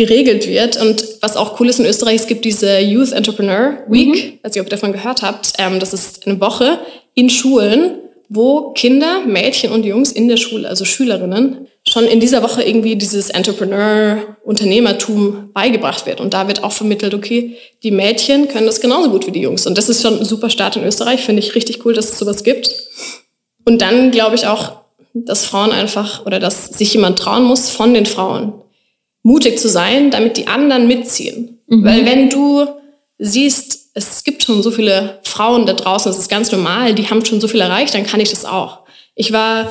geregelt 0.00 0.48
wird. 0.48 0.80
Und 0.80 1.04
was 1.20 1.36
auch 1.36 1.60
cool 1.60 1.68
ist 1.68 1.78
in 1.78 1.86
Österreich, 1.86 2.16
es 2.16 2.26
gibt 2.26 2.44
diese 2.44 2.78
Youth 2.80 3.12
Entrepreneur 3.12 3.84
Week, 3.88 4.08
mhm. 4.08 4.38
weiß 4.42 4.54
nicht, 4.54 4.60
ob 4.60 4.66
ihr 4.66 4.70
davon 4.70 4.92
gehört 4.92 5.22
habt. 5.22 5.52
Ähm, 5.58 5.78
das 5.78 5.92
ist 5.92 6.26
eine 6.26 6.40
Woche 6.40 6.78
in 7.14 7.28
Schulen, 7.28 7.96
wo 8.28 8.72
Kinder, 8.72 9.20
Mädchen 9.26 9.72
und 9.72 9.84
Jungs 9.84 10.12
in 10.12 10.28
der 10.28 10.36
Schule, 10.38 10.68
also 10.68 10.84
Schülerinnen, 10.84 11.66
schon 11.86 12.04
in 12.04 12.20
dieser 12.20 12.42
Woche 12.42 12.62
irgendwie 12.62 12.96
dieses 12.96 13.28
Entrepreneur, 13.28 14.36
Unternehmertum 14.44 15.50
beigebracht 15.52 16.06
wird. 16.06 16.20
Und 16.20 16.32
da 16.32 16.48
wird 16.48 16.64
auch 16.64 16.72
vermittelt, 16.72 17.12
okay, 17.12 17.56
die 17.82 17.90
Mädchen 17.90 18.48
können 18.48 18.66
das 18.66 18.80
genauso 18.80 19.10
gut 19.10 19.26
wie 19.26 19.32
die 19.32 19.40
Jungs. 19.40 19.66
Und 19.66 19.76
das 19.76 19.88
ist 19.88 20.02
schon 20.02 20.18
ein 20.18 20.24
super 20.24 20.48
Start 20.48 20.76
in 20.76 20.84
Österreich, 20.84 21.20
finde 21.20 21.40
ich 21.40 21.54
richtig 21.54 21.84
cool, 21.84 21.92
dass 21.92 22.10
es 22.10 22.18
sowas 22.18 22.44
gibt. 22.44 22.72
Und 23.66 23.82
dann 23.82 24.12
glaube 24.12 24.36
ich 24.36 24.46
auch, 24.46 24.80
dass 25.12 25.44
Frauen 25.44 25.72
einfach 25.72 26.24
oder 26.24 26.38
dass 26.38 26.66
sich 26.66 26.94
jemand 26.94 27.18
trauen 27.18 27.42
muss 27.42 27.68
von 27.68 27.92
den 27.92 28.06
Frauen, 28.06 28.52
mutig 29.22 29.58
zu 29.58 29.68
sein, 29.68 30.10
damit 30.10 30.36
die 30.36 30.46
anderen 30.46 30.86
mitziehen. 30.86 31.60
Mhm. 31.66 31.84
Weil 31.84 32.06
wenn 32.06 32.30
du 32.30 32.66
siehst, 33.18 33.90
es 33.94 34.24
gibt 34.24 34.42
schon 34.42 34.62
so 34.62 34.70
viele 34.70 35.20
Frauen 35.24 35.66
da 35.66 35.74
draußen, 35.74 36.10
das 36.10 36.18
ist 36.18 36.30
ganz 36.30 36.50
normal, 36.52 36.94
die 36.94 37.08
haben 37.08 37.24
schon 37.24 37.40
so 37.40 37.48
viel 37.48 37.60
erreicht, 37.60 37.94
dann 37.94 38.06
kann 38.06 38.20
ich 38.20 38.30
das 38.30 38.44
auch. 38.44 38.80
Ich 39.14 39.32
war 39.32 39.70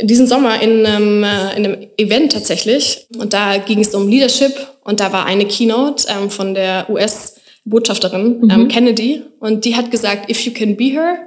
diesen 0.00 0.26
Sommer 0.26 0.60
in 0.62 0.86
einem, 0.86 1.24
äh, 1.24 1.56
in 1.56 1.64
einem 1.64 1.86
Event 1.96 2.32
tatsächlich 2.32 3.06
und 3.18 3.32
da 3.32 3.58
ging 3.58 3.80
es 3.80 3.94
um 3.94 4.08
Leadership 4.08 4.54
und 4.84 5.00
da 5.00 5.12
war 5.12 5.26
eine 5.26 5.46
Keynote 5.46 6.06
ähm, 6.08 6.30
von 6.30 6.54
der 6.54 6.88
US-Botschafterin 6.88 8.40
mhm. 8.40 8.50
ähm, 8.50 8.68
Kennedy 8.68 9.22
und 9.40 9.64
die 9.64 9.76
hat 9.76 9.90
gesagt, 9.90 10.30
if 10.30 10.40
you 10.40 10.52
can 10.52 10.76
be 10.76 10.84
her, 10.84 11.18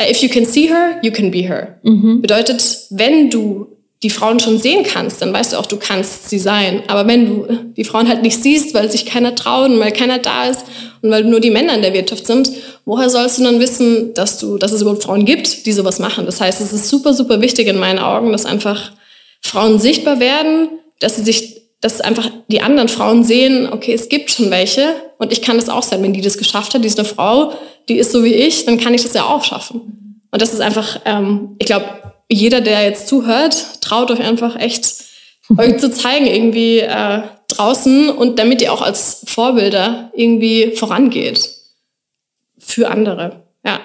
uh, 0.00 0.10
if 0.10 0.18
you 0.18 0.28
can 0.28 0.44
see 0.44 0.68
her, 0.68 0.98
you 1.02 1.12
can 1.12 1.30
be 1.30 1.48
her. 1.48 1.78
Mhm. 1.82 2.20
Bedeutet, 2.20 2.86
wenn 2.90 3.30
du 3.30 3.69
die 4.02 4.10
Frauen 4.10 4.40
schon 4.40 4.58
sehen 4.58 4.84
kannst, 4.84 5.20
dann 5.20 5.32
weißt 5.32 5.52
du 5.52 5.58
auch, 5.58 5.66
du 5.66 5.76
kannst 5.76 6.30
sie 6.30 6.38
sein. 6.38 6.82
Aber 6.88 7.06
wenn 7.06 7.26
du 7.26 7.46
die 7.76 7.84
Frauen 7.84 8.08
halt 8.08 8.22
nicht 8.22 8.42
siehst, 8.42 8.72
weil 8.72 8.90
sich 8.90 9.04
keiner 9.04 9.34
traut 9.34 9.68
und 9.70 9.78
weil 9.78 9.92
keiner 9.92 10.18
da 10.18 10.46
ist 10.46 10.64
und 11.02 11.10
weil 11.10 11.24
nur 11.24 11.40
die 11.40 11.50
Männer 11.50 11.74
in 11.74 11.82
der 11.82 11.92
Wirtschaft 11.92 12.26
sind, 12.26 12.50
woher 12.86 13.10
sollst 13.10 13.38
du 13.38 13.44
dann 13.44 13.60
wissen, 13.60 14.14
dass 14.14 14.38
du, 14.38 14.56
dass 14.56 14.72
es 14.72 14.80
überhaupt 14.80 15.02
Frauen 15.02 15.26
gibt, 15.26 15.66
die 15.66 15.72
sowas 15.72 15.98
machen? 15.98 16.24
Das 16.24 16.40
heißt, 16.40 16.62
es 16.62 16.72
ist 16.72 16.88
super, 16.88 17.12
super 17.12 17.42
wichtig 17.42 17.68
in 17.68 17.78
meinen 17.78 17.98
Augen, 17.98 18.32
dass 18.32 18.46
einfach 18.46 18.92
Frauen 19.42 19.78
sichtbar 19.78 20.18
werden, 20.18 20.70
dass 20.98 21.16
sie 21.16 21.22
sich, 21.22 21.60
dass 21.82 22.00
einfach 22.00 22.30
die 22.48 22.62
anderen 22.62 22.88
Frauen 22.88 23.22
sehen, 23.22 23.68
okay, 23.70 23.92
es 23.92 24.08
gibt 24.08 24.30
schon 24.30 24.50
welche 24.50 24.94
und 25.18 25.30
ich 25.30 25.42
kann 25.42 25.56
das 25.56 25.68
auch 25.68 25.82
sein. 25.82 26.02
Wenn 26.02 26.14
die 26.14 26.22
das 26.22 26.38
geschafft 26.38 26.72
hat, 26.72 26.84
die 26.84 26.88
ist 26.88 26.98
eine 26.98 27.08
Frau, 27.08 27.52
die 27.90 27.98
ist 27.98 28.12
so 28.12 28.24
wie 28.24 28.34
ich, 28.34 28.64
dann 28.64 28.78
kann 28.78 28.94
ich 28.94 29.02
das 29.02 29.12
ja 29.12 29.24
auch 29.24 29.44
schaffen. 29.44 30.20
Und 30.30 30.40
das 30.40 30.54
ist 30.54 30.60
einfach, 30.60 31.00
ähm, 31.04 31.56
ich 31.58 31.66
glaube, 31.66 31.86
jeder, 32.30 32.60
der 32.60 32.84
jetzt 32.84 33.08
zuhört, 33.08 33.80
traut 33.80 34.10
euch 34.10 34.20
einfach 34.20 34.56
echt, 34.56 35.04
euch 35.58 35.78
zu 35.78 35.90
zeigen, 35.90 36.26
irgendwie 36.26 36.78
äh, 36.78 37.22
draußen 37.48 38.08
und 38.08 38.38
damit 38.38 38.62
ihr 38.62 38.72
auch 38.72 38.82
als 38.82 39.24
Vorbilder 39.26 40.10
irgendwie 40.14 40.72
vorangeht 40.76 41.50
für 42.58 42.88
andere. 42.88 43.44
Ja. 43.64 43.80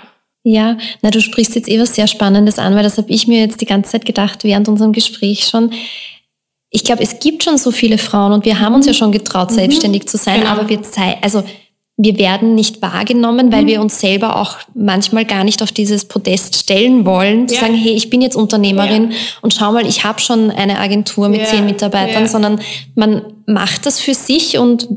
Ja, 0.48 0.78
na, 1.02 1.10
du 1.10 1.22
sprichst 1.22 1.56
jetzt 1.56 1.68
eh 1.68 1.80
was 1.80 1.96
sehr 1.96 2.06
Spannendes 2.06 2.60
an, 2.60 2.76
weil 2.76 2.84
das 2.84 3.00
habe 3.00 3.10
ich 3.10 3.28
mir 3.28 3.40
jetzt 3.40 3.62
die 3.62 3.66
ganze 3.66 3.94
Zeit 3.94 4.06
gedacht 4.06 4.44
während 4.44 4.68
unserem 4.68 4.94
Gespräch 4.94 5.48
schon. 5.48 5.72
Ich 6.70 6.84
glaube, 6.84 7.02
es 7.02 7.18
gibt 7.18 7.44
schon 7.44 7.58
so 7.58 7.72
viele 7.72 7.98
Frauen 7.98 8.32
und 8.32 8.46
wir 8.46 8.60
haben 8.60 8.76
uns 8.76 8.86
ja 8.86 8.94
schon 8.94 9.12
getraut, 9.12 9.50
mhm. 9.50 9.56
selbstständig 9.56 10.08
zu 10.08 10.18
sein, 10.18 10.42
genau. 10.42 10.52
aber 10.52 10.70
wir 10.70 10.84
zeigen, 10.84 11.18
also 11.24 11.44
wir 11.98 12.18
werden 12.20 12.56
nicht 12.56 12.82
wahrgenommen, 12.82 13.54
weil 13.54 13.64
mhm. 13.64 13.68
wir 13.68 13.82
uns 13.82 14.02
selber 14.02 14.36
auch 14.36 14.58
manchmal 14.74 15.24
gar 15.24 15.46
nicht 15.46 15.64
auf 15.64 15.72
dieses 15.72 16.04
Podest 16.04 16.58
stellen 16.58 17.06
wollen, 17.06 17.48
zu 17.48 17.56
ja. 17.56 17.62
sagen, 17.62 17.76
hey, 17.76 17.94
ich 17.94 18.10
bin 18.10 18.22
jetzt 18.22 18.36
Unternehmerin 18.36 19.12
ja. 19.12 19.18
und 19.42 19.54
schau 19.54 19.72
mal, 19.72 19.88
ich 19.88 20.04
habe 20.04 20.20
schon 20.20 20.52
eine 20.52 20.80
Agentur 20.80 21.30
mit 21.30 21.42
ja. 21.42 21.46
zehn 21.46 21.66
Mitarbeitern, 21.66 22.28
sondern 22.28 22.60
man 22.96 23.22
macht 23.46 23.86
das 23.86 24.02
für 24.02 24.14
sich 24.14 24.58
und 24.58 24.90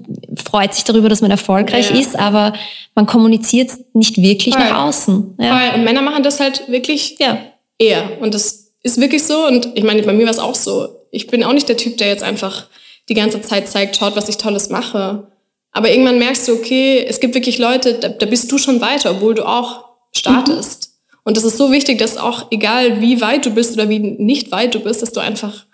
freut 0.44 0.74
sich 0.74 0.82
darüber, 0.82 1.08
dass 1.08 1.20
man 1.20 1.30
erfolgreich 1.30 1.92
ist, 1.92 2.18
aber 2.18 2.52
man 2.96 3.06
kommuniziert 3.06 3.70
nicht 3.92 4.20
wirklich 4.20 4.56
Voll. 4.56 4.64
nach 4.64 4.86
außen. 4.86 5.36
Ja. 5.38 5.74
Und 5.74 5.84
Männer 5.84 6.02
machen 6.02 6.24
das 6.24 6.40
halt 6.40 6.68
wirklich 6.68 7.16
ja. 7.20 7.38
eher. 7.78 8.20
Und 8.20 8.34
das 8.34 8.72
ist 8.82 9.00
wirklich 9.00 9.22
so. 9.22 9.46
Und 9.46 9.68
ich 9.76 9.84
meine, 9.84 10.02
bei 10.02 10.12
mir 10.12 10.24
war 10.24 10.32
es 10.32 10.40
auch 10.40 10.56
so. 10.56 10.88
Ich 11.12 11.28
bin 11.28 11.44
auch 11.44 11.52
nicht 11.52 11.68
der 11.68 11.76
Typ, 11.76 11.96
der 11.98 12.08
jetzt 12.08 12.24
einfach 12.24 12.66
die 13.08 13.14
ganze 13.14 13.40
Zeit 13.40 13.68
zeigt, 13.68 13.96
schaut, 13.96 14.16
was 14.16 14.28
ich 14.28 14.36
Tolles 14.36 14.68
mache 14.68 15.28
aber 15.72 15.90
irgendwann 15.90 16.18
merkst 16.18 16.48
du, 16.48 16.54
okay, 16.54 17.04
es 17.06 17.20
gibt 17.20 17.34
wirklich 17.34 17.58
Leute, 17.58 17.94
da, 17.94 18.08
da 18.08 18.26
bist 18.26 18.50
du 18.50 18.58
schon 18.58 18.80
weiter, 18.80 19.12
obwohl 19.12 19.34
du 19.34 19.46
auch 19.46 19.84
startest. 20.12 20.90
Mhm. 20.90 21.18
Und 21.24 21.36
das 21.36 21.44
ist 21.44 21.58
so 21.58 21.70
wichtig, 21.70 21.98
dass 21.98 22.16
auch 22.16 22.50
egal 22.50 23.00
wie 23.00 23.20
weit 23.20 23.44
du 23.44 23.50
bist 23.50 23.74
oder 23.74 23.88
wie 23.88 23.98
nicht 23.98 24.50
weit 24.50 24.74
du 24.74 24.80
bist, 24.80 25.02
dass 25.02 25.12
du 25.12 25.20
einfach 25.20 25.66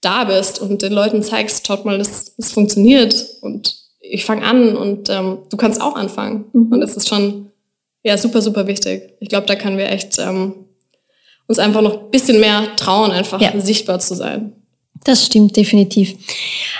da 0.00 0.24
bist 0.24 0.60
und 0.60 0.82
den 0.82 0.92
Leuten 0.92 1.22
zeigst, 1.22 1.66
schaut 1.66 1.84
mal, 1.84 1.98
das, 1.98 2.34
das 2.36 2.52
funktioniert 2.52 3.26
und 3.42 3.74
ich 4.00 4.24
fange 4.24 4.44
an 4.44 4.76
und 4.76 5.10
ähm, 5.10 5.38
du 5.50 5.56
kannst 5.56 5.80
auch 5.80 5.96
anfangen. 5.96 6.46
Mhm. 6.52 6.72
Und 6.72 6.80
das 6.80 6.96
ist 6.96 7.08
schon 7.08 7.50
ja 8.02 8.16
super, 8.16 8.40
super 8.40 8.66
wichtig. 8.66 9.14
Ich 9.20 9.28
glaube, 9.28 9.46
da 9.46 9.56
können 9.56 9.78
wir 9.78 9.90
echt 9.90 10.18
ähm, 10.18 10.66
uns 11.48 11.58
einfach 11.58 11.82
noch 11.82 12.04
ein 12.04 12.10
bisschen 12.10 12.40
mehr 12.40 12.74
trauen, 12.76 13.10
einfach 13.10 13.40
ja. 13.40 13.58
sichtbar 13.60 13.98
zu 13.98 14.14
sein. 14.14 14.52
Das 15.06 15.24
stimmt 15.24 15.56
definitiv. 15.56 16.16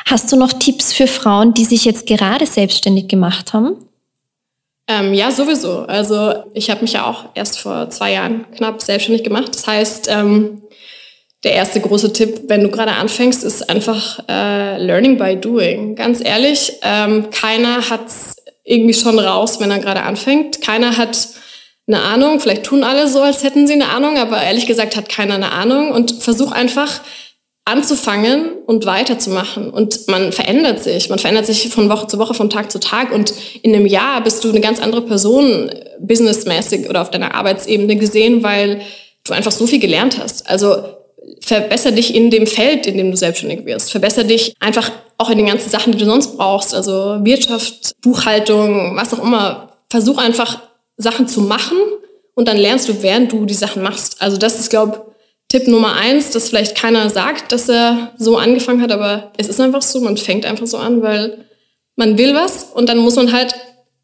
Hast 0.04 0.32
du 0.32 0.36
noch 0.36 0.52
Tipps 0.52 0.92
für 0.92 1.06
Frauen, 1.06 1.54
die 1.54 1.64
sich 1.64 1.84
jetzt 1.84 2.06
gerade 2.06 2.44
selbstständig 2.44 3.06
gemacht 3.06 3.52
haben? 3.52 3.76
Ähm, 4.88 5.14
ja, 5.14 5.30
sowieso. 5.30 5.82
Also 5.82 6.34
ich 6.52 6.68
habe 6.68 6.82
mich 6.82 6.94
ja 6.94 7.06
auch 7.06 7.26
erst 7.34 7.60
vor 7.60 7.88
zwei 7.90 8.14
Jahren 8.14 8.44
knapp 8.56 8.82
selbstständig 8.82 9.22
gemacht. 9.22 9.54
Das 9.54 9.68
heißt, 9.68 10.08
ähm, 10.10 10.62
der 11.44 11.52
erste 11.52 11.80
große 11.80 12.12
Tipp, 12.12 12.42
wenn 12.48 12.64
du 12.64 12.68
gerade 12.68 12.92
anfängst, 12.94 13.44
ist 13.44 13.70
einfach 13.70 14.18
äh, 14.28 14.82
Learning 14.82 15.18
by 15.18 15.36
Doing. 15.36 15.94
Ganz 15.94 16.20
ehrlich, 16.20 16.72
ähm, 16.82 17.30
keiner 17.30 17.88
hat 17.88 18.06
irgendwie 18.64 18.94
schon 18.94 19.20
raus, 19.20 19.60
wenn 19.60 19.70
er 19.70 19.78
gerade 19.78 20.02
anfängt. 20.02 20.60
Keiner 20.62 20.96
hat 20.96 21.28
eine 21.86 22.02
Ahnung. 22.02 22.40
Vielleicht 22.40 22.64
tun 22.64 22.82
alle 22.82 23.06
so, 23.06 23.22
als 23.22 23.44
hätten 23.44 23.68
sie 23.68 23.74
eine 23.74 23.90
Ahnung, 23.90 24.18
aber 24.18 24.42
ehrlich 24.42 24.66
gesagt 24.66 24.96
hat 24.96 25.08
keiner 25.08 25.34
eine 25.34 25.52
Ahnung. 25.52 25.92
Und 25.92 26.20
versuch 26.20 26.50
einfach 26.50 27.00
anzufangen 27.66 28.52
und 28.64 28.86
weiterzumachen. 28.86 29.70
Und 29.70 30.06
man 30.06 30.32
verändert 30.32 30.82
sich. 30.82 31.10
Man 31.10 31.18
verändert 31.18 31.46
sich 31.46 31.68
von 31.68 31.90
Woche 31.90 32.06
zu 32.06 32.18
Woche, 32.18 32.32
von 32.32 32.48
Tag 32.48 32.70
zu 32.70 32.78
Tag. 32.78 33.12
Und 33.12 33.34
in 33.60 33.74
einem 33.74 33.86
Jahr 33.86 34.22
bist 34.22 34.42
du 34.44 34.48
eine 34.48 34.60
ganz 34.60 34.80
andere 34.80 35.02
Person, 35.02 35.70
businessmäßig 35.98 36.88
oder 36.88 37.02
auf 37.02 37.10
deiner 37.10 37.34
Arbeitsebene 37.34 37.96
gesehen, 37.96 38.44
weil 38.44 38.82
du 39.24 39.32
einfach 39.32 39.50
so 39.50 39.66
viel 39.66 39.80
gelernt 39.80 40.18
hast. 40.22 40.48
Also 40.48 40.76
verbessere 41.40 41.92
dich 41.92 42.14
in 42.14 42.30
dem 42.30 42.46
Feld, 42.46 42.86
in 42.86 42.96
dem 42.96 43.10
du 43.10 43.16
selbstständig 43.16 43.66
wirst. 43.66 43.90
Verbessere 43.90 44.26
dich 44.26 44.54
einfach 44.60 44.92
auch 45.18 45.30
in 45.30 45.38
den 45.38 45.46
ganzen 45.46 45.68
Sachen, 45.68 45.92
die 45.92 45.98
du 45.98 46.04
sonst 46.04 46.36
brauchst. 46.36 46.72
Also 46.72 47.18
Wirtschaft, 47.24 48.00
Buchhaltung, 48.00 48.94
was 48.94 49.12
auch 49.12 49.24
immer. 49.24 49.72
Versuch 49.90 50.18
einfach 50.18 50.60
Sachen 50.96 51.26
zu 51.26 51.40
machen 51.40 51.78
und 52.34 52.46
dann 52.46 52.58
lernst 52.58 52.88
du, 52.88 53.02
während 53.02 53.32
du 53.32 53.44
die 53.44 53.54
Sachen 53.54 53.82
machst. 53.82 54.22
Also 54.22 54.36
das 54.36 54.60
ist, 54.60 54.70
glaube 54.70 55.15
Tipp 55.56 55.68
Nummer 55.68 55.94
eins, 55.94 56.30
dass 56.30 56.50
vielleicht 56.50 56.76
keiner 56.76 57.08
sagt, 57.08 57.50
dass 57.52 57.68
er 57.68 58.12
so 58.18 58.36
angefangen 58.36 58.82
hat, 58.82 58.92
aber 58.92 59.32
es 59.38 59.48
ist 59.48 59.60
einfach 59.60 59.82
so, 59.82 60.00
man 60.00 60.16
fängt 60.18 60.44
einfach 60.44 60.66
so 60.66 60.76
an, 60.76 61.02
weil 61.02 61.46
man 61.96 62.18
will 62.18 62.34
was 62.34 62.64
und 62.74 62.88
dann 62.88 62.98
muss 62.98 63.16
man 63.16 63.32
halt 63.32 63.54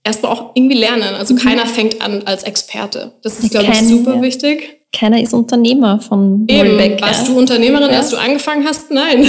erstmal 0.02 0.32
auch 0.32 0.52
irgendwie 0.54 0.78
lernen. 0.78 1.14
Also 1.14 1.34
mhm. 1.34 1.38
keiner 1.38 1.66
fängt 1.66 2.00
an 2.00 2.22
als 2.24 2.44
Experte. 2.44 3.12
Das 3.22 3.38
ist, 3.38 3.50
glaube 3.50 3.68
ich, 3.70 3.78
super 3.80 4.16
ja. 4.16 4.22
wichtig. 4.22 4.78
Keiner 4.94 5.22
ist 5.22 5.32
Unternehmer 5.32 6.00
von 6.00 6.44
Eben. 6.48 6.78
Warst 7.00 7.28
du 7.28 7.36
Unternehmerin, 7.36 7.90
ja. 7.90 7.98
als 7.98 8.10
du 8.10 8.16
angefangen 8.16 8.66
hast? 8.66 8.90
Nein. 8.90 9.26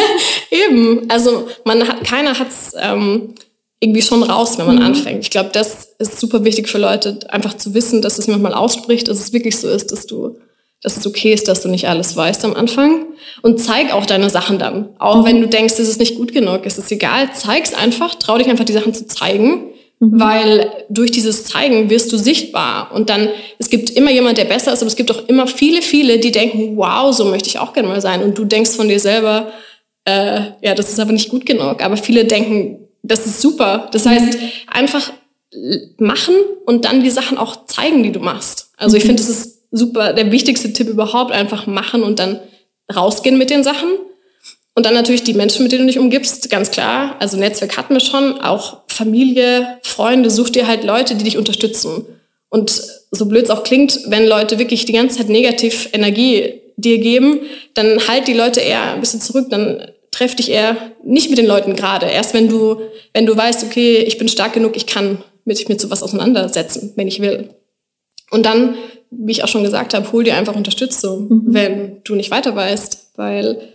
Eben. 0.50 1.02
Also 1.08 1.48
man 1.64 1.86
hat, 1.86 2.04
keiner 2.04 2.38
hat's 2.38 2.72
ähm, 2.80 3.34
irgendwie 3.80 4.02
schon 4.02 4.22
raus, 4.22 4.58
wenn 4.58 4.66
man 4.66 4.76
mhm. 4.76 4.82
anfängt. 4.82 5.22
Ich 5.22 5.30
glaube, 5.30 5.50
das 5.52 5.94
ist 5.98 6.18
super 6.18 6.44
wichtig 6.44 6.68
für 6.68 6.78
Leute, 6.78 7.18
einfach 7.28 7.56
zu 7.56 7.74
wissen, 7.74 8.00
dass 8.00 8.18
es 8.18 8.26
jemand 8.26 8.44
mal 8.44 8.54
ausspricht, 8.54 9.08
dass 9.08 9.18
es 9.18 9.32
wirklich 9.32 9.58
so 9.58 9.68
ist, 9.68 9.92
dass 9.92 10.06
du 10.06 10.36
dass 10.84 10.98
es 10.98 11.06
okay 11.06 11.32
ist, 11.32 11.48
dass 11.48 11.62
du 11.62 11.68
nicht 11.68 11.88
alles 11.88 12.14
weißt 12.14 12.44
am 12.44 12.54
Anfang. 12.54 13.06
Und 13.42 13.58
zeig 13.58 13.92
auch 13.92 14.04
deine 14.04 14.28
Sachen 14.28 14.58
dann. 14.58 14.90
Auch 14.98 15.22
mhm. 15.22 15.24
wenn 15.24 15.40
du 15.40 15.48
denkst, 15.48 15.74
es 15.78 15.88
ist 15.88 15.98
nicht 15.98 16.14
gut 16.14 16.32
genug, 16.32 16.60
es 16.64 16.78
ist 16.78 16.92
egal, 16.92 17.30
zeig's 17.32 17.74
einfach, 17.74 18.14
trau 18.14 18.36
dich 18.36 18.48
einfach, 18.48 18.66
die 18.66 18.74
Sachen 18.74 18.92
zu 18.92 19.06
zeigen. 19.06 19.70
Mhm. 19.98 20.20
Weil 20.20 20.70
durch 20.90 21.10
dieses 21.10 21.44
Zeigen 21.44 21.88
wirst 21.88 22.12
du 22.12 22.18
sichtbar. 22.18 22.92
Und 22.92 23.08
dann, 23.08 23.30
es 23.58 23.70
gibt 23.70 23.90
immer 23.90 24.10
jemand, 24.10 24.36
der 24.36 24.44
besser 24.44 24.74
ist, 24.74 24.82
aber 24.82 24.88
es 24.88 24.96
gibt 24.96 25.10
auch 25.10 25.26
immer 25.26 25.46
viele, 25.46 25.80
viele, 25.80 26.18
die 26.18 26.32
denken, 26.32 26.76
wow, 26.76 27.14
so 27.14 27.24
möchte 27.24 27.48
ich 27.48 27.58
auch 27.58 27.72
gerne 27.72 27.88
mal 27.88 28.02
sein. 28.02 28.22
Und 28.22 28.36
du 28.36 28.44
denkst 28.44 28.72
von 28.72 28.86
dir 28.86 29.00
selber, 29.00 29.52
äh, 30.04 30.40
ja, 30.60 30.74
das 30.74 30.90
ist 30.90 31.00
aber 31.00 31.12
nicht 31.12 31.30
gut 31.30 31.46
genug. 31.46 31.82
Aber 31.82 31.96
viele 31.96 32.26
denken, 32.26 32.88
das 33.02 33.24
ist 33.24 33.40
super. 33.40 33.88
Das 33.90 34.04
heißt, 34.04 34.38
mhm. 34.38 34.48
einfach 34.66 35.12
machen 35.98 36.34
und 36.66 36.84
dann 36.84 37.02
die 37.02 37.10
Sachen 37.10 37.38
auch 37.38 37.64
zeigen, 37.66 38.02
die 38.02 38.12
du 38.12 38.20
machst. 38.20 38.70
Also 38.76 38.98
ich 38.98 39.04
mhm. 39.04 39.08
finde, 39.08 39.22
das 39.22 39.30
ist 39.30 39.53
super, 39.74 40.12
der 40.12 40.30
wichtigste 40.30 40.72
Tipp 40.72 40.88
überhaupt, 40.88 41.32
einfach 41.32 41.66
machen 41.66 42.04
und 42.04 42.18
dann 42.20 42.38
rausgehen 42.94 43.36
mit 43.36 43.50
den 43.50 43.64
Sachen. 43.64 43.88
Und 44.76 44.86
dann 44.86 44.94
natürlich 44.94 45.24
die 45.24 45.34
Menschen, 45.34 45.62
mit 45.62 45.72
denen 45.72 45.82
du 45.82 45.86
dich 45.88 45.98
umgibst, 45.98 46.48
ganz 46.48 46.70
klar. 46.70 47.16
Also 47.18 47.36
Netzwerk 47.36 47.76
hatten 47.76 47.94
wir 47.94 48.00
schon, 48.00 48.40
auch 48.40 48.78
Familie, 48.88 49.78
Freunde, 49.82 50.30
such 50.30 50.50
dir 50.50 50.66
halt 50.66 50.84
Leute, 50.84 51.16
die 51.16 51.24
dich 51.24 51.38
unterstützen. 51.38 52.06
Und 52.50 52.82
so 53.10 53.26
blöd 53.26 53.44
es 53.44 53.50
auch 53.50 53.64
klingt, 53.64 54.00
wenn 54.06 54.26
Leute 54.26 54.58
wirklich 54.58 54.84
die 54.84 54.92
ganze 54.92 55.18
Zeit 55.18 55.28
negativ 55.28 55.88
Energie 55.92 56.60
dir 56.76 56.98
geben, 56.98 57.40
dann 57.74 58.08
halt 58.08 58.28
die 58.28 58.32
Leute 58.32 58.60
eher 58.60 58.94
ein 58.94 59.00
bisschen 59.00 59.20
zurück, 59.20 59.46
dann 59.50 59.88
treff 60.10 60.36
dich 60.36 60.50
eher 60.50 60.76
nicht 61.04 61.30
mit 61.30 61.38
den 61.38 61.46
Leuten 61.46 61.74
gerade. 61.74 62.06
Erst 62.06 62.34
wenn 62.34 62.48
du, 62.48 62.80
wenn 63.12 63.26
du 63.26 63.36
weißt, 63.36 63.64
okay, 63.64 63.98
ich 63.98 64.18
bin 64.18 64.28
stark 64.28 64.52
genug, 64.52 64.76
ich 64.76 64.86
kann 64.86 65.18
mit 65.44 65.58
zu 65.80 65.90
was 65.90 66.02
auseinandersetzen, 66.02 66.92
wenn 66.96 67.08
ich 67.08 67.20
will. 67.20 67.50
Und 68.30 68.46
dann, 68.46 68.76
wie 69.10 69.32
ich 69.32 69.44
auch 69.44 69.48
schon 69.48 69.62
gesagt 69.62 69.94
habe, 69.94 70.10
hol 70.12 70.24
dir 70.24 70.36
einfach 70.36 70.56
Unterstützung, 70.56 71.28
mhm. 71.28 71.42
wenn 71.46 72.00
du 72.04 72.14
nicht 72.14 72.30
weiter 72.30 72.54
weißt, 72.54 73.12
weil 73.16 73.74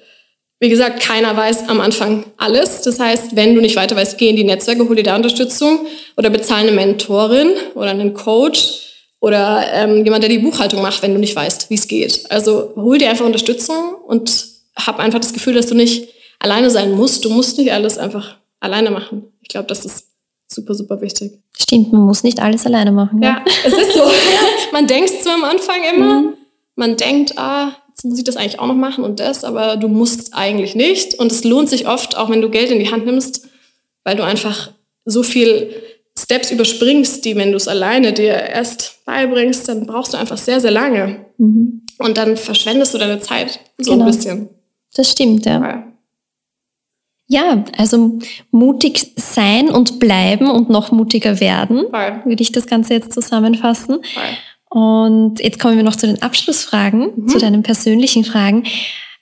wie 0.62 0.70
gesagt, 0.70 1.00
keiner 1.00 1.36
weiß 1.38 1.70
am 1.70 1.80
Anfang 1.80 2.26
alles. 2.36 2.82
Das 2.82 3.00
heißt, 3.00 3.36
wenn 3.36 3.56
du 3.56 3.62
nicht 3.62 3.78
weiter 3.78 3.96
weißt, 3.96 4.18
geh 4.18 4.30
in 4.30 4.36
die 4.36 4.44
Netzwerke, 4.44 4.88
hol 4.88 4.96
dir 4.96 5.04
da 5.04 5.16
Unterstützung 5.16 5.88
oder 6.18 6.30
bezahle 6.30 6.68
eine 6.68 6.72
Mentorin 6.74 7.52
oder 7.76 7.92
einen 7.92 8.14
Coach 8.14 8.82
oder 9.22 9.66
ähm, 9.74 10.04
jemand, 10.04 10.24
der 10.24 10.30
die 10.30 10.40
Buchhaltung 10.40 10.82
macht, 10.82 11.02
wenn 11.02 11.14
du 11.14 11.20
nicht 11.20 11.36
weißt, 11.36 11.70
wie 11.70 11.76
es 11.76 11.88
geht. 11.88 12.30
Also 12.30 12.74
hol 12.76 12.98
dir 12.98 13.10
einfach 13.10 13.26
Unterstützung 13.26 13.96
und 14.06 14.48
hab 14.76 15.00
einfach 15.00 15.20
das 15.20 15.34
Gefühl, 15.34 15.54
dass 15.54 15.68
du 15.68 15.76
nicht 15.76 16.10
alleine 16.40 16.70
sein 16.70 16.92
musst. 16.92 17.24
Du 17.24 17.30
musst 17.30 17.58
nicht 17.58 17.72
alles 17.72 17.98
einfach 17.98 18.36
alleine 18.60 18.92
machen. 18.92 19.32
Ich 19.42 19.50
glaube, 19.50 19.68
das 19.68 19.86
ist 19.86 20.09
super, 20.52 20.74
super 20.74 21.02
wichtig. 21.02 21.40
Stimmt, 21.58 21.94
man 21.94 22.02
muss 22.02 22.24
nicht 22.24 22.42
alles 22.42 22.66
alleine 22.66 22.92
machen. 22.92 23.22
Ja, 23.22 23.44
ja 23.46 23.46
es 23.66 23.74
ist 23.74 23.94
so. 23.94 24.04
man 24.72 24.88
denkt 24.88 25.10
zwar 25.22 25.36
am 25.36 25.44
Anfang 25.44 25.78
immer, 25.94 26.22
mhm. 26.22 26.34
man 26.76 26.98
denkt, 26.98 27.38
ah, 27.38 27.72
jetzt 27.90 28.06
muss 28.06 28.18
ich 28.18 28.24
das 28.24 28.38
eigentlich 28.38 28.60
auch 28.60 28.68
noch 28.68 28.76
machen 28.76 29.04
und 29.04 29.20
das, 29.20 29.44
aber 29.44 29.78
du 29.78 29.88
musst 29.88 30.34
eigentlich 30.34 30.76
nicht. 30.76 31.16
Und 31.16 31.32
es 31.32 31.44
lohnt 31.44 31.70
sich 31.70 31.88
oft, 31.88 32.18
auch 32.18 32.30
wenn 32.30 32.42
du 32.42 32.50
Geld 32.50 32.72
in 32.72 32.80
die 32.80 32.92
Hand 32.92 33.06
nimmst, 33.06 33.48
weil 34.04 34.16
du 34.16 34.24
einfach 34.24 34.72
so 35.06 35.24
viel 35.24 35.74
Steps 36.18 36.52
überspringst, 36.52 37.24
die, 37.26 37.36
wenn 37.36 37.52
du 37.52 37.58
es 37.58 37.68
alleine 37.68 38.14
dir 38.14 38.34
erst 38.34 39.06
beibringst, 39.06 39.68
dann 39.70 39.86
brauchst 39.86 40.14
du 40.14 40.18
einfach 40.18 40.38
sehr, 40.38 40.60
sehr 40.60 40.72
lange. 40.72 41.26
Mhm. 41.38 41.84
Und 41.98 42.18
dann 42.18 42.38
verschwendest 42.38 42.94
du 42.94 42.98
deine 42.98 43.20
Zeit 43.20 43.60
so 43.78 43.92
genau. 43.92 44.06
ein 44.06 44.12
bisschen. 44.12 44.50
Das 44.96 45.12
stimmt, 45.12 45.46
ja. 45.46 45.62
ja. 45.62 45.84
Ja, 47.32 47.64
also 47.78 48.18
mutig 48.50 49.14
sein 49.16 49.70
und 49.70 50.00
bleiben 50.00 50.50
und 50.50 50.70
noch 50.70 50.92
mutiger 50.92 51.40
werden, 51.40 51.86
Voll. 51.92 52.22
würde 52.26 52.42
ich 52.42 52.52
das 52.52 52.66
Ganze 52.66 52.96
jetzt 52.96 53.14
zusammenfassen. 53.14 54.00
Voll. 54.04 54.82
Und 54.82 55.40
jetzt 55.40 55.60
kommen 55.60 55.78
wir 55.78 55.84
noch 55.84 55.96
zu 55.96 56.08
den 56.08 56.24
Abschlussfragen, 56.24 57.12
mhm. 57.16 57.28
zu 57.28 57.38
deinen 57.38 57.62
persönlichen 57.62 58.26
Fragen. 58.26 58.64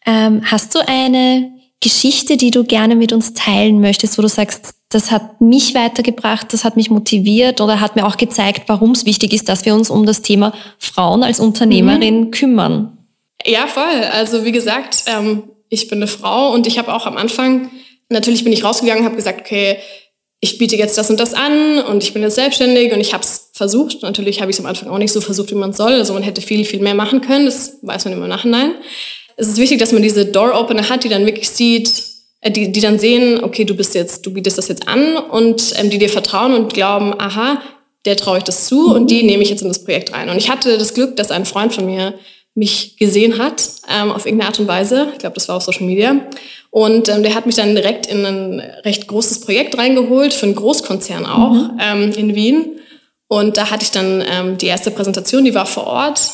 Ähm, 0.06 0.42
hast 0.46 0.74
du 0.74 0.80
eine 0.88 1.52
Geschichte, 1.82 2.38
die 2.38 2.50
du 2.50 2.64
gerne 2.64 2.96
mit 2.96 3.12
uns 3.12 3.34
teilen 3.34 3.82
möchtest, 3.82 4.18
wo 4.18 4.22
du 4.22 4.30
sagst, 4.30 4.76
das 4.90 5.12
hat 5.12 5.42
mich 5.42 5.76
weitergebracht, 5.76 6.54
das 6.54 6.64
hat 6.64 6.78
mich 6.78 6.90
motiviert 6.90 7.60
oder 7.60 7.82
hat 7.82 7.98
mir 7.98 8.08
auch 8.08 8.16
gezeigt, 8.16 8.64
warum 8.68 8.92
es 8.92 9.06
wichtig 9.06 9.34
ist, 9.34 9.50
dass 9.50 9.66
wir 9.66 9.76
uns 9.76 9.90
um 9.90 10.06
das 10.06 10.22
Thema 10.22 10.54
Frauen 10.80 11.24
als 11.24 11.42
Unternehmerin 11.42 12.22
mhm. 12.22 12.32
kümmern? 12.32 12.98
Ja, 13.46 13.68
voll. 13.68 14.04
Also 14.14 14.46
wie 14.46 14.54
gesagt, 14.54 15.04
ähm, 15.08 15.44
ich 15.68 15.90
bin 15.90 16.00
eine 16.00 16.08
Frau 16.08 16.54
und 16.54 16.68
ich 16.68 16.78
habe 16.78 16.94
auch 16.94 17.06
am 17.06 17.18
Anfang 17.18 17.70
natürlich 18.10 18.44
bin 18.44 18.54
ich 18.54 18.64
rausgegangen, 18.64 19.06
habe 19.06 19.16
gesagt, 19.16 19.42
okay, 19.42 19.78
ich 20.40 20.58
biete 20.58 20.76
jetzt 20.76 20.98
das 20.98 21.10
und 21.10 21.20
das 21.20 21.34
an 21.34 21.80
und 21.80 22.04
ich 22.04 22.14
bin 22.14 22.22
jetzt 22.22 22.36
selbstständig 22.36 22.94
und 22.94 23.00
ich 23.00 23.14
habe 23.14 23.24
es 23.24 23.50
versucht. 23.54 24.04
Natürlich 24.04 24.40
habe 24.40 24.52
ich 24.52 24.58
es 24.58 24.60
am 24.60 24.68
Anfang 24.68 24.90
auch 24.90 25.00
nicht 25.00 25.12
so 25.12 25.20
versucht, 25.20 25.50
wie 25.52 25.56
man 25.56 25.74
soll. 25.74 25.94
Also 25.94 26.14
man 26.14 26.22
hätte 26.22 26.42
viel, 26.42 26.64
viel 26.64 26.80
mehr 26.80 26.94
machen 26.94 27.22
können. 27.22 27.46
Das 27.46 27.78
weiß 27.82 28.06
man 28.06 28.14
immer 28.14 28.26
im 28.26 28.30
Nachhinein. 28.30 28.76
Es 29.36 29.48
ist 29.48 29.58
wichtig, 29.58 29.80
dass 29.80 29.92
man 29.92 30.04
diese 30.04 30.26
Door-Opener 30.26 30.90
hat, 30.90 31.04
die 31.04 31.10
dann 31.10 31.26
wirklich 31.26 31.50
sieht, 31.50 31.92
äh, 32.42 32.52
die, 32.52 32.72
die 32.72 32.82
dann 32.82 33.00
sehen, 33.00 33.44
okay, 33.44 33.66
du 33.66 33.76
bist 33.76 33.96
jetzt, 33.96 34.26
du 34.26 34.34
bietest 34.34 34.58
das 34.58 34.68
jetzt 34.68 34.88
an 34.88 35.18
und 35.18 35.74
ähm, 35.78 35.90
die 35.90 35.98
dir 35.98 36.10
vertrauen 36.10 36.54
und 36.54 36.74
glauben, 36.74 37.20
aha, 37.20 37.62
der 38.06 38.16
traue 38.16 38.38
ich 38.38 38.44
das 38.44 38.68
zu 38.68 38.94
und 38.94 39.10
die 39.10 39.24
nehme 39.24 39.44
ich 39.44 39.50
jetzt 39.50 39.62
in 39.62 39.68
das 39.68 39.84
Projekt 39.84 40.14
rein. 40.14 40.30
Und 40.30 40.38
ich 40.38 40.50
hatte 40.50 40.78
das 40.78 40.94
Glück, 40.94 41.16
dass 41.16 41.32
ein 41.32 41.46
Freund 41.46 41.74
von 41.74 41.86
mir 41.86 42.14
mich 42.58 42.98
gesehen 42.98 43.38
hat, 43.38 43.70
ähm, 43.88 44.12
auf 44.12 44.26
irgendeine 44.26 44.50
Art 44.50 44.60
und 44.60 44.68
Weise. 44.68 45.10
Ich 45.14 45.20
glaube, 45.20 45.36
das 45.36 45.48
war 45.48 45.58
auf 45.58 45.64
Social 45.64 45.86
Media. 45.86 46.16
Und 46.72 47.08
ähm, 47.08 47.22
der 47.22 47.36
hat 47.36 47.46
mich 47.46 47.56
dann 47.56 47.76
direkt 47.76 48.08
in 48.08 48.26
ein 48.26 48.60
recht 48.84 49.08
großes 49.08 49.42
Projekt 49.42 49.78
reingeholt, 49.78 50.34
für 50.34 50.48
einen 50.48 50.56
Großkonzern 50.56 51.28
auch, 51.28 51.52
mhm. 51.52 51.80
ähm, 51.80 52.12
in 52.14 52.34
Wien. 52.34 52.80
Und 53.28 53.58
da 53.58 53.70
hatte 53.70 53.84
ich 53.84 53.92
dann 53.92 54.24
ähm, 54.28 54.58
die 54.58 54.66
erste 54.66 54.90
Präsentation, 54.90 55.46
die 55.46 55.54
war 55.54 55.68
vor 55.68 55.86
Ort. 55.86 56.32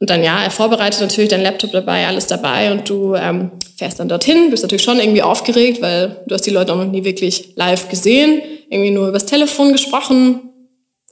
Und 0.00 0.08
dann, 0.08 0.22
ja, 0.22 0.42
er 0.42 0.50
vorbereitet 0.50 1.02
natürlich 1.02 1.28
dein 1.28 1.42
Laptop 1.42 1.72
dabei, 1.72 2.06
alles 2.06 2.26
dabei. 2.26 2.72
Und 2.72 2.88
du 2.88 3.14
ähm, 3.14 3.50
fährst 3.76 4.00
dann 4.00 4.08
dorthin, 4.08 4.48
bist 4.50 4.62
natürlich 4.62 4.82
schon 4.84 4.98
irgendwie 4.98 5.22
aufgeregt, 5.22 5.82
weil 5.82 6.22
du 6.26 6.34
hast 6.34 6.46
die 6.46 6.50
Leute 6.50 6.72
auch 6.72 6.78
noch 6.78 6.90
nie 6.90 7.04
wirklich 7.04 7.52
live 7.56 7.90
gesehen, 7.90 8.40
irgendwie 8.70 8.90
nur 8.90 9.08
übers 9.08 9.26
Telefon 9.26 9.72
gesprochen. 9.72 10.40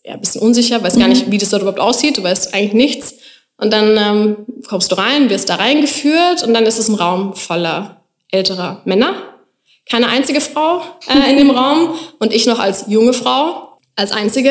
Ja, 0.06 0.14
ein 0.14 0.20
bisschen 0.20 0.40
unsicher, 0.40 0.82
weiß 0.82 0.96
mhm. 0.96 1.00
gar 1.00 1.08
nicht, 1.08 1.30
wie 1.30 1.38
das 1.38 1.50
dort 1.50 1.62
überhaupt 1.62 1.80
aussieht, 1.80 2.16
du 2.16 2.22
weißt 2.22 2.54
eigentlich 2.54 2.72
nichts. 2.72 3.14
Und 3.56 3.72
dann 3.72 3.96
ähm, 3.96 4.36
kommst 4.68 4.90
du 4.90 4.96
rein, 4.96 5.30
wirst 5.30 5.48
da 5.48 5.56
reingeführt 5.56 6.42
und 6.42 6.54
dann 6.54 6.66
ist 6.66 6.78
es 6.78 6.88
ein 6.88 6.96
Raum 6.96 7.34
voller 7.34 8.02
älterer 8.30 8.82
Männer. 8.84 9.14
Keine 9.88 10.08
einzige 10.08 10.40
Frau 10.40 10.82
äh, 11.08 11.30
in 11.30 11.38
dem 11.38 11.50
Raum 11.56 11.94
und 12.18 12.32
ich 12.32 12.46
noch 12.46 12.58
als 12.58 12.86
junge 12.88 13.12
Frau, 13.12 13.78
als 13.96 14.12
einzige. 14.12 14.50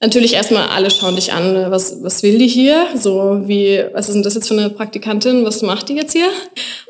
Natürlich 0.00 0.34
erstmal 0.34 0.68
alle 0.68 0.90
schauen 0.90 1.16
dich 1.16 1.32
an, 1.32 1.70
was, 1.72 2.02
was 2.02 2.22
will 2.22 2.38
die 2.38 2.46
hier? 2.46 2.86
So 2.94 3.42
wie, 3.48 3.84
was 3.92 4.08
ist 4.08 4.14
denn 4.14 4.22
das 4.22 4.34
jetzt 4.34 4.46
für 4.46 4.54
eine 4.54 4.70
Praktikantin? 4.70 5.44
Was 5.44 5.60
macht 5.62 5.88
die 5.88 5.94
jetzt 5.94 6.12
hier? 6.12 6.28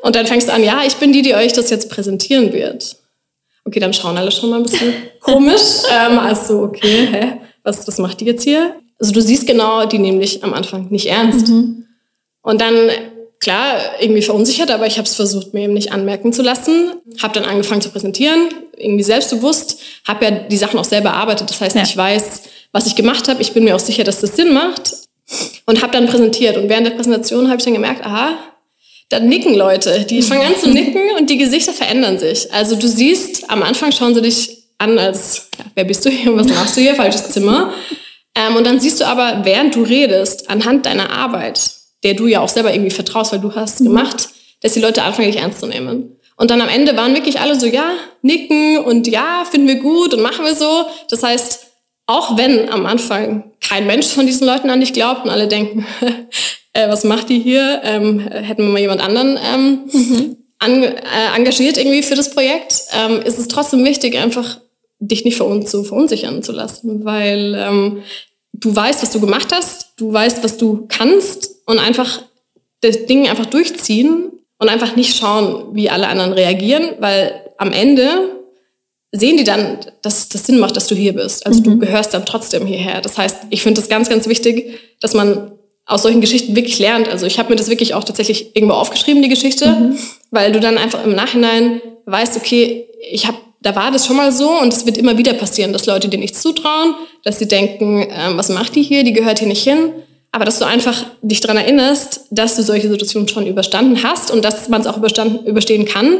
Und 0.03 0.15
dann 0.15 0.27
fängst 0.27 0.47
du 0.47 0.53
an, 0.53 0.63
ja, 0.63 0.83
ich 0.85 0.95
bin 0.97 1.11
die, 1.11 1.23
die 1.23 1.33
euch 1.33 1.51
das 1.51 1.71
jetzt 1.71 1.89
präsentieren 1.89 2.53
wird. 2.53 2.97
Okay, 3.65 3.79
dann 3.79 3.93
schauen 3.93 4.17
alle 4.17 4.31
schon 4.31 4.51
mal 4.51 4.57
ein 4.57 4.63
bisschen 4.63 4.93
komisch. 5.19 5.83
Ähm, 5.91 6.19
also, 6.19 6.61
okay, 6.61 7.07
hä? 7.11 7.41
Was, 7.63 7.87
was 7.87 7.97
macht 7.97 8.21
die 8.21 8.25
jetzt 8.25 8.43
hier? 8.43 8.75
Also 8.99 9.13
du 9.13 9.21
siehst 9.21 9.47
genau, 9.47 9.85
die 9.85 9.99
nehmen 9.99 10.19
dich 10.19 10.43
am 10.43 10.53
Anfang 10.53 10.87
nicht 10.89 11.07
ernst. 11.07 11.47
Mhm. 11.47 11.85
Und 12.41 12.61
dann 12.61 12.89
klar, 13.39 13.77
irgendwie 13.99 14.21
verunsichert, 14.21 14.69
aber 14.71 14.85
ich 14.85 14.97
habe 14.97 15.07
es 15.07 15.15
versucht, 15.15 15.53
mir 15.53 15.63
eben 15.63 15.73
nicht 15.73 15.91
anmerken 15.91 16.33
zu 16.33 16.41
lassen. 16.41 16.91
Habe 17.21 17.33
dann 17.33 17.49
angefangen 17.49 17.81
zu 17.81 17.89
präsentieren, 17.89 18.49
irgendwie 18.77 19.03
selbstbewusst, 19.03 19.79
habe 20.05 20.25
ja 20.25 20.31
die 20.31 20.57
Sachen 20.57 20.79
auch 20.79 20.85
selber 20.85 21.09
erarbeitet. 21.09 21.49
Das 21.49 21.61
heißt, 21.61 21.75
ja. 21.75 21.83
ich 21.83 21.95
weiß, 21.95 22.41
was 22.71 22.85
ich 22.85 22.95
gemacht 22.95 23.27
habe. 23.27 23.41
Ich 23.41 23.53
bin 23.53 23.63
mir 23.63 23.75
auch 23.75 23.79
sicher, 23.79 24.03
dass 24.03 24.19
das 24.19 24.35
Sinn 24.35 24.53
macht 24.53 24.93
und 25.65 25.81
habe 25.81 25.93
dann 25.93 26.07
präsentiert. 26.07 26.57
Und 26.57 26.69
während 26.69 26.87
der 26.87 26.91
Präsentation 26.91 27.47
habe 27.47 27.57
ich 27.57 27.63
dann 27.63 27.73
gemerkt, 27.73 28.05
aha, 28.05 28.37
dann 29.09 29.27
nicken 29.27 29.55
Leute. 29.55 30.05
Die 30.09 30.21
fangen 30.21 30.45
an 30.45 30.55
zu 30.55 30.69
nicken 30.69 31.01
und 31.17 31.29
die 31.29 31.37
Gesichter 31.37 31.73
verändern 31.73 32.19
sich. 32.19 32.53
Also 32.53 32.75
du 32.75 32.87
siehst, 32.87 33.49
am 33.49 33.63
Anfang 33.63 33.91
schauen 33.91 34.13
sie 34.13 34.21
dich 34.21 34.57
an 34.77 34.97
als, 34.97 35.49
ja, 35.57 35.65
wer 35.75 35.83
bist 35.83 36.05
du 36.05 36.09
hier 36.09 36.31
und 36.31 36.39
was 36.39 36.47
machst 36.47 36.77
du 36.77 36.81
hier? 36.81 36.95
Falsches 36.95 37.29
Zimmer. 37.29 37.73
Ähm, 38.39 38.55
und 38.55 38.65
dann 38.65 38.79
siehst 38.79 39.01
du 39.01 39.05
aber, 39.05 39.41
während 39.43 39.75
du 39.75 39.83
redest, 39.83 40.49
anhand 40.49 40.85
deiner 40.85 41.11
Arbeit, 41.11 41.71
der 42.03 42.13
du 42.13 42.27
ja 42.27 42.39
auch 42.39 42.47
selber 42.47 42.73
irgendwie 42.73 42.91
vertraust, 42.91 43.33
weil 43.33 43.41
du 43.41 43.53
hast 43.53 43.81
mhm. 43.81 43.85
gemacht, 43.85 44.29
dass 44.61 44.73
die 44.73 44.79
Leute 44.79 45.03
anfangen, 45.03 45.29
dich 45.31 45.41
ernst 45.41 45.59
zu 45.59 45.67
nehmen. 45.67 46.15
Und 46.37 46.51
dann 46.51 46.61
am 46.61 46.69
Ende 46.69 46.95
waren 46.95 47.13
wirklich 47.13 47.41
alle 47.41 47.59
so, 47.59 47.65
ja, 47.65 47.91
nicken 48.21 48.77
und 48.77 49.07
ja, 49.07 49.43
finden 49.49 49.67
wir 49.67 49.75
gut 49.75 50.13
und 50.13 50.21
machen 50.21 50.45
wir 50.45 50.55
so. 50.55 50.85
Das 51.09 51.21
heißt, 51.21 51.65
auch 52.05 52.37
wenn 52.37 52.69
am 52.69 52.85
Anfang 52.85 53.51
kein 53.59 53.85
Mensch 53.85 54.07
von 54.07 54.25
diesen 54.25 54.47
Leuten 54.47 54.69
an 54.69 54.79
dich 54.79 54.93
glaubt 54.93 55.25
und 55.25 55.29
alle 55.29 55.49
denken, 55.49 55.85
äh, 56.73 56.87
was 56.87 57.03
macht 57.03 57.27
die 57.27 57.39
hier, 57.39 57.81
ähm, 57.83 58.19
hätten 58.19 58.63
wir 58.63 58.71
mal 58.71 58.79
jemand 58.79 59.01
anderen 59.01 59.37
ähm, 59.53 59.81
mhm. 59.91 60.37
an, 60.59 60.83
äh, 60.83 60.95
engagiert 61.35 61.77
irgendwie 61.77 62.03
für 62.03 62.15
das 62.15 62.31
Projekt, 62.31 62.83
ähm, 62.97 63.21
ist 63.21 63.37
es 63.37 63.49
trotzdem 63.49 63.83
wichtig, 63.83 64.17
einfach 64.17 64.59
dich 64.99 65.25
nicht 65.25 65.37
verun 65.37 65.65
zu 65.65 65.83
verunsichern 65.83 66.41
zu 66.41 66.51
lassen, 66.51 67.03
weil 67.03 67.55
ähm, 67.57 68.03
du 68.53 68.75
weißt, 68.75 69.01
was 69.01 69.11
du 69.11 69.19
gemacht 69.19 69.53
hast, 69.53 69.93
du 69.97 70.11
weißt, 70.11 70.43
was 70.43 70.57
du 70.57 70.85
kannst 70.87 71.49
und 71.65 71.79
einfach 71.79 72.21
das 72.81 73.05
Ding 73.05 73.27
einfach 73.27 73.45
durchziehen 73.45 74.31
und 74.57 74.69
einfach 74.69 74.95
nicht 74.95 75.17
schauen, 75.17 75.75
wie 75.75 75.89
alle 75.89 76.07
anderen 76.07 76.33
reagieren, 76.33 76.95
weil 76.99 77.51
am 77.57 77.71
Ende 77.71 78.39
sehen 79.11 79.37
die 79.37 79.43
dann, 79.43 79.79
dass 80.01 80.29
das 80.29 80.45
Sinn 80.45 80.59
macht, 80.59 80.75
dass 80.75 80.87
du 80.87 80.95
hier 80.95 81.13
bist. 81.13 81.45
Also 81.45 81.59
mhm. 81.59 81.63
du 81.63 81.79
gehörst 81.79 82.13
dann 82.13 82.25
trotzdem 82.25 82.65
hierher. 82.65 83.01
Das 83.01 83.17
heißt, 83.17 83.37
ich 83.49 83.63
finde 83.63 83.81
das 83.81 83.89
ganz, 83.89 84.09
ganz 84.09 84.27
wichtig, 84.27 84.79
dass 84.99 85.13
man 85.13 85.53
aus 85.85 86.03
solchen 86.03 86.21
Geschichten 86.21 86.55
wirklich 86.55 86.77
lernt. 86.77 87.07
Also 87.07 87.25
ich 87.25 87.39
habe 87.39 87.49
mir 87.49 87.55
das 87.55 87.69
wirklich 87.69 87.95
auch 87.95 88.03
tatsächlich 88.03 88.55
irgendwo 88.55 88.75
aufgeschrieben, 88.75 89.23
die 89.23 89.29
Geschichte, 89.29 89.67
mhm. 89.67 89.97
weil 90.29 90.51
du 90.51 90.59
dann 90.59 90.77
einfach 90.77 91.03
im 91.03 91.15
Nachhinein 91.15 91.81
weißt, 92.05 92.37
okay, 92.37 92.87
ich 93.09 93.25
habe 93.25 93.37
da 93.61 93.75
war 93.75 93.91
das 93.91 94.05
schon 94.05 94.15
mal 94.15 94.31
so 94.31 94.49
und 94.61 94.73
es 94.73 94.85
wird 94.85 94.97
immer 94.97 95.17
wieder 95.17 95.33
passieren, 95.33 95.73
dass 95.73 95.85
Leute 95.85 96.07
dir 96.07 96.19
nichts 96.19 96.41
zutrauen, 96.41 96.95
dass 97.23 97.39
sie 97.39 97.47
denken, 97.47 98.07
ähm, 98.09 98.37
was 98.37 98.49
macht 98.49 98.75
die 98.75 98.83
hier, 98.83 99.03
die 99.03 99.13
gehört 99.13 99.39
hier 99.39 99.47
nicht 99.47 99.63
hin. 99.63 99.91
Aber 100.31 100.45
dass 100.45 100.59
du 100.59 100.65
einfach 100.65 101.05
dich 101.21 101.41
daran 101.41 101.57
erinnerst, 101.57 102.27
dass 102.29 102.55
du 102.55 102.61
solche 102.61 102.87
Situationen 102.87 103.27
schon 103.27 103.47
überstanden 103.47 104.03
hast 104.03 104.29
und 104.31 104.45
dass 104.45 104.69
man 104.69 104.81
es 104.81 104.87
auch 104.87 104.97
überstehen 104.97 105.85
kann 105.85 106.19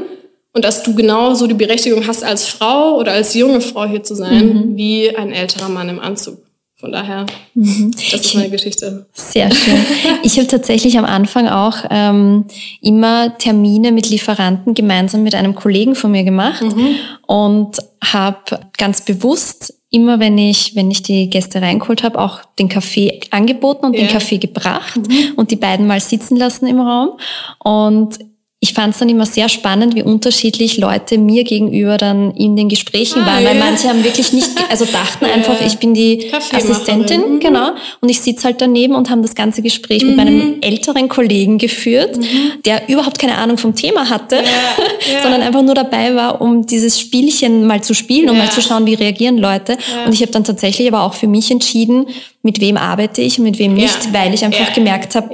und 0.54 0.65
dass 0.65 0.82
du 0.82 0.95
genauso 0.95 1.45
die 1.45 1.54
Berechtigung 1.54 2.08
hast, 2.08 2.23
als 2.23 2.47
Frau 2.47 2.97
oder 2.97 3.12
als 3.12 3.36
junge 3.36 3.62
Frau 3.62 3.86
hier 3.86 4.04
zu 4.04 4.15
sein, 4.15 4.47
mhm. 4.47 4.78
wie 4.78 5.15
ein 5.15 5.32
älterer 5.32 5.69
Mann 5.69 5.89
im 5.89 5.99
Anzug. 5.99 6.39
Von 6.79 6.93
daher, 6.93 7.25
mhm. 7.55 7.91
das 7.91 8.21
ist 8.21 8.35
meine 8.35 8.49
Geschichte. 8.49 9.05
Sehr 9.11 9.51
schön. 9.51 9.85
Ich 10.23 10.37
habe 10.37 10.47
tatsächlich 10.47 10.97
am 10.97 11.03
Anfang 11.03 11.49
auch 11.49 11.75
ähm, 11.89 12.45
immer 12.81 13.37
Termine 13.37 13.91
mit 13.91 14.09
Lieferanten 14.09 14.73
gemeinsam 14.73 15.23
mit 15.23 15.35
einem 15.35 15.55
Kollegen 15.55 15.93
von 15.93 16.11
mir 16.11 16.23
gemacht 16.23 16.61
mhm. 16.61 16.95
und 17.27 17.77
habe 18.01 18.61
ganz 18.77 19.03
bewusst 19.03 19.73
immer, 19.89 20.21
wenn 20.21 20.37
ich, 20.37 20.75
wenn 20.75 20.89
ich 20.89 21.03
die 21.03 21.29
Gäste 21.29 21.61
reingeholt 21.61 22.03
habe, 22.03 22.17
auch 22.17 22.41
den 22.57 22.69
Kaffee 22.69 23.19
angeboten 23.31 23.87
und 23.87 23.95
ja. 23.95 24.03
den 24.03 24.09
Kaffee 24.09 24.37
gebracht 24.37 24.95
mhm. 24.95 25.33
und 25.35 25.51
die 25.51 25.57
beiden 25.57 25.85
mal 25.85 25.99
sitzen 25.99 26.37
lassen 26.37 26.65
im 26.65 26.79
Raum. 26.79 27.19
Und 27.61 28.19
ich 28.62 28.74
fand 28.74 28.93
es 28.93 29.00
dann 29.00 29.08
immer 29.08 29.26
sehr 29.26 29.48
spannend, 29.48 29.95
wie 29.95 30.04
unterschiedlich 30.04 30.78
Leute 30.78 31.17
mir 31.17 31.45
gegenüber 31.45 31.98
dann 31.98 32.32
in 32.32 32.58
den 32.58 32.67
Gesprächen 32.67 33.24
ah, 33.24 33.28
waren, 33.28 33.45
weil 33.45 33.58
ja. 33.58 33.63
manche 33.63 33.88
haben 33.88 34.04
wirklich 34.04 34.34
nicht, 34.34 34.50
also 34.69 34.84
dachten 34.84 35.26
ja. 35.28 35.32
einfach, 35.32 35.56
ich 35.65 35.78
bin 35.78 35.93
die 35.93 36.30
Assistentin, 36.52 37.36
mhm. 37.36 37.39
genau, 37.39 37.72
und 38.02 38.10
ich 38.10 38.19
sitze 38.19 38.43
halt 38.43 38.60
daneben 38.60 38.95
und 38.95 39.10
haben 39.10 39.22
das 39.22 39.34
ganze 39.34 39.62
Gespräch 39.62 40.04
mhm. 40.04 40.08
mit 40.10 40.17
meinem 40.17 40.36
mhm. 40.36 40.62
älteren 40.62 41.08
Kollegen 41.08 41.58
geführt, 41.58 42.17
mhm. 42.17 42.62
der 42.65 42.89
überhaupt 42.89 43.17
keine 43.17 43.38
Ahnung 43.38 43.58
vom 43.58 43.76
Thema 43.76 44.10
hatte, 44.10 44.36
ja. 44.36 45.22
sondern 45.24 45.41
einfach 45.41 45.62
nur 45.62 45.76
dabei 45.76 46.13
war, 46.15 46.41
um 46.41 46.65
dieses 46.65 47.00
Spielchen 47.00 47.65
mal 47.65 47.82
zu 47.82 47.93
spielen 47.93 48.30
und 48.30 48.38
mal 48.38 48.52
zu 48.52 48.62
schauen, 48.62 48.86
wie 48.86 48.95
reagieren 48.95 49.38
Leute. 49.38 49.78
Und 50.06 50.13
ich 50.13 50.22
habe 50.22 50.34
dann 50.34 50.43
tatsächlich 50.43 50.86
aber 50.89 51.04
auch 51.04 51.13
für 51.13 51.28
mich 51.28 51.50
entschieden, 51.50 52.08
mit 52.41 52.60
wem 52.60 52.76
arbeite 52.76 53.22
ich 53.22 53.39
und 53.39 53.45
mit 53.45 53.58
wem 53.58 53.74
nicht, 53.74 54.13
weil 54.13 54.34
ich 54.34 54.43
einfach 54.43 54.74
gemerkt 54.74 55.15
habe, 55.15 55.30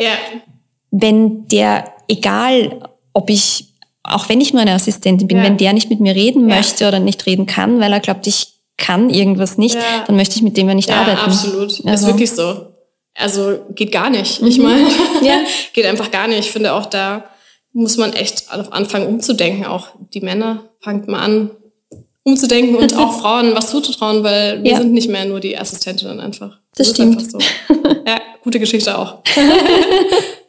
wenn 0.92 1.48
der 1.48 1.86
egal 2.08 2.80
ob 3.16 3.30
ich, 3.32 3.70
auch 4.04 4.30
wenn 4.30 4.40
ich 4.42 4.54
nur 4.54 4.62
eine 4.62 4.74
Assistentin 4.74 5.28
bin, 5.28 5.38
ja. 5.38 5.44
wenn 5.44 5.58
der 5.58 5.74
nicht 5.74 5.90
mit 5.90 6.00
mir 6.00 6.14
reden 6.14 6.48
ja. 6.48 6.58
möchte 6.58 6.88
oder 6.88 7.00
nicht 7.00 7.26
reden 7.26 7.48
kann, 7.48 7.80
weil 7.80 7.92
er 7.92 8.00
glaubt, 8.00 8.28
ich 8.28 8.50
kann 8.78 9.10
irgendwas 9.10 9.58
nicht, 9.58 9.76
ja. 9.76 10.04
dann 10.06 10.16
möchte 10.16 10.36
ich 10.36 10.44
mit 10.44 10.58
dem 10.58 10.68
ja 10.68 10.76
nicht 10.76 10.92
arbeiten. 10.92 11.22
Absolut. 11.22 11.84
Also. 11.86 11.90
Ist 11.90 12.06
wirklich 12.06 12.32
so. 12.32 12.68
Also 13.16 13.60
geht 13.74 13.94
gar 13.94 14.10
nicht. 14.10 14.42
Mhm. 14.42 14.48
Ich 14.48 14.60
meine, 14.60 14.88
ja. 15.24 15.40
geht 15.74 15.86
einfach 15.86 16.12
gar 16.12 16.28
nicht. 16.28 16.40
Ich 16.40 16.52
finde 16.52 16.74
auch 16.74 16.86
da 16.86 17.24
muss 17.72 17.98
man 17.98 18.14
echt 18.14 18.50
anfangen 18.50 19.08
umzudenken. 19.08 19.66
Auch 19.66 19.88
die 20.14 20.22
Männer 20.22 20.64
fangt 20.80 21.08
mal 21.08 21.20
an 21.20 21.52
umzudenken 22.24 22.76
und 22.76 22.96
auch 22.96 23.20
Frauen 23.22 23.54
was 23.56 23.68
zuzutrauen, 23.70 24.24
weil 24.24 24.64
wir 24.64 24.78
sind 24.78 24.94
nicht 24.94 25.10
mehr 25.10 25.26
nur 25.26 25.40
die 25.40 25.58
Assistentinnen 25.58 26.20
einfach. 26.20 26.58
Das, 26.76 26.88
das 26.88 26.96
stimmt. 26.96 27.32
So. 27.32 27.38
Ja, 28.08 28.20
gute 28.44 28.60
Geschichte 28.60 28.98
auch. 28.98 29.20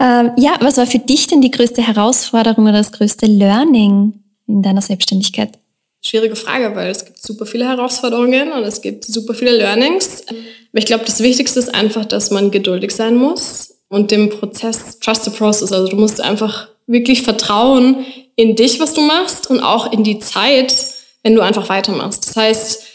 ähm, 0.00 0.32
ja, 0.36 0.56
was 0.60 0.76
war 0.76 0.86
für 0.86 0.98
dich 0.98 1.26
denn 1.26 1.40
die 1.40 1.50
größte 1.50 1.86
Herausforderung 1.86 2.64
oder 2.64 2.78
das 2.78 2.92
größte 2.92 3.26
Learning 3.26 4.14
in 4.46 4.62
deiner 4.62 4.82
Selbstständigkeit? 4.82 5.58
Schwierige 6.02 6.36
Frage, 6.36 6.74
weil 6.74 6.90
es 6.90 7.04
gibt 7.04 7.22
super 7.22 7.44
viele 7.44 7.68
Herausforderungen 7.68 8.52
und 8.52 8.64
es 8.64 8.80
gibt 8.80 9.04
super 9.04 9.34
viele 9.34 9.56
Learnings. 9.56 10.24
Aber 10.28 10.78
ich 10.78 10.86
glaube, 10.86 11.04
das 11.04 11.20
Wichtigste 11.20 11.58
ist 11.58 11.74
einfach, 11.74 12.06
dass 12.06 12.30
man 12.30 12.50
geduldig 12.50 12.92
sein 12.92 13.16
muss 13.16 13.74
und 13.88 14.10
dem 14.10 14.30
Prozess, 14.30 14.98
trust 15.00 15.24
the 15.24 15.30
process. 15.30 15.72
Also 15.72 15.88
du 15.88 15.96
musst 15.96 16.20
einfach 16.20 16.68
wirklich 16.86 17.22
vertrauen 17.22 18.06
in 18.36 18.56
dich, 18.56 18.80
was 18.80 18.94
du 18.94 19.02
machst 19.02 19.50
und 19.50 19.60
auch 19.60 19.92
in 19.92 20.02
die 20.02 20.18
Zeit, 20.18 20.74
wenn 21.22 21.34
du 21.34 21.42
einfach 21.42 21.68
weitermachst. 21.68 22.26
Das 22.26 22.36
heißt, 22.36 22.86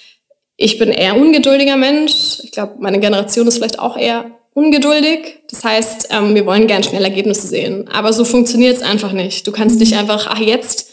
ich 0.57 0.79
bin 0.79 0.89
eher 0.89 1.15
ungeduldiger 1.15 1.77
Mensch. 1.77 2.39
Ich 2.43 2.51
glaube, 2.51 2.75
meine 2.79 2.99
Generation 2.99 3.47
ist 3.47 3.57
vielleicht 3.57 3.77
auch 3.77 3.97
eher 3.97 4.31
ungeduldig. 4.55 5.43
Das 5.51 5.63
heißt, 5.63 6.07
ähm, 6.09 6.33
wir 6.33 6.45
wollen 6.47 6.65
gern 6.65 6.81
schnell 6.81 7.03
Ergebnisse 7.03 7.45
sehen. 7.45 7.87
Aber 7.89 8.11
so 8.13 8.25
funktioniert 8.25 8.77
es 8.77 8.81
einfach 8.81 9.11
nicht. 9.11 9.45
Du 9.45 9.51
kannst 9.51 9.79
nicht 9.79 9.95
einfach, 9.95 10.27
ach, 10.27 10.39
jetzt 10.39 10.91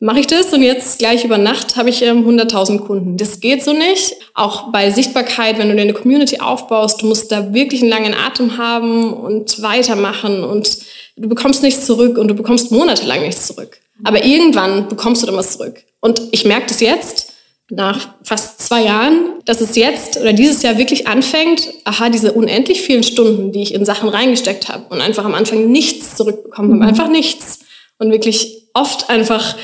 mache 0.00 0.18
ich 0.18 0.26
das 0.26 0.52
und 0.52 0.62
jetzt 0.62 0.98
gleich 0.98 1.24
über 1.24 1.38
Nacht 1.38 1.76
habe 1.76 1.90
ich 1.90 2.02
ähm, 2.02 2.26
100.000 2.26 2.80
Kunden. 2.80 3.16
Das 3.18 3.38
geht 3.38 3.62
so 3.62 3.72
nicht. 3.72 4.16
Auch 4.34 4.72
bei 4.72 4.90
Sichtbarkeit, 4.90 5.58
wenn 5.58 5.68
du 5.68 5.76
dir 5.76 5.82
eine 5.82 5.92
Community 5.92 6.40
aufbaust, 6.40 7.02
du 7.02 7.06
musst 7.06 7.30
da 7.30 7.54
wirklich 7.54 7.82
einen 7.82 7.90
langen 7.90 8.14
Atem 8.14 8.58
haben 8.58 9.12
und 9.12 9.62
weitermachen 9.62 10.42
und 10.42 10.78
du 11.16 11.28
bekommst 11.28 11.62
nichts 11.62 11.86
zurück 11.86 12.18
und 12.18 12.28
du 12.28 12.34
bekommst 12.34 12.72
monatelang 12.72 13.20
nichts 13.20 13.46
zurück. 13.46 13.78
Aber 14.02 14.24
irgendwann 14.24 14.88
bekommst 14.88 15.22
du 15.22 15.26
dann 15.26 15.36
was 15.36 15.58
zurück. 15.58 15.84
Und 16.00 16.20
ich 16.32 16.44
merke 16.44 16.66
das 16.66 16.80
jetzt, 16.80 17.31
nach 17.74 18.10
fast 18.22 18.60
zwei 18.60 18.84
Jahren, 18.84 19.40
dass 19.46 19.62
es 19.62 19.76
jetzt 19.76 20.18
oder 20.18 20.34
dieses 20.34 20.62
Jahr 20.62 20.76
wirklich 20.76 21.06
anfängt, 21.06 21.70
aha, 21.84 22.10
diese 22.10 22.32
unendlich 22.32 22.82
vielen 22.82 23.02
Stunden, 23.02 23.50
die 23.50 23.62
ich 23.62 23.72
in 23.72 23.86
Sachen 23.86 24.10
reingesteckt 24.10 24.68
habe 24.68 24.84
und 24.90 25.00
einfach 25.00 25.24
am 25.24 25.32
Anfang 25.32 25.72
nichts 25.72 26.14
zurückbekommen 26.14 26.72
habe, 26.72 26.82
mhm. 26.82 26.88
einfach 26.88 27.08
nichts 27.08 27.60
und 27.98 28.10
wirklich 28.10 28.64
oft 28.74 29.08
einfach 29.08 29.56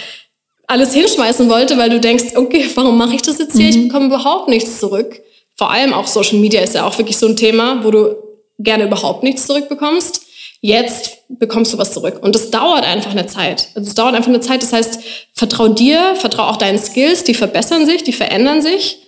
alles 0.66 0.94
hinschmeißen 0.94 1.50
wollte, 1.50 1.76
weil 1.76 1.90
du 1.90 2.00
denkst, 2.00 2.34
okay, 2.34 2.66
warum 2.76 2.96
mache 2.96 3.14
ich 3.14 3.20
das 3.20 3.38
jetzt 3.38 3.54
hier? 3.54 3.66
Mhm. 3.66 3.70
Ich 3.70 3.88
bekomme 3.88 4.06
überhaupt 4.06 4.48
nichts 4.48 4.80
zurück. 4.80 5.20
Vor 5.54 5.70
allem 5.70 5.92
auch 5.92 6.06
Social 6.06 6.38
Media 6.38 6.62
ist 6.62 6.74
ja 6.74 6.86
auch 6.86 6.96
wirklich 6.96 7.18
so 7.18 7.26
ein 7.26 7.36
Thema, 7.36 7.84
wo 7.84 7.90
du 7.90 8.16
gerne 8.58 8.84
überhaupt 8.84 9.22
nichts 9.22 9.46
zurückbekommst 9.46 10.22
jetzt 10.60 11.18
bekommst 11.28 11.72
du 11.72 11.78
was 11.78 11.92
zurück. 11.92 12.18
Und 12.22 12.34
das 12.34 12.50
dauert 12.50 12.84
einfach 12.84 13.12
eine 13.12 13.26
Zeit. 13.26 13.68
Also 13.74 13.88
es 13.88 13.94
dauert 13.94 14.14
einfach 14.14 14.28
eine 14.28 14.40
Zeit. 14.40 14.62
Das 14.62 14.72
heißt, 14.72 15.00
vertrau 15.32 15.68
dir, 15.68 16.14
vertrau 16.16 16.44
auch 16.44 16.56
deinen 16.56 16.78
Skills, 16.78 17.24
die 17.24 17.34
verbessern 17.34 17.86
sich, 17.86 18.02
die 18.02 18.12
verändern 18.12 18.62
sich. 18.62 19.02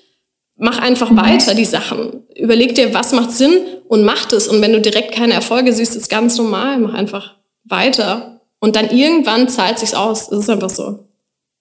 Mach 0.56 0.78
einfach 0.78 1.10
mhm. 1.10 1.16
weiter 1.16 1.54
die 1.54 1.64
Sachen. 1.64 2.24
Überleg 2.36 2.74
dir, 2.74 2.92
was 2.92 3.12
macht 3.12 3.32
Sinn 3.32 3.52
und 3.88 4.04
mach 4.04 4.30
es. 4.32 4.46
Und 4.46 4.60
wenn 4.60 4.72
du 4.72 4.80
direkt 4.80 5.12
keine 5.12 5.32
Erfolge 5.32 5.72
siehst, 5.72 5.96
ist 5.96 6.10
ganz 6.10 6.36
normal. 6.36 6.78
Mach 6.78 6.94
einfach 6.94 7.36
weiter. 7.64 8.40
Und 8.60 8.76
dann 8.76 8.90
irgendwann 8.90 9.48
zahlt 9.48 9.78
sich's 9.78 9.94
aus. 9.94 10.28
Das 10.28 10.40
ist 10.40 10.50
einfach 10.50 10.70
so. 10.70 11.06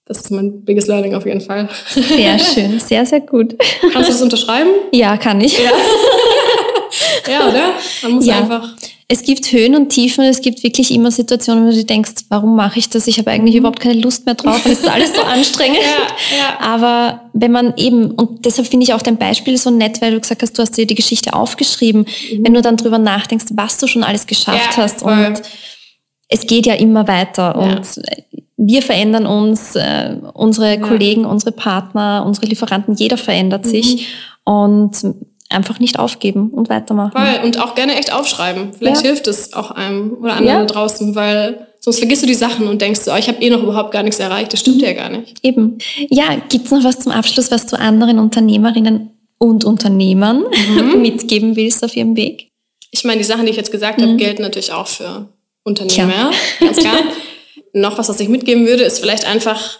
Das 0.04 0.18
ist 0.18 0.30
mein 0.30 0.64
biggest 0.64 0.88
learning 0.88 1.14
auf 1.14 1.24
jeden 1.24 1.40
Fall. 1.40 1.68
Sehr 1.88 2.38
schön, 2.54 2.80
sehr, 2.80 3.06
sehr 3.06 3.20
gut. 3.20 3.56
Kannst 3.92 4.08
du 4.08 4.12
das 4.12 4.22
unterschreiben? 4.22 4.70
Ja, 4.92 5.16
kann 5.16 5.40
ich. 5.40 5.56
Ja, 5.56 5.70
ja 7.30 7.48
oder? 7.48 7.74
Man 8.02 8.12
muss 8.12 8.26
ja. 8.26 8.38
einfach 8.38 8.74
es 9.12 9.24
gibt 9.24 9.50
Höhen 9.50 9.74
und 9.74 9.88
Tiefen, 9.88 10.22
es 10.22 10.40
gibt 10.40 10.62
wirklich 10.62 10.94
immer 10.94 11.10
Situationen, 11.10 11.66
wo 11.66 11.72
du 11.72 11.84
denkst, 11.84 12.12
warum 12.28 12.54
mache 12.54 12.78
ich 12.78 12.90
das? 12.90 13.08
Ich 13.08 13.18
habe 13.18 13.32
eigentlich 13.32 13.56
mhm. 13.56 13.58
überhaupt 13.58 13.80
keine 13.80 14.00
Lust 14.00 14.24
mehr 14.24 14.36
drauf, 14.36 14.64
es 14.64 14.78
ist 14.78 14.88
alles 14.88 15.16
so 15.16 15.22
anstrengend. 15.26 15.80
ja, 15.80 16.38
ja. 16.38 16.60
Aber 16.60 17.22
wenn 17.32 17.50
man 17.50 17.74
eben, 17.76 18.12
und 18.12 18.44
deshalb 18.44 18.68
finde 18.68 18.84
ich 18.84 18.94
auch 18.94 19.02
dein 19.02 19.16
Beispiel 19.16 19.58
so 19.58 19.70
nett, 19.70 20.00
weil 20.00 20.12
du 20.12 20.20
gesagt 20.20 20.42
hast, 20.42 20.56
du 20.56 20.62
hast 20.62 20.76
dir 20.76 20.86
die 20.86 20.94
Geschichte 20.94 21.32
aufgeschrieben, 21.32 22.02
mhm. 22.02 22.44
wenn 22.44 22.54
du 22.54 22.62
dann 22.62 22.76
drüber 22.76 22.98
nachdenkst, 22.98 23.46
was 23.54 23.78
du 23.78 23.88
schon 23.88 24.04
alles 24.04 24.28
geschafft 24.28 24.76
ja, 24.76 24.84
hast. 24.84 25.00
Voll. 25.00 25.12
Und 25.12 25.42
es 26.28 26.46
geht 26.46 26.66
ja 26.66 26.74
immer 26.74 27.08
weiter 27.08 27.56
und 27.56 28.00
wir 28.56 28.82
verändern 28.82 29.26
uns, 29.26 29.74
äh, 29.74 30.18
unsere 30.34 30.78
Kollegen, 30.78 31.24
unsere 31.24 31.50
Partner, 31.50 32.22
unsere 32.24 32.46
Lieferanten, 32.46 32.94
jeder 32.94 33.16
verändert 33.16 33.66
mhm. 33.66 33.70
sich. 33.70 34.06
Und 34.44 35.02
einfach 35.50 35.80
nicht 35.80 35.98
aufgeben 35.98 36.50
und 36.50 36.68
weitermachen. 36.68 37.12
Voll. 37.12 37.44
Und 37.44 37.58
auch 37.60 37.74
gerne 37.74 37.96
echt 37.96 38.12
aufschreiben. 38.12 38.72
Vielleicht 38.78 39.02
ja. 39.02 39.08
hilft 39.08 39.26
es 39.26 39.52
auch 39.52 39.70
einem 39.70 40.16
oder 40.20 40.34
anderen 40.34 40.60
ja. 40.60 40.64
da 40.64 40.72
draußen, 40.72 41.14
weil 41.14 41.66
sonst 41.80 41.98
vergisst 41.98 42.22
du 42.22 42.26
die 42.26 42.34
Sachen 42.34 42.68
und 42.68 42.80
denkst, 42.80 43.00
oh, 43.06 43.16
ich 43.16 43.28
habe 43.28 43.42
eh 43.42 43.50
noch 43.50 43.62
überhaupt 43.62 43.90
gar 43.90 44.02
nichts 44.02 44.18
erreicht. 44.20 44.52
Das 44.52 44.60
stimmt 44.60 44.80
ja 44.80 44.92
gar 44.92 45.10
nicht. 45.10 45.38
Eben. 45.42 45.78
Ja, 46.08 46.36
gibt's 46.48 46.70
noch 46.70 46.84
was 46.84 47.00
zum 47.00 47.12
Abschluss, 47.12 47.50
was 47.50 47.66
du 47.66 47.78
anderen 47.78 48.18
Unternehmerinnen 48.18 49.10
und 49.38 49.64
Unternehmern 49.64 50.44
mhm. 50.68 51.02
mitgeben 51.02 51.56
willst 51.56 51.84
auf 51.84 51.96
ihrem 51.96 52.16
Weg? 52.16 52.48
Ich 52.92 53.04
meine, 53.04 53.18
die 53.18 53.24
Sachen, 53.24 53.44
die 53.44 53.50
ich 53.50 53.56
jetzt 53.56 53.72
gesagt 53.72 53.98
mhm. 53.98 54.02
habe, 54.02 54.16
gelten 54.16 54.42
natürlich 54.42 54.72
auch 54.72 54.86
für 54.86 55.28
Unternehmer, 55.64 56.30
ganz 56.60 56.78
klar. 56.78 56.98
noch 57.72 57.98
was, 57.98 58.08
was 58.08 58.20
ich 58.20 58.28
mitgeben 58.28 58.66
würde, 58.66 58.82
ist 58.82 58.98
vielleicht 58.98 59.26
einfach, 59.26 59.78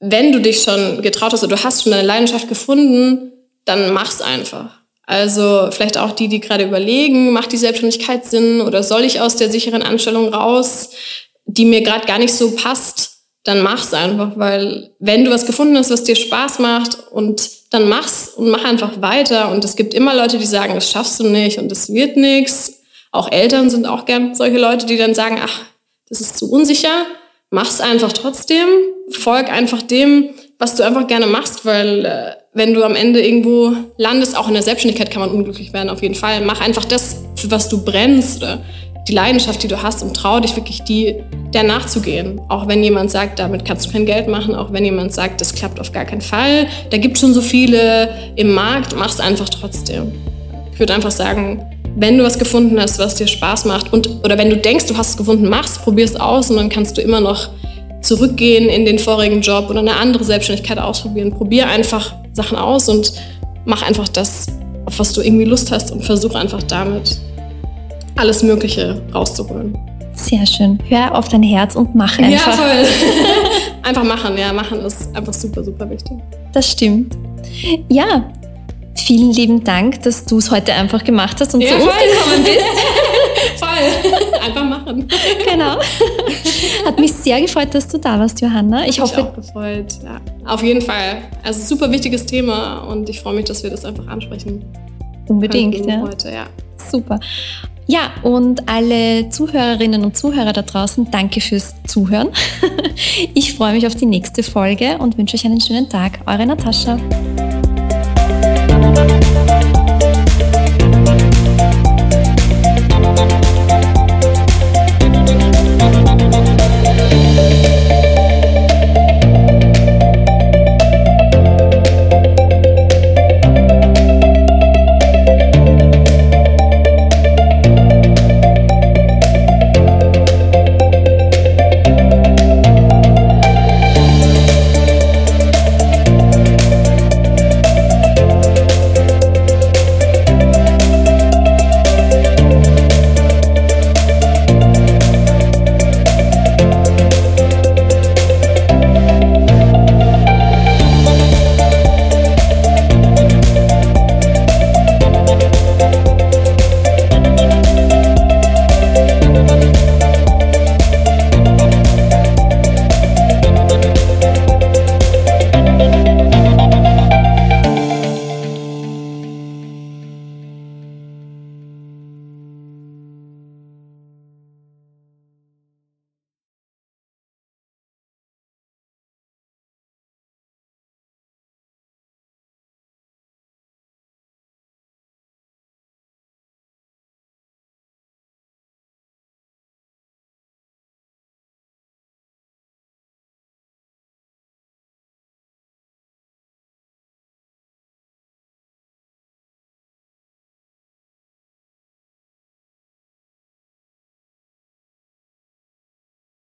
wenn 0.00 0.32
du 0.32 0.40
dich 0.40 0.62
schon 0.62 1.02
getraut 1.02 1.32
hast 1.32 1.44
oder 1.44 1.56
du 1.56 1.64
hast 1.64 1.82
schon 1.82 1.92
deine 1.92 2.06
Leidenschaft 2.06 2.48
gefunden, 2.48 3.32
dann 3.64 3.92
mach's 3.92 4.20
einfach. 4.20 4.81
Also 5.04 5.68
vielleicht 5.70 5.98
auch 5.98 6.12
die, 6.12 6.28
die 6.28 6.40
gerade 6.40 6.64
überlegen, 6.64 7.32
macht 7.32 7.52
die 7.52 7.56
Selbstständigkeit 7.56 8.24
Sinn 8.24 8.60
oder 8.60 8.82
soll 8.82 9.02
ich 9.02 9.20
aus 9.20 9.36
der 9.36 9.50
sicheren 9.50 9.82
Anstellung 9.82 10.32
raus, 10.32 10.90
die 11.44 11.64
mir 11.64 11.82
gerade 11.82 12.06
gar 12.06 12.18
nicht 12.18 12.34
so 12.34 12.52
passt, 12.52 13.12
dann 13.44 13.62
mach's 13.62 13.92
einfach, 13.92 14.32
weil 14.36 14.94
wenn 15.00 15.24
du 15.24 15.30
was 15.30 15.46
gefunden 15.46 15.76
hast, 15.76 15.90
was 15.90 16.04
dir 16.04 16.14
Spaß 16.14 16.60
macht 16.60 16.98
und 17.10 17.50
dann 17.70 17.88
mach's 17.88 18.28
und 18.28 18.50
mach 18.50 18.64
einfach 18.64 19.00
weiter 19.00 19.50
und 19.50 19.64
es 19.64 19.74
gibt 19.74 19.94
immer 19.94 20.14
Leute, 20.14 20.38
die 20.38 20.46
sagen, 20.46 20.74
das 20.74 20.90
schaffst 20.90 21.18
du 21.18 21.24
nicht 21.24 21.58
und 21.58 21.68
das 21.68 21.92
wird 21.92 22.16
nichts. 22.16 22.80
Auch 23.10 23.30
Eltern 23.32 23.68
sind 23.68 23.86
auch 23.86 24.04
gern 24.04 24.34
solche 24.34 24.58
Leute, 24.58 24.86
die 24.86 24.96
dann 24.96 25.14
sagen, 25.14 25.40
ach, 25.42 25.62
das 26.08 26.20
ist 26.20 26.38
zu 26.38 26.50
unsicher. 26.50 27.06
Mach's 27.50 27.80
einfach 27.80 28.12
trotzdem, 28.12 28.68
folg 29.10 29.50
einfach 29.50 29.82
dem, 29.82 30.30
was 30.62 30.76
du 30.76 30.84
einfach 30.84 31.08
gerne 31.08 31.26
machst, 31.26 31.66
weil 31.66 32.04
äh, 32.04 32.36
wenn 32.54 32.72
du 32.72 32.84
am 32.84 32.94
Ende 32.94 33.20
irgendwo 33.20 33.72
landest, 33.96 34.36
auch 34.36 34.46
in 34.46 34.54
der 34.54 34.62
Selbstständigkeit 34.62 35.10
kann 35.10 35.20
man 35.20 35.30
unglücklich 35.30 35.72
werden, 35.72 35.90
auf 35.90 36.02
jeden 36.02 36.14
Fall. 36.14 36.40
Mach 36.42 36.60
einfach 36.60 36.84
das, 36.84 37.16
für 37.34 37.50
was 37.50 37.68
du 37.68 37.84
brennst 37.84 38.40
oder 38.40 38.60
die 39.08 39.12
Leidenschaft, 39.12 39.60
die 39.64 39.66
du 39.66 39.82
hast 39.82 40.04
und 40.04 40.14
trau 40.14 40.38
dich 40.38 40.54
wirklich, 40.54 40.84
die, 40.84 41.16
der 41.52 41.64
nachzugehen. 41.64 42.40
Auch 42.48 42.68
wenn 42.68 42.84
jemand 42.84 43.10
sagt, 43.10 43.40
damit 43.40 43.64
kannst 43.64 43.86
du 43.86 43.90
kein 43.90 44.06
Geld 44.06 44.28
machen, 44.28 44.54
auch 44.54 44.72
wenn 44.72 44.84
jemand 44.84 45.12
sagt, 45.12 45.40
das 45.40 45.52
klappt 45.52 45.80
auf 45.80 45.90
gar 45.90 46.04
keinen 46.04 46.20
Fall. 46.20 46.68
Da 46.90 46.96
gibt 46.96 47.18
schon 47.18 47.34
so 47.34 47.40
viele 47.40 48.10
im 48.36 48.54
Markt, 48.54 48.94
mach 48.96 49.10
es 49.10 49.18
einfach 49.18 49.48
trotzdem. 49.48 50.12
Ich 50.72 50.78
würde 50.78 50.94
einfach 50.94 51.10
sagen, 51.10 51.66
wenn 51.96 52.16
du 52.18 52.22
was 52.22 52.38
gefunden 52.38 52.80
hast, 52.80 53.00
was 53.00 53.16
dir 53.16 53.26
Spaß 53.26 53.64
macht 53.64 53.92
und 53.92 54.08
oder 54.22 54.38
wenn 54.38 54.48
du 54.48 54.56
denkst, 54.56 54.86
du 54.86 54.96
hast 54.96 55.10
es 55.10 55.16
gefunden, 55.16 55.48
mach's, 55.48 55.80
probier 55.80 56.04
es 56.04 56.14
aus 56.14 56.50
und 56.50 56.56
dann 56.56 56.68
kannst 56.68 56.96
du 56.96 57.02
immer 57.02 57.20
noch 57.20 57.48
zurückgehen 58.02 58.68
in 58.68 58.84
den 58.84 58.98
vorigen 58.98 59.40
Job 59.40 59.70
oder 59.70 59.80
eine 59.80 59.96
andere 59.96 60.24
Selbstständigkeit 60.24 60.78
ausprobieren. 60.78 61.32
Probier 61.32 61.68
einfach 61.68 62.14
Sachen 62.32 62.58
aus 62.58 62.88
und 62.88 63.12
mach 63.64 63.82
einfach 63.82 64.08
das, 64.08 64.46
auf 64.86 64.98
was 64.98 65.12
du 65.12 65.22
irgendwie 65.22 65.44
Lust 65.44 65.70
hast 65.70 65.92
und 65.92 66.04
versuch 66.04 66.34
einfach 66.34 66.62
damit 66.62 67.20
alles 68.16 68.42
Mögliche 68.42 69.00
rauszuholen. 69.14 69.76
Sehr 70.14 70.46
schön. 70.46 70.78
Hör 70.88 71.16
auf 71.16 71.28
dein 71.28 71.42
Herz 71.42 71.74
und 71.74 71.94
mach 71.94 72.18
einfach. 72.18 72.46
Ja, 72.46 72.52
voll. 72.52 72.86
einfach 73.82 74.04
machen, 74.04 74.36
ja, 74.36 74.52
machen 74.52 74.80
ist 74.80 75.14
einfach 75.14 75.32
super, 75.32 75.64
super 75.64 75.88
wichtig. 75.88 76.18
Das 76.52 76.70
stimmt. 76.70 77.16
Ja, 77.88 78.30
vielen 78.94 79.32
lieben 79.32 79.64
Dank, 79.64 80.02
dass 80.02 80.24
du 80.24 80.38
es 80.38 80.50
heute 80.50 80.72
einfach 80.74 81.02
gemacht 81.04 81.38
hast 81.40 81.54
und 81.54 81.60
ja, 81.62 81.68
zu 81.68 81.74
uns 81.76 81.84
gekommen 81.84 82.44
bist. 82.44 82.58
Fall. 83.72 84.40
Einfach 84.40 84.64
machen. 84.64 85.08
Genau. 85.44 85.78
Hat 86.86 86.98
mich 86.98 87.12
sehr 87.12 87.40
gefreut, 87.40 87.68
dass 87.72 87.88
du 87.88 87.98
da 87.98 88.18
warst, 88.18 88.40
Johanna. 88.40 88.86
Ich 88.86 89.00
hoffe. 89.00 89.16
Mich 89.16 89.24
auch 89.24 89.34
gefreut. 89.34 89.94
Ja. 90.04 90.20
Auf 90.46 90.62
jeden 90.62 90.80
Fall. 90.80 91.22
Also 91.42 91.74
super 91.74 91.90
wichtiges 91.90 92.24
Thema 92.26 92.78
und 92.80 93.08
ich 93.08 93.20
freue 93.20 93.34
mich, 93.34 93.44
dass 93.46 93.62
wir 93.62 93.70
das 93.70 93.84
einfach 93.84 94.06
ansprechen. 94.06 94.64
Unbedingt, 95.28 95.86
ja. 95.86 96.00
Heute, 96.02 96.30
ja. 96.30 96.46
Super. 96.76 97.20
Ja, 97.86 98.12
und 98.22 98.68
alle 98.68 99.28
Zuhörerinnen 99.28 100.04
und 100.04 100.16
Zuhörer 100.16 100.52
da 100.52 100.62
draußen, 100.62 101.10
danke 101.10 101.40
fürs 101.40 101.74
Zuhören. 101.86 102.28
Ich 103.34 103.54
freue 103.54 103.74
mich 103.74 103.86
auf 103.86 103.94
die 103.94 104.06
nächste 104.06 104.42
Folge 104.42 104.98
und 104.98 105.18
wünsche 105.18 105.36
euch 105.36 105.44
einen 105.44 105.60
schönen 105.60 105.88
Tag. 105.88 106.20
Eure 106.26 106.46
Natascha. 106.46 106.98